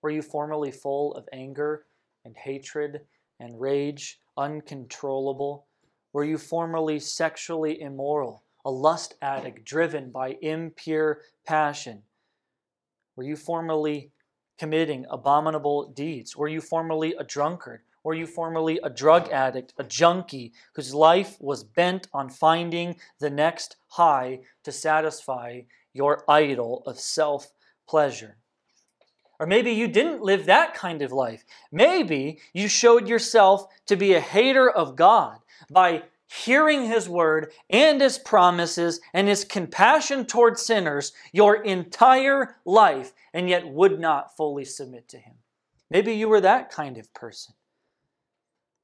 Were 0.00 0.10
you 0.10 0.22
formerly 0.22 0.70
full 0.70 1.14
of 1.14 1.28
anger 1.32 1.86
and 2.24 2.36
hatred 2.36 3.00
and 3.40 3.60
rage, 3.60 4.20
uncontrollable? 4.36 5.66
Were 6.12 6.24
you 6.24 6.38
formerly 6.38 7.00
sexually 7.00 7.80
immoral, 7.80 8.44
a 8.66 8.70
lust 8.70 9.14
addict 9.22 9.64
driven 9.64 10.10
by 10.10 10.36
impure 10.42 11.20
passion? 11.46 12.02
Were 13.14 13.22
you 13.22 13.36
formerly 13.36 14.10
committing 14.58 15.06
abominable 15.08 15.88
deeds? 15.92 16.36
Were 16.36 16.48
you 16.48 16.60
formerly 16.60 17.14
a 17.18 17.24
drunkard? 17.24 17.82
Were 18.02 18.14
you 18.14 18.26
formerly 18.26 18.78
a 18.82 18.90
drug 18.90 19.30
addict, 19.30 19.72
a 19.78 19.84
junkie 19.84 20.52
whose 20.74 20.92
life 20.92 21.36
was 21.40 21.64
bent 21.64 22.08
on 22.12 22.28
finding 22.28 22.96
the 23.20 23.30
next 23.30 23.76
high 23.88 24.40
to 24.64 24.72
satisfy 24.72 25.62
your 25.92 26.24
idol 26.28 26.82
of 26.86 26.98
self 26.98 27.52
pleasure? 27.88 28.36
Or 29.38 29.46
maybe 29.46 29.72
you 29.72 29.86
didn't 29.86 30.22
live 30.22 30.46
that 30.46 30.74
kind 30.74 31.02
of 31.02 31.12
life. 31.12 31.44
Maybe 31.70 32.38
you 32.52 32.68
showed 32.68 33.08
yourself 33.08 33.66
to 33.86 33.96
be 33.96 34.14
a 34.14 34.20
hater 34.20 34.68
of 34.68 34.96
God 34.96 35.38
by 35.70 36.04
hearing 36.28 36.86
His 36.86 37.08
word 37.08 37.52
and 37.70 38.00
His 38.00 38.18
promises 38.18 39.00
and 39.14 39.28
His 39.28 39.44
compassion 39.44 40.26
toward 40.26 40.58
sinners 40.58 41.12
your 41.32 41.62
entire 41.62 42.56
life 42.64 43.12
and 43.32 43.48
yet 43.48 43.68
would 43.68 44.00
not 44.00 44.36
fully 44.36 44.64
submit 44.64 45.08
to 45.08 45.18
Him. 45.18 45.34
Maybe 45.90 46.14
you 46.14 46.28
were 46.28 46.40
that 46.40 46.70
kind 46.70 46.98
of 46.98 47.12
person. 47.14 47.54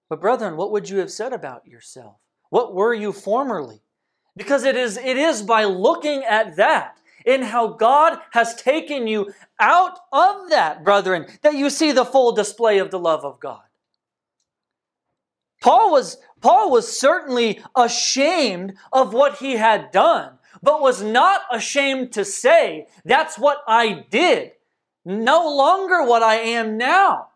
But, 0.08 0.20
brethren, 0.20 0.56
what 0.56 0.72
would 0.72 0.88
you 0.88 0.98
have 0.98 1.10
said 1.10 1.32
about 1.32 1.66
yourself? 1.66 2.16
What 2.50 2.74
were 2.74 2.92
you 2.92 3.12
formerly? 3.12 3.82
Because 4.36 4.64
it 4.64 4.76
is, 4.76 4.96
it 4.96 5.16
is 5.16 5.42
by 5.42 5.64
looking 5.64 6.22
at 6.24 6.56
that 6.56 6.98
in 7.24 7.42
how 7.42 7.68
God 7.68 8.18
has 8.32 8.54
taken 8.54 9.06
you 9.06 9.32
out 9.58 9.98
of 10.12 10.50
that, 10.50 10.84
brethren, 10.84 11.26
that 11.42 11.54
you 11.54 11.70
see 11.70 11.92
the 11.92 12.04
full 12.04 12.32
display 12.32 12.78
of 12.78 12.90
the 12.90 12.98
love 12.98 13.24
of 13.24 13.40
God. 13.40 13.62
Paul 15.62 15.92
was, 15.92 16.18
Paul 16.40 16.70
was 16.70 16.98
certainly 16.98 17.62
ashamed 17.74 18.74
of 18.92 19.14
what 19.14 19.38
he 19.38 19.52
had 19.52 19.90
done, 19.92 20.38
but 20.62 20.82
was 20.82 21.02
not 21.02 21.42
ashamed 21.50 22.12
to 22.12 22.24
say, 22.24 22.88
That's 23.04 23.38
what 23.38 23.58
I 23.66 24.04
did. 24.10 24.52
No 25.04 25.56
longer 25.56 26.04
what 26.04 26.22
I 26.22 26.36
am 26.36 26.76
now. 26.76 27.28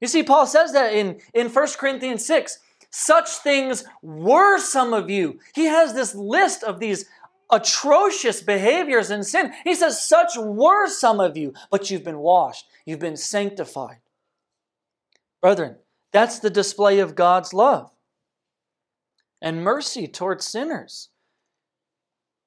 You 0.00 0.08
see, 0.08 0.22
Paul 0.22 0.46
says 0.46 0.72
that 0.72 0.94
in, 0.94 1.20
in 1.34 1.48
1 1.48 1.68
Corinthians 1.78 2.24
6. 2.24 2.58
Such 2.94 3.28
things 3.28 3.84
were 4.02 4.58
some 4.58 4.92
of 4.92 5.08
you. 5.08 5.38
He 5.54 5.64
has 5.64 5.94
this 5.94 6.14
list 6.14 6.62
of 6.62 6.78
these 6.78 7.06
atrocious 7.50 8.42
behaviors 8.42 9.10
and 9.10 9.24
sin. 9.24 9.52
He 9.64 9.74
says, 9.74 10.06
Such 10.06 10.32
were 10.36 10.88
some 10.88 11.18
of 11.18 11.36
you, 11.36 11.54
but 11.70 11.90
you've 11.90 12.04
been 12.04 12.18
washed, 12.18 12.66
you've 12.84 12.98
been 12.98 13.16
sanctified. 13.16 13.98
Brethren, 15.40 15.76
that's 16.12 16.38
the 16.38 16.50
display 16.50 16.98
of 16.98 17.14
God's 17.14 17.52
love 17.52 17.90
and 19.40 19.64
mercy 19.64 20.06
towards 20.06 20.46
sinners. 20.46 21.08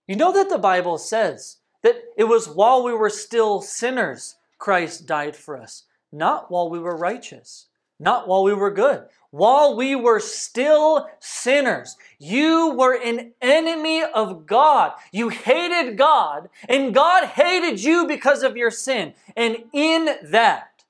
You 0.07 0.16
know 0.16 0.32
that 0.32 0.49
the 0.49 0.59
Bible 0.59 0.97
says 0.97 1.57
that 1.82 1.95
it 2.16 2.26
was 2.26 2.47
while 2.47 2.84
we 2.84 2.93
were 2.93 3.09
still 3.09 3.61
sinners 3.61 4.36
Christ 4.57 5.05
died 5.05 5.36
for 5.36 5.57
us, 5.57 5.84
not 6.11 6.49
while 6.49 6.70
we 6.70 6.80
were 6.80 6.95
righteous, 6.95 7.68
not 7.99 8.28
while 8.28 8.43
we 8.43 8.53
were 8.53 8.72
good. 8.72 9.05
While 9.32 9.76
we 9.76 9.95
were 9.95 10.22
still 10.22 11.09
sinners, 11.20 11.97
you 12.20 12.74
were 12.78 12.93
an 12.93 13.34
enemy 13.41 14.01
of 14.03 14.45
God. 14.45 14.93
You 15.11 15.28
hated 15.28 15.97
God, 15.97 16.47
and 16.70 16.93
God 16.93 17.26
hated 17.26 17.84
you 17.84 18.07
because 18.07 18.43
of 18.43 18.55
your 18.55 18.72
sin. 18.72 19.13
And 19.36 19.57
in 19.74 20.07
that, 20.24 20.86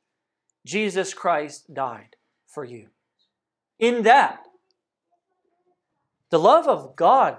Jesus 0.63 1.13
Christ 1.15 1.73
died 1.73 2.15
for 2.55 2.63
you. 2.63 2.87
In 3.77 4.03
that, 4.03 4.39
the 6.31 6.39
love 6.39 6.67
of 6.67 6.95
God, 6.95 7.37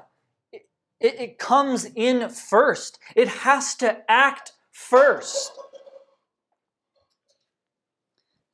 it, 0.52 0.66
it 1.00 1.38
comes 1.38 1.88
in 1.96 2.28
first. 2.28 3.00
It 3.16 3.28
has 3.28 3.74
to 3.76 4.08
act 4.08 4.52
first. 4.70 5.52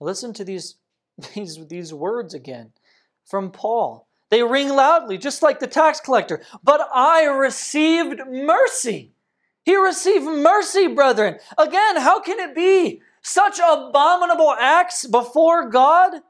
Listen 0.01 0.33
to 0.33 0.45
these 0.45 0.77
these, 1.35 1.67
these 1.67 1.93
words 1.93 2.33
again 2.33 2.73
from 3.25 3.51
Paul. 3.51 4.09
They 4.31 4.43
ring 4.43 4.71
loudly, 4.71 5.19
just 5.19 5.43
like 5.43 5.61
the 5.61 5.67
tax 5.67 6.01
collector. 6.01 6.43
But 6.65 6.89
I 6.95 7.25
received 7.25 8.21
mercy. 8.27 9.13
He 9.65 9.77
received 9.77 10.25
mercy, 10.25 10.87
brethren. 10.87 11.39
Again, 11.59 11.99
how 11.99 12.21
can 12.21 12.39
it 12.41 12.55
be? 12.55 13.03
Such 13.21 13.59
abominable 13.59 14.57
acts 14.59 15.07
before 15.07 15.69
God? 15.69 16.23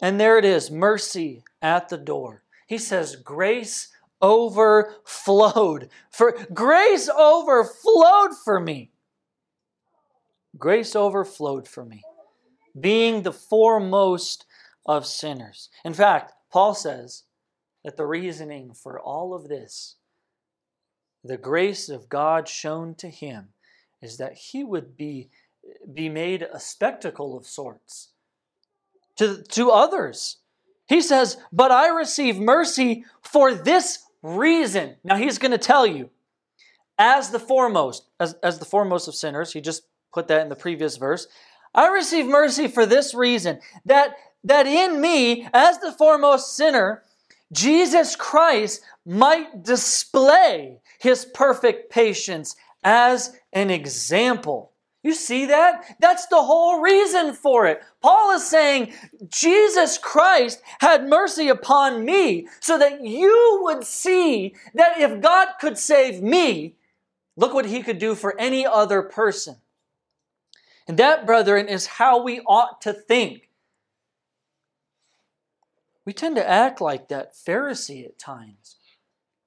And 0.00 0.20
there 0.20 0.38
it 0.38 0.44
is 0.44 0.70
mercy 0.70 1.42
at 1.60 1.88
the 1.88 1.98
door. 1.98 2.42
He 2.66 2.78
says, 2.78 3.16
Grace 3.16 3.88
overflowed. 4.20 5.88
For 6.10 6.36
grace 6.52 7.08
overflowed 7.08 8.36
for 8.44 8.60
me. 8.60 8.90
Grace 10.56 10.96
overflowed 10.96 11.68
for 11.68 11.84
me 11.84 12.02
being 12.80 13.22
the 13.22 13.32
foremost 13.32 14.44
of 14.86 15.06
sinners. 15.06 15.68
In 15.84 15.94
fact, 15.94 16.32
Paul 16.50 16.74
says 16.74 17.24
that 17.84 17.96
the 17.96 18.06
reasoning 18.06 18.72
for 18.74 19.00
all 19.00 19.34
of 19.34 19.48
this, 19.48 19.96
the 21.24 21.36
grace 21.36 21.88
of 21.88 22.08
God 22.08 22.48
shown 22.48 22.94
to 22.96 23.08
him, 23.08 23.48
is 24.00 24.16
that 24.18 24.34
he 24.34 24.64
would 24.64 24.96
be, 24.96 25.30
be 25.92 26.08
made 26.08 26.42
a 26.42 26.60
spectacle 26.60 27.36
of 27.36 27.46
sorts 27.46 28.10
to, 29.18 29.42
to 29.42 29.70
others. 29.70 30.38
He 30.88 31.00
says, 31.00 31.36
But 31.52 31.70
I 31.70 31.88
receive 31.88 32.38
mercy 32.38 33.04
for 33.22 33.54
this 33.54 34.04
reason. 34.22 34.96
Now 35.04 35.16
he's 35.16 35.38
going 35.38 35.52
to 35.52 35.58
tell 35.58 35.86
you, 35.86 36.10
as 36.98 37.30
the 37.30 37.38
foremost, 37.38 38.08
as, 38.18 38.34
as 38.42 38.58
the 38.58 38.64
foremost 38.64 39.06
of 39.06 39.14
sinners, 39.14 39.52
he 39.52 39.60
just 39.60 39.82
put 40.12 40.28
that 40.28 40.42
in 40.42 40.48
the 40.48 40.56
previous 40.56 40.96
verse. 40.96 41.28
I 41.74 41.88
receive 41.88 42.26
mercy 42.26 42.66
for 42.66 42.86
this 42.86 43.14
reason 43.14 43.60
that, 43.84 44.14
that 44.44 44.66
in 44.66 45.00
me, 45.00 45.46
as 45.52 45.78
the 45.78 45.92
foremost 45.92 46.56
sinner, 46.56 47.02
Jesus 47.52 48.16
Christ 48.16 48.82
might 49.06 49.62
display 49.62 50.80
his 50.98 51.24
perfect 51.24 51.90
patience 51.90 52.56
as 52.82 53.36
an 53.52 53.70
example. 53.70 54.72
You 55.02 55.14
see 55.14 55.46
that? 55.46 55.96
That's 56.00 56.26
the 56.26 56.42
whole 56.42 56.80
reason 56.80 57.32
for 57.32 57.66
it. 57.66 57.82
Paul 58.02 58.32
is 58.32 58.46
saying 58.46 58.92
Jesus 59.28 59.96
Christ 59.96 60.60
had 60.80 61.08
mercy 61.08 61.48
upon 61.48 62.04
me 62.04 62.48
so 62.60 62.78
that 62.78 63.04
you 63.04 63.60
would 63.62 63.84
see 63.84 64.54
that 64.74 64.98
if 64.98 65.20
God 65.20 65.48
could 65.60 65.78
save 65.78 66.20
me, 66.20 66.74
look 67.36 67.54
what 67.54 67.66
he 67.66 67.82
could 67.82 67.98
do 67.98 68.16
for 68.16 68.38
any 68.40 68.66
other 68.66 69.02
person. 69.02 69.56
And 70.88 70.98
that, 70.98 71.26
brethren, 71.26 71.68
is 71.68 71.86
how 71.86 72.22
we 72.22 72.40
ought 72.40 72.80
to 72.80 72.92
think. 72.92 73.50
We 76.04 76.12
tend 76.12 76.36
to 76.36 76.48
act 76.48 76.80
like 76.80 77.08
that 77.08 77.34
Pharisee 77.34 78.04
at 78.04 78.18
times, 78.18 78.76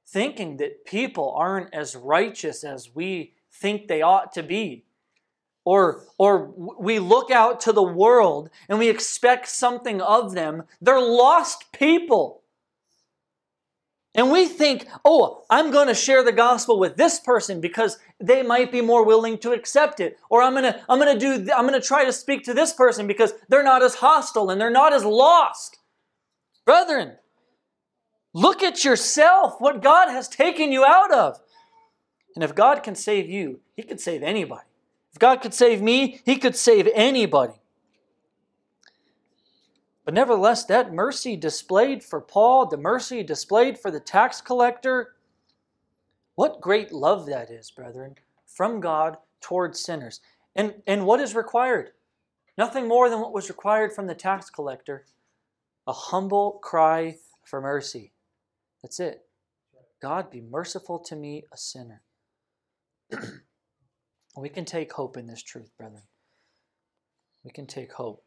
thinking 0.06 0.58
that 0.58 0.86
people 0.86 1.34
aren't 1.36 1.74
as 1.74 1.96
righteous 1.96 2.64
as 2.64 2.96
we 2.96 3.34
think 3.52 3.88
they 3.88 4.04
ought 4.04 4.32
to 4.34 4.44
be. 4.44 4.86
Or, 5.64 6.04
or 6.18 6.52
we 6.80 7.00
look 7.00 7.30
out 7.30 7.62
to 7.62 7.72
the 7.72 7.84
world 7.84 8.50
and 8.68 8.80
we 8.80 8.90
expect 8.90 9.48
something 9.48 10.02
of 10.02 10.34
them. 10.34 10.64
They're 10.82 11.00
lost 11.00 11.72
people. 11.72 12.42
And 14.14 14.30
we 14.30 14.48
think, 14.48 14.88
oh, 15.06 15.46
I'm 15.50 15.72
going 15.72 15.88
to 15.88 15.94
share 15.94 16.24
the 16.24 16.34
gospel 16.34 16.80
with 16.80 16.98
this 16.98 17.20
person 17.20 17.62
because 17.62 17.98
they 18.20 18.44
might 18.44 18.72
be 18.72 18.82
more 18.82 19.06
willing 19.06 19.38
to 19.40 19.54
accept 19.54 20.02
it. 20.02 20.18
Or 20.30 20.42
I'm 20.42 20.54
going 20.54 20.66
to, 20.66 20.82
I'm 20.90 21.00
going 21.00 21.18
to 21.18 21.46
do, 21.46 21.52
I'm 21.54 21.66
going 21.66 21.80
to 21.80 21.88
try 21.88 22.04
to 22.04 22.12
speak 22.12 22.44
to 22.46 22.54
this 22.54 22.74
person 22.74 23.08
because 23.08 23.34
they're 23.48 23.64
not 23.64 23.84
as 23.84 23.96
hostile 23.96 24.50
and 24.50 24.60
they're 24.60 24.70
not 24.70 24.92
as 24.92 25.06
lost. 25.06 25.78
Brethren, 26.66 27.14
look 28.34 28.62
at 28.62 28.84
yourself, 28.84 29.56
what 29.60 29.82
God 29.82 30.10
has 30.10 30.28
taken 30.28 30.74
you 30.74 30.84
out 30.84 31.14
of. 31.14 31.40
And 32.36 32.44
if 32.44 32.54
God 32.54 32.84
can 32.84 32.96
save 32.96 33.30
you, 33.30 33.62
He 33.76 33.84
can 33.84 33.98
save 33.98 34.24
anybody. 34.24 34.71
God 35.22 35.40
could 35.44 35.54
save 35.54 35.84
me, 35.84 36.20
He 36.26 36.38
could 36.38 36.56
save 36.56 36.90
anybody. 36.96 37.54
But 40.04 40.16
nevertheless, 40.16 40.66
that 40.66 40.92
mercy 40.92 41.36
displayed 41.36 42.04
for 42.04 42.20
Paul, 42.20 42.66
the 42.66 42.76
mercy 42.76 43.22
displayed 43.22 43.78
for 43.78 43.92
the 43.92 44.00
tax 44.00 44.42
collector, 44.42 45.14
what 46.34 46.60
great 46.60 46.92
love 46.92 47.28
that 47.28 47.52
is, 47.52 47.70
brethren, 47.70 48.16
from 48.48 48.80
God 48.80 49.18
towards 49.42 49.80
sinners. 49.80 50.22
And, 50.56 50.82
and 50.88 51.06
what 51.06 51.20
is 51.20 51.36
required? 51.36 51.92
Nothing 52.58 52.88
more 52.88 53.08
than 53.08 53.20
what 53.20 53.32
was 53.32 53.48
required 53.48 53.94
from 53.94 54.08
the 54.08 54.16
tax 54.16 54.50
collector 54.50 55.06
a 55.88 55.94
humble 55.94 56.60
cry 56.64 57.18
for 57.44 57.62
mercy. 57.62 58.12
That's 58.82 59.00
it. 59.00 59.26
God, 60.02 60.32
be 60.32 60.42
merciful 60.42 60.98
to 61.00 61.16
me, 61.16 61.44
a 61.52 61.58
sinner. 61.58 62.02
we 64.38 64.50
can 64.50 64.66
take 64.66 64.94
hope 64.94 65.18
in 65.18 65.28
this 65.28 65.44
truth, 65.44 65.72
brethren. 65.78 66.04
We 67.44 67.52
can 67.52 67.66
take 67.66 67.94
hope. 67.94 68.24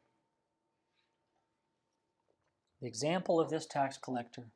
The 2.81 2.89
example 2.89 3.41
of 3.41 3.49
this 3.49 3.67
tax 3.67 3.97
collector, 3.97 4.49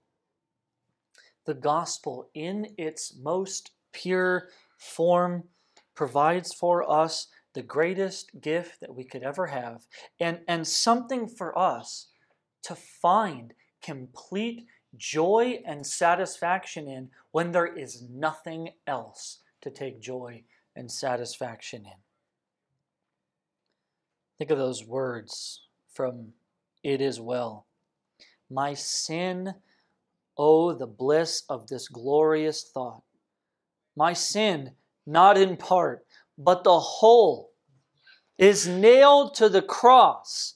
the 1.47 1.55
gospel 1.55 2.29
in 2.35 2.75
its 2.77 3.17
most 3.23 3.71
pure 3.93 4.49
form, 4.77 5.45
provides 5.95 6.53
for 6.53 6.89
us 6.91 7.29
the 7.55 7.63
greatest 7.63 8.41
gift 8.41 8.81
that 8.81 8.95
we 8.95 9.03
could 9.03 9.23
ever 9.23 9.47
have 9.47 9.87
and, 10.21 10.41
and 10.47 10.67
something 10.67 11.27
for 11.27 11.59
us 11.59 12.09
to 12.63 12.75
find 12.75 13.55
complete 13.83 14.67
joy 14.97 15.61
and 15.65 15.87
satisfaction 15.87 16.87
in 16.87 17.09
when 17.33 17.51
there 17.51 17.67
is 17.67 18.03
nothing 18.11 18.69
else 18.87 19.39
to 19.63 19.71
take 19.71 20.01
joy 20.01 20.43
and 20.79 20.91
satisfaction 20.91 21.85
in. 21.85 22.01
Think 24.39 24.53
of 24.53 24.59
those 24.59 24.87
words 24.87 25.63
from 25.93 26.29
It 26.85 27.01
Is 27.01 27.21
Well. 27.21 27.67
My 28.49 28.75
sin, 28.75 29.55
oh, 30.39 30.73
the 30.73 30.87
bliss 30.87 31.43
of 31.49 31.67
this 31.67 31.89
glorious 31.89 32.71
thought. 32.73 33.03
My 33.97 34.13
sin, 34.13 34.71
not 35.05 35.37
in 35.37 35.57
part, 35.57 36.07
but 36.39 36.63
the 36.63 36.79
whole, 36.79 37.51
is 38.39 38.69
nailed 38.69 39.35
to 39.35 39.49
the 39.49 39.63
cross, 39.63 40.55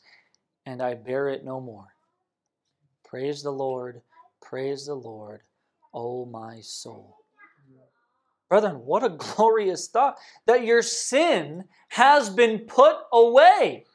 and 0.65 0.81
I 0.81 0.95
bear 0.95 1.29
it 1.29 1.45
no 1.45 1.61
more. 1.61 1.97
Praise 3.05 3.43
the 3.43 3.51
Lord, 3.51 4.03
praise 4.41 4.87
the 4.87 4.95
Lord, 4.95 5.41
O 5.93 6.25
my 6.25 6.61
soul. 6.61 7.22
Brethren, 8.53 8.83
what 8.85 9.03
a 9.03 9.09
glorious 9.17 9.89
thought 9.89 10.19
that 10.45 10.63
your 10.63 10.83
sin 10.83 11.65
has 11.89 12.29
been 12.29 12.59
put 12.59 12.97
away. 13.11 13.87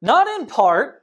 Not 0.00 0.26
in 0.28 0.46
part, 0.46 1.02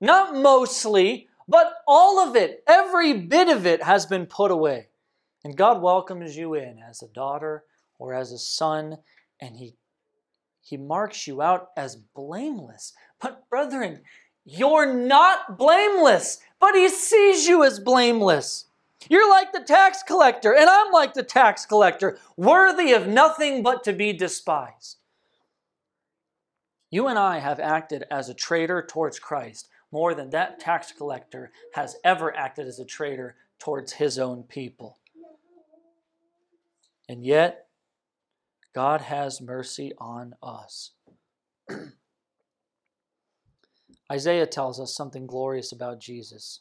not 0.00 0.34
mostly, 0.34 1.28
but 1.46 1.74
all 1.86 2.28
of 2.28 2.34
it, 2.34 2.64
every 2.66 3.12
bit 3.12 3.48
of 3.48 3.64
it 3.64 3.84
has 3.84 4.04
been 4.04 4.26
put 4.26 4.50
away. 4.50 4.88
And 5.44 5.56
God 5.56 5.80
welcomes 5.80 6.36
you 6.36 6.54
in 6.54 6.80
as 6.80 7.00
a 7.00 7.14
daughter 7.14 7.62
or 8.00 8.14
as 8.14 8.32
a 8.32 8.38
son, 8.38 8.96
and 9.40 9.56
He, 9.56 9.76
he 10.60 10.76
marks 10.76 11.28
you 11.28 11.40
out 11.40 11.68
as 11.76 11.94
blameless. 11.94 12.94
But, 13.20 13.48
brethren, 13.48 14.00
you're 14.44 14.92
not 14.92 15.56
blameless, 15.56 16.40
but 16.58 16.74
He 16.74 16.88
sees 16.88 17.46
you 17.46 17.62
as 17.62 17.78
blameless. 17.78 18.66
You're 19.08 19.28
like 19.28 19.52
the 19.52 19.60
tax 19.60 20.02
collector, 20.02 20.54
and 20.54 20.68
I'm 20.68 20.92
like 20.92 21.14
the 21.14 21.22
tax 21.22 21.66
collector, 21.66 22.18
worthy 22.36 22.92
of 22.92 23.06
nothing 23.06 23.62
but 23.62 23.84
to 23.84 23.92
be 23.92 24.12
despised. 24.12 24.98
You 26.90 27.08
and 27.08 27.18
I 27.18 27.38
have 27.38 27.58
acted 27.58 28.04
as 28.10 28.28
a 28.28 28.34
traitor 28.34 28.84
towards 28.86 29.18
Christ 29.18 29.68
more 29.90 30.14
than 30.14 30.30
that 30.30 30.58
tax 30.58 30.90
collector 30.92 31.52
has 31.74 31.96
ever 32.02 32.34
acted 32.36 32.66
as 32.66 32.78
a 32.78 32.84
traitor 32.84 33.36
towards 33.58 33.92
his 33.92 34.18
own 34.18 34.42
people. 34.42 34.98
And 37.08 37.24
yet, 37.24 37.66
God 38.74 39.02
has 39.02 39.40
mercy 39.40 39.92
on 39.98 40.34
us. 40.42 40.92
Isaiah 44.10 44.46
tells 44.46 44.80
us 44.80 44.94
something 44.94 45.26
glorious 45.26 45.72
about 45.72 46.00
Jesus. 46.00 46.60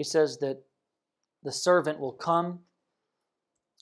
He 0.00 0.04
says 0.04 0.38
that 0.38 0.62
the 1.42 1.52
servant 1.52 2.00
will 2.00 2.14
come 2.14 2.60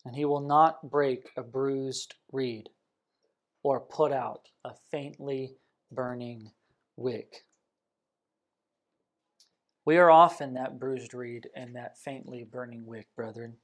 and 0.05 0.17
he 0.17 0.25
will 0.25 0.41
not 0.41 0.91
break 0.91 1.31
a 1.37 1.45
bruised 1.45 2.17
reed 2.33 2.71
or 3.63 3.79
put 3.79 4.11
out 4.11 4.49
a 4.65 4.73
faintly 4.91 5.55
burning 5.93 6.51
wick. 6.97 7.45
We 9.85 9.97
are 9.97 10.11
often 10.11 10.55
that 10.55 10.81
bruised 10.81 11.15
reed 11.15 11.51
and 11.55 11.77
that 11.77 11.97
faintly 11.97 12.43
burning 12.43 12.85
wick, 12.85 13.07
brethren. 13.15 13.59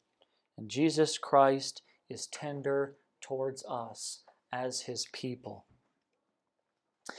And 0.57 0.69
Jesus 0.69 1.19
Christ 1.19 1.83
is 2.09 2.29
tender 2.29 2.95
towards 3.21 3.65
us 3.69 4.23
as 4.53 4.83
his 4.83 5.09
people. 5.13 5.67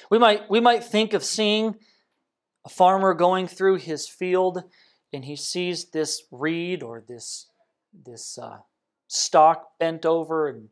We 0.10 0.18
might, 0.18 0.50
we 0.50 0.62
might 0.62 0.86
think 0.86 1.12
of 1.12 1.26
seeing 1.26 1.76
a 2.66 2.70
farmer 2.70 3.14
going 3.14 3.50
through 3.50 3.80
his 3.80 4.08
field 4.08 4.64
and 5.16 5.24
he 5.24 5.38
sees 5.38 5.86
this 5.86 6.24
reed 6.30 6.84
or 6.84 7.02
this, 7.08 7.48
this 8.06 8.38
uh, 8.38 8.58
stalk 9.08 9.80
bent 9.80 10.06
over 10.06 10.50
and 10.50 10.68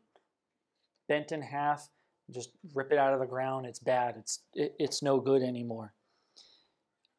bent 1.08 1.32
in 1.32 1.40
half. 1.40 1.88
Just 2.30 2.50
rip 2.74 2.92
it 2.92 2.98
out 2.98 3.14
of 3.14 3.20
the 3.20 3.26
ground. 3.26 3.64
It's 3.64 3.78
bad. 3.78 4.16
It's, 4.18 4.40
it, 4.54 4.74
it's 4.78 5.02
no 5.02 5.18
good 5.18 5.42
anymore. 5.42 5.94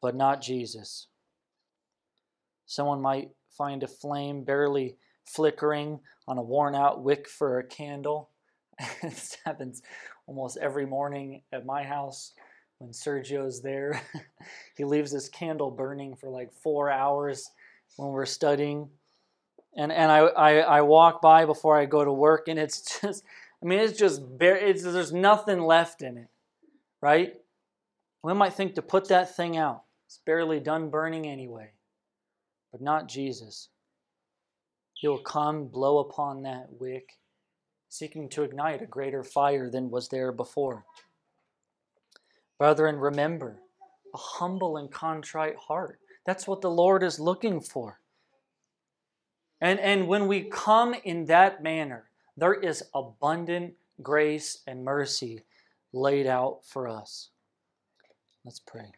But 0.00 0.14
not 0.14 0.40
Jesus. 0.40 1.08
Someone 2.66 3.02
might 3.02 3.30
find 3.50 3.82
a 3.82 3.88
flame 3.88 4.44
barely 4.44 4.96
flickering 5.24 5.98
on 6.28 6.38
a 6.38 6.42
worn 6.42 6.76
out 6.76 7.02
wick 7.02 7.28
for 7.28 7.58
a 7.58 7.66
candle. 7.66 8.30
this 9.02 9.36
happens 9.44 9.82
almost 10.28 10.58
every 10.58 10.86
morning 10.86 11.42
at 11.52 11.66
my 11.66 11.82
house 11.82 12.34
when 12.78 12.90
Sergio's 12.90 13.62
there. 13.62 14.02
he 14.76 14.84
leaves 14.84 15.12
this 15.12 15.28
candle 15.28 15.70
burning 15.70 16.14
for 16.14 16.28
like 16.28 16.52
four 16.52 16.90
hours 16.90 17.50
when 17.96 18.10
we're 18.10 18.26
studying. 18.26 18.88
And, 19.76 19.92
and 19.92 20.10
I, 20.10 20.18
I, 20.18 20.52
I 20.58 20.80
walk 20.82 21.20
by 21.20 21.44
before 21.44 21.78
I 21.78 21.84
go 21.84 22.04
to 22.04 22.12
work, 22.12 22.48
and 22.48 22.58
it's 22.58 23.00
just, 23.02 23.24
I 23.62 23.66
mean, 23.66 23.78
it's 23.78 23.98
just, 23.98 24.38
bare, 24.38 24.56
it's, 24.56 24.82
there's 24.82 25.12
nothing 25.12 25.60
left 25.60 26.02
in 26.02 26.16
it, 26.16 26.28
right? 27.00 27.34
We 28.22 28.34
might 28.34 28.54
think 28.54 28.74
to 28.74 28.82
put 28.82 29.08
that 29.08 29.36
thing 29.36 29.56
out. 29.56 29.82
It's 30.06 30.20
barely 30.24 30.60
done 30.60 30.88
burning 30.88 31.26
anyway, 31.26 31.72
but 32.72 32.80
not 32.80 33.08
Jesus. 33.08 33.68
He'll 34.94 35.18
come, 35.18 35.66
blow 35.66 35.98
upon 35.98 36.42
that 36.42 36.68
wick, 36.80 37.18
seeking 37.88 38.28
to 38.30 38.42
ignite 38.42 38.82
a 38.82 38.86
greater 38.86 39.22
fire 39.22 39.68
than 39.68 39.90
was 39.90 40.08
there 40.08 40.32
before. 40.32 40.84
Brethren, 42.58 42.96
remember 42.96 43.60
a 44.14 44.18
humble 44.18 44.76
and 44.76 44.90
contrite 44.90 45.56
heart. 45.56 46.00
That's 46.24 46.46
what 46.46 46.60
the 46.60 46.70
Lord 46.70 47.02
is 47.02 47.20
looking 47.20 47.60
for. 47.60 48.00
And, 49.60 49.78
and 49.80 50.08
when 50.08 50.26
we 50.26 50.42
come 50.42 50.94
in 51.04 51.26
that 51.26 51.62
manner, 51.62 52.10
there 52.36 52.54
is 52.54 52.84
abundant 52.94 53.74
grace 54.02 54.62
and 54.66 54.84
mercy 54.84 55.42
laid 55.92 56.26
out 56.26 56.60
for 56.66 56.88
us. 56.88 57.30
Let's 58.44 58.60
pray. 58.60 58.92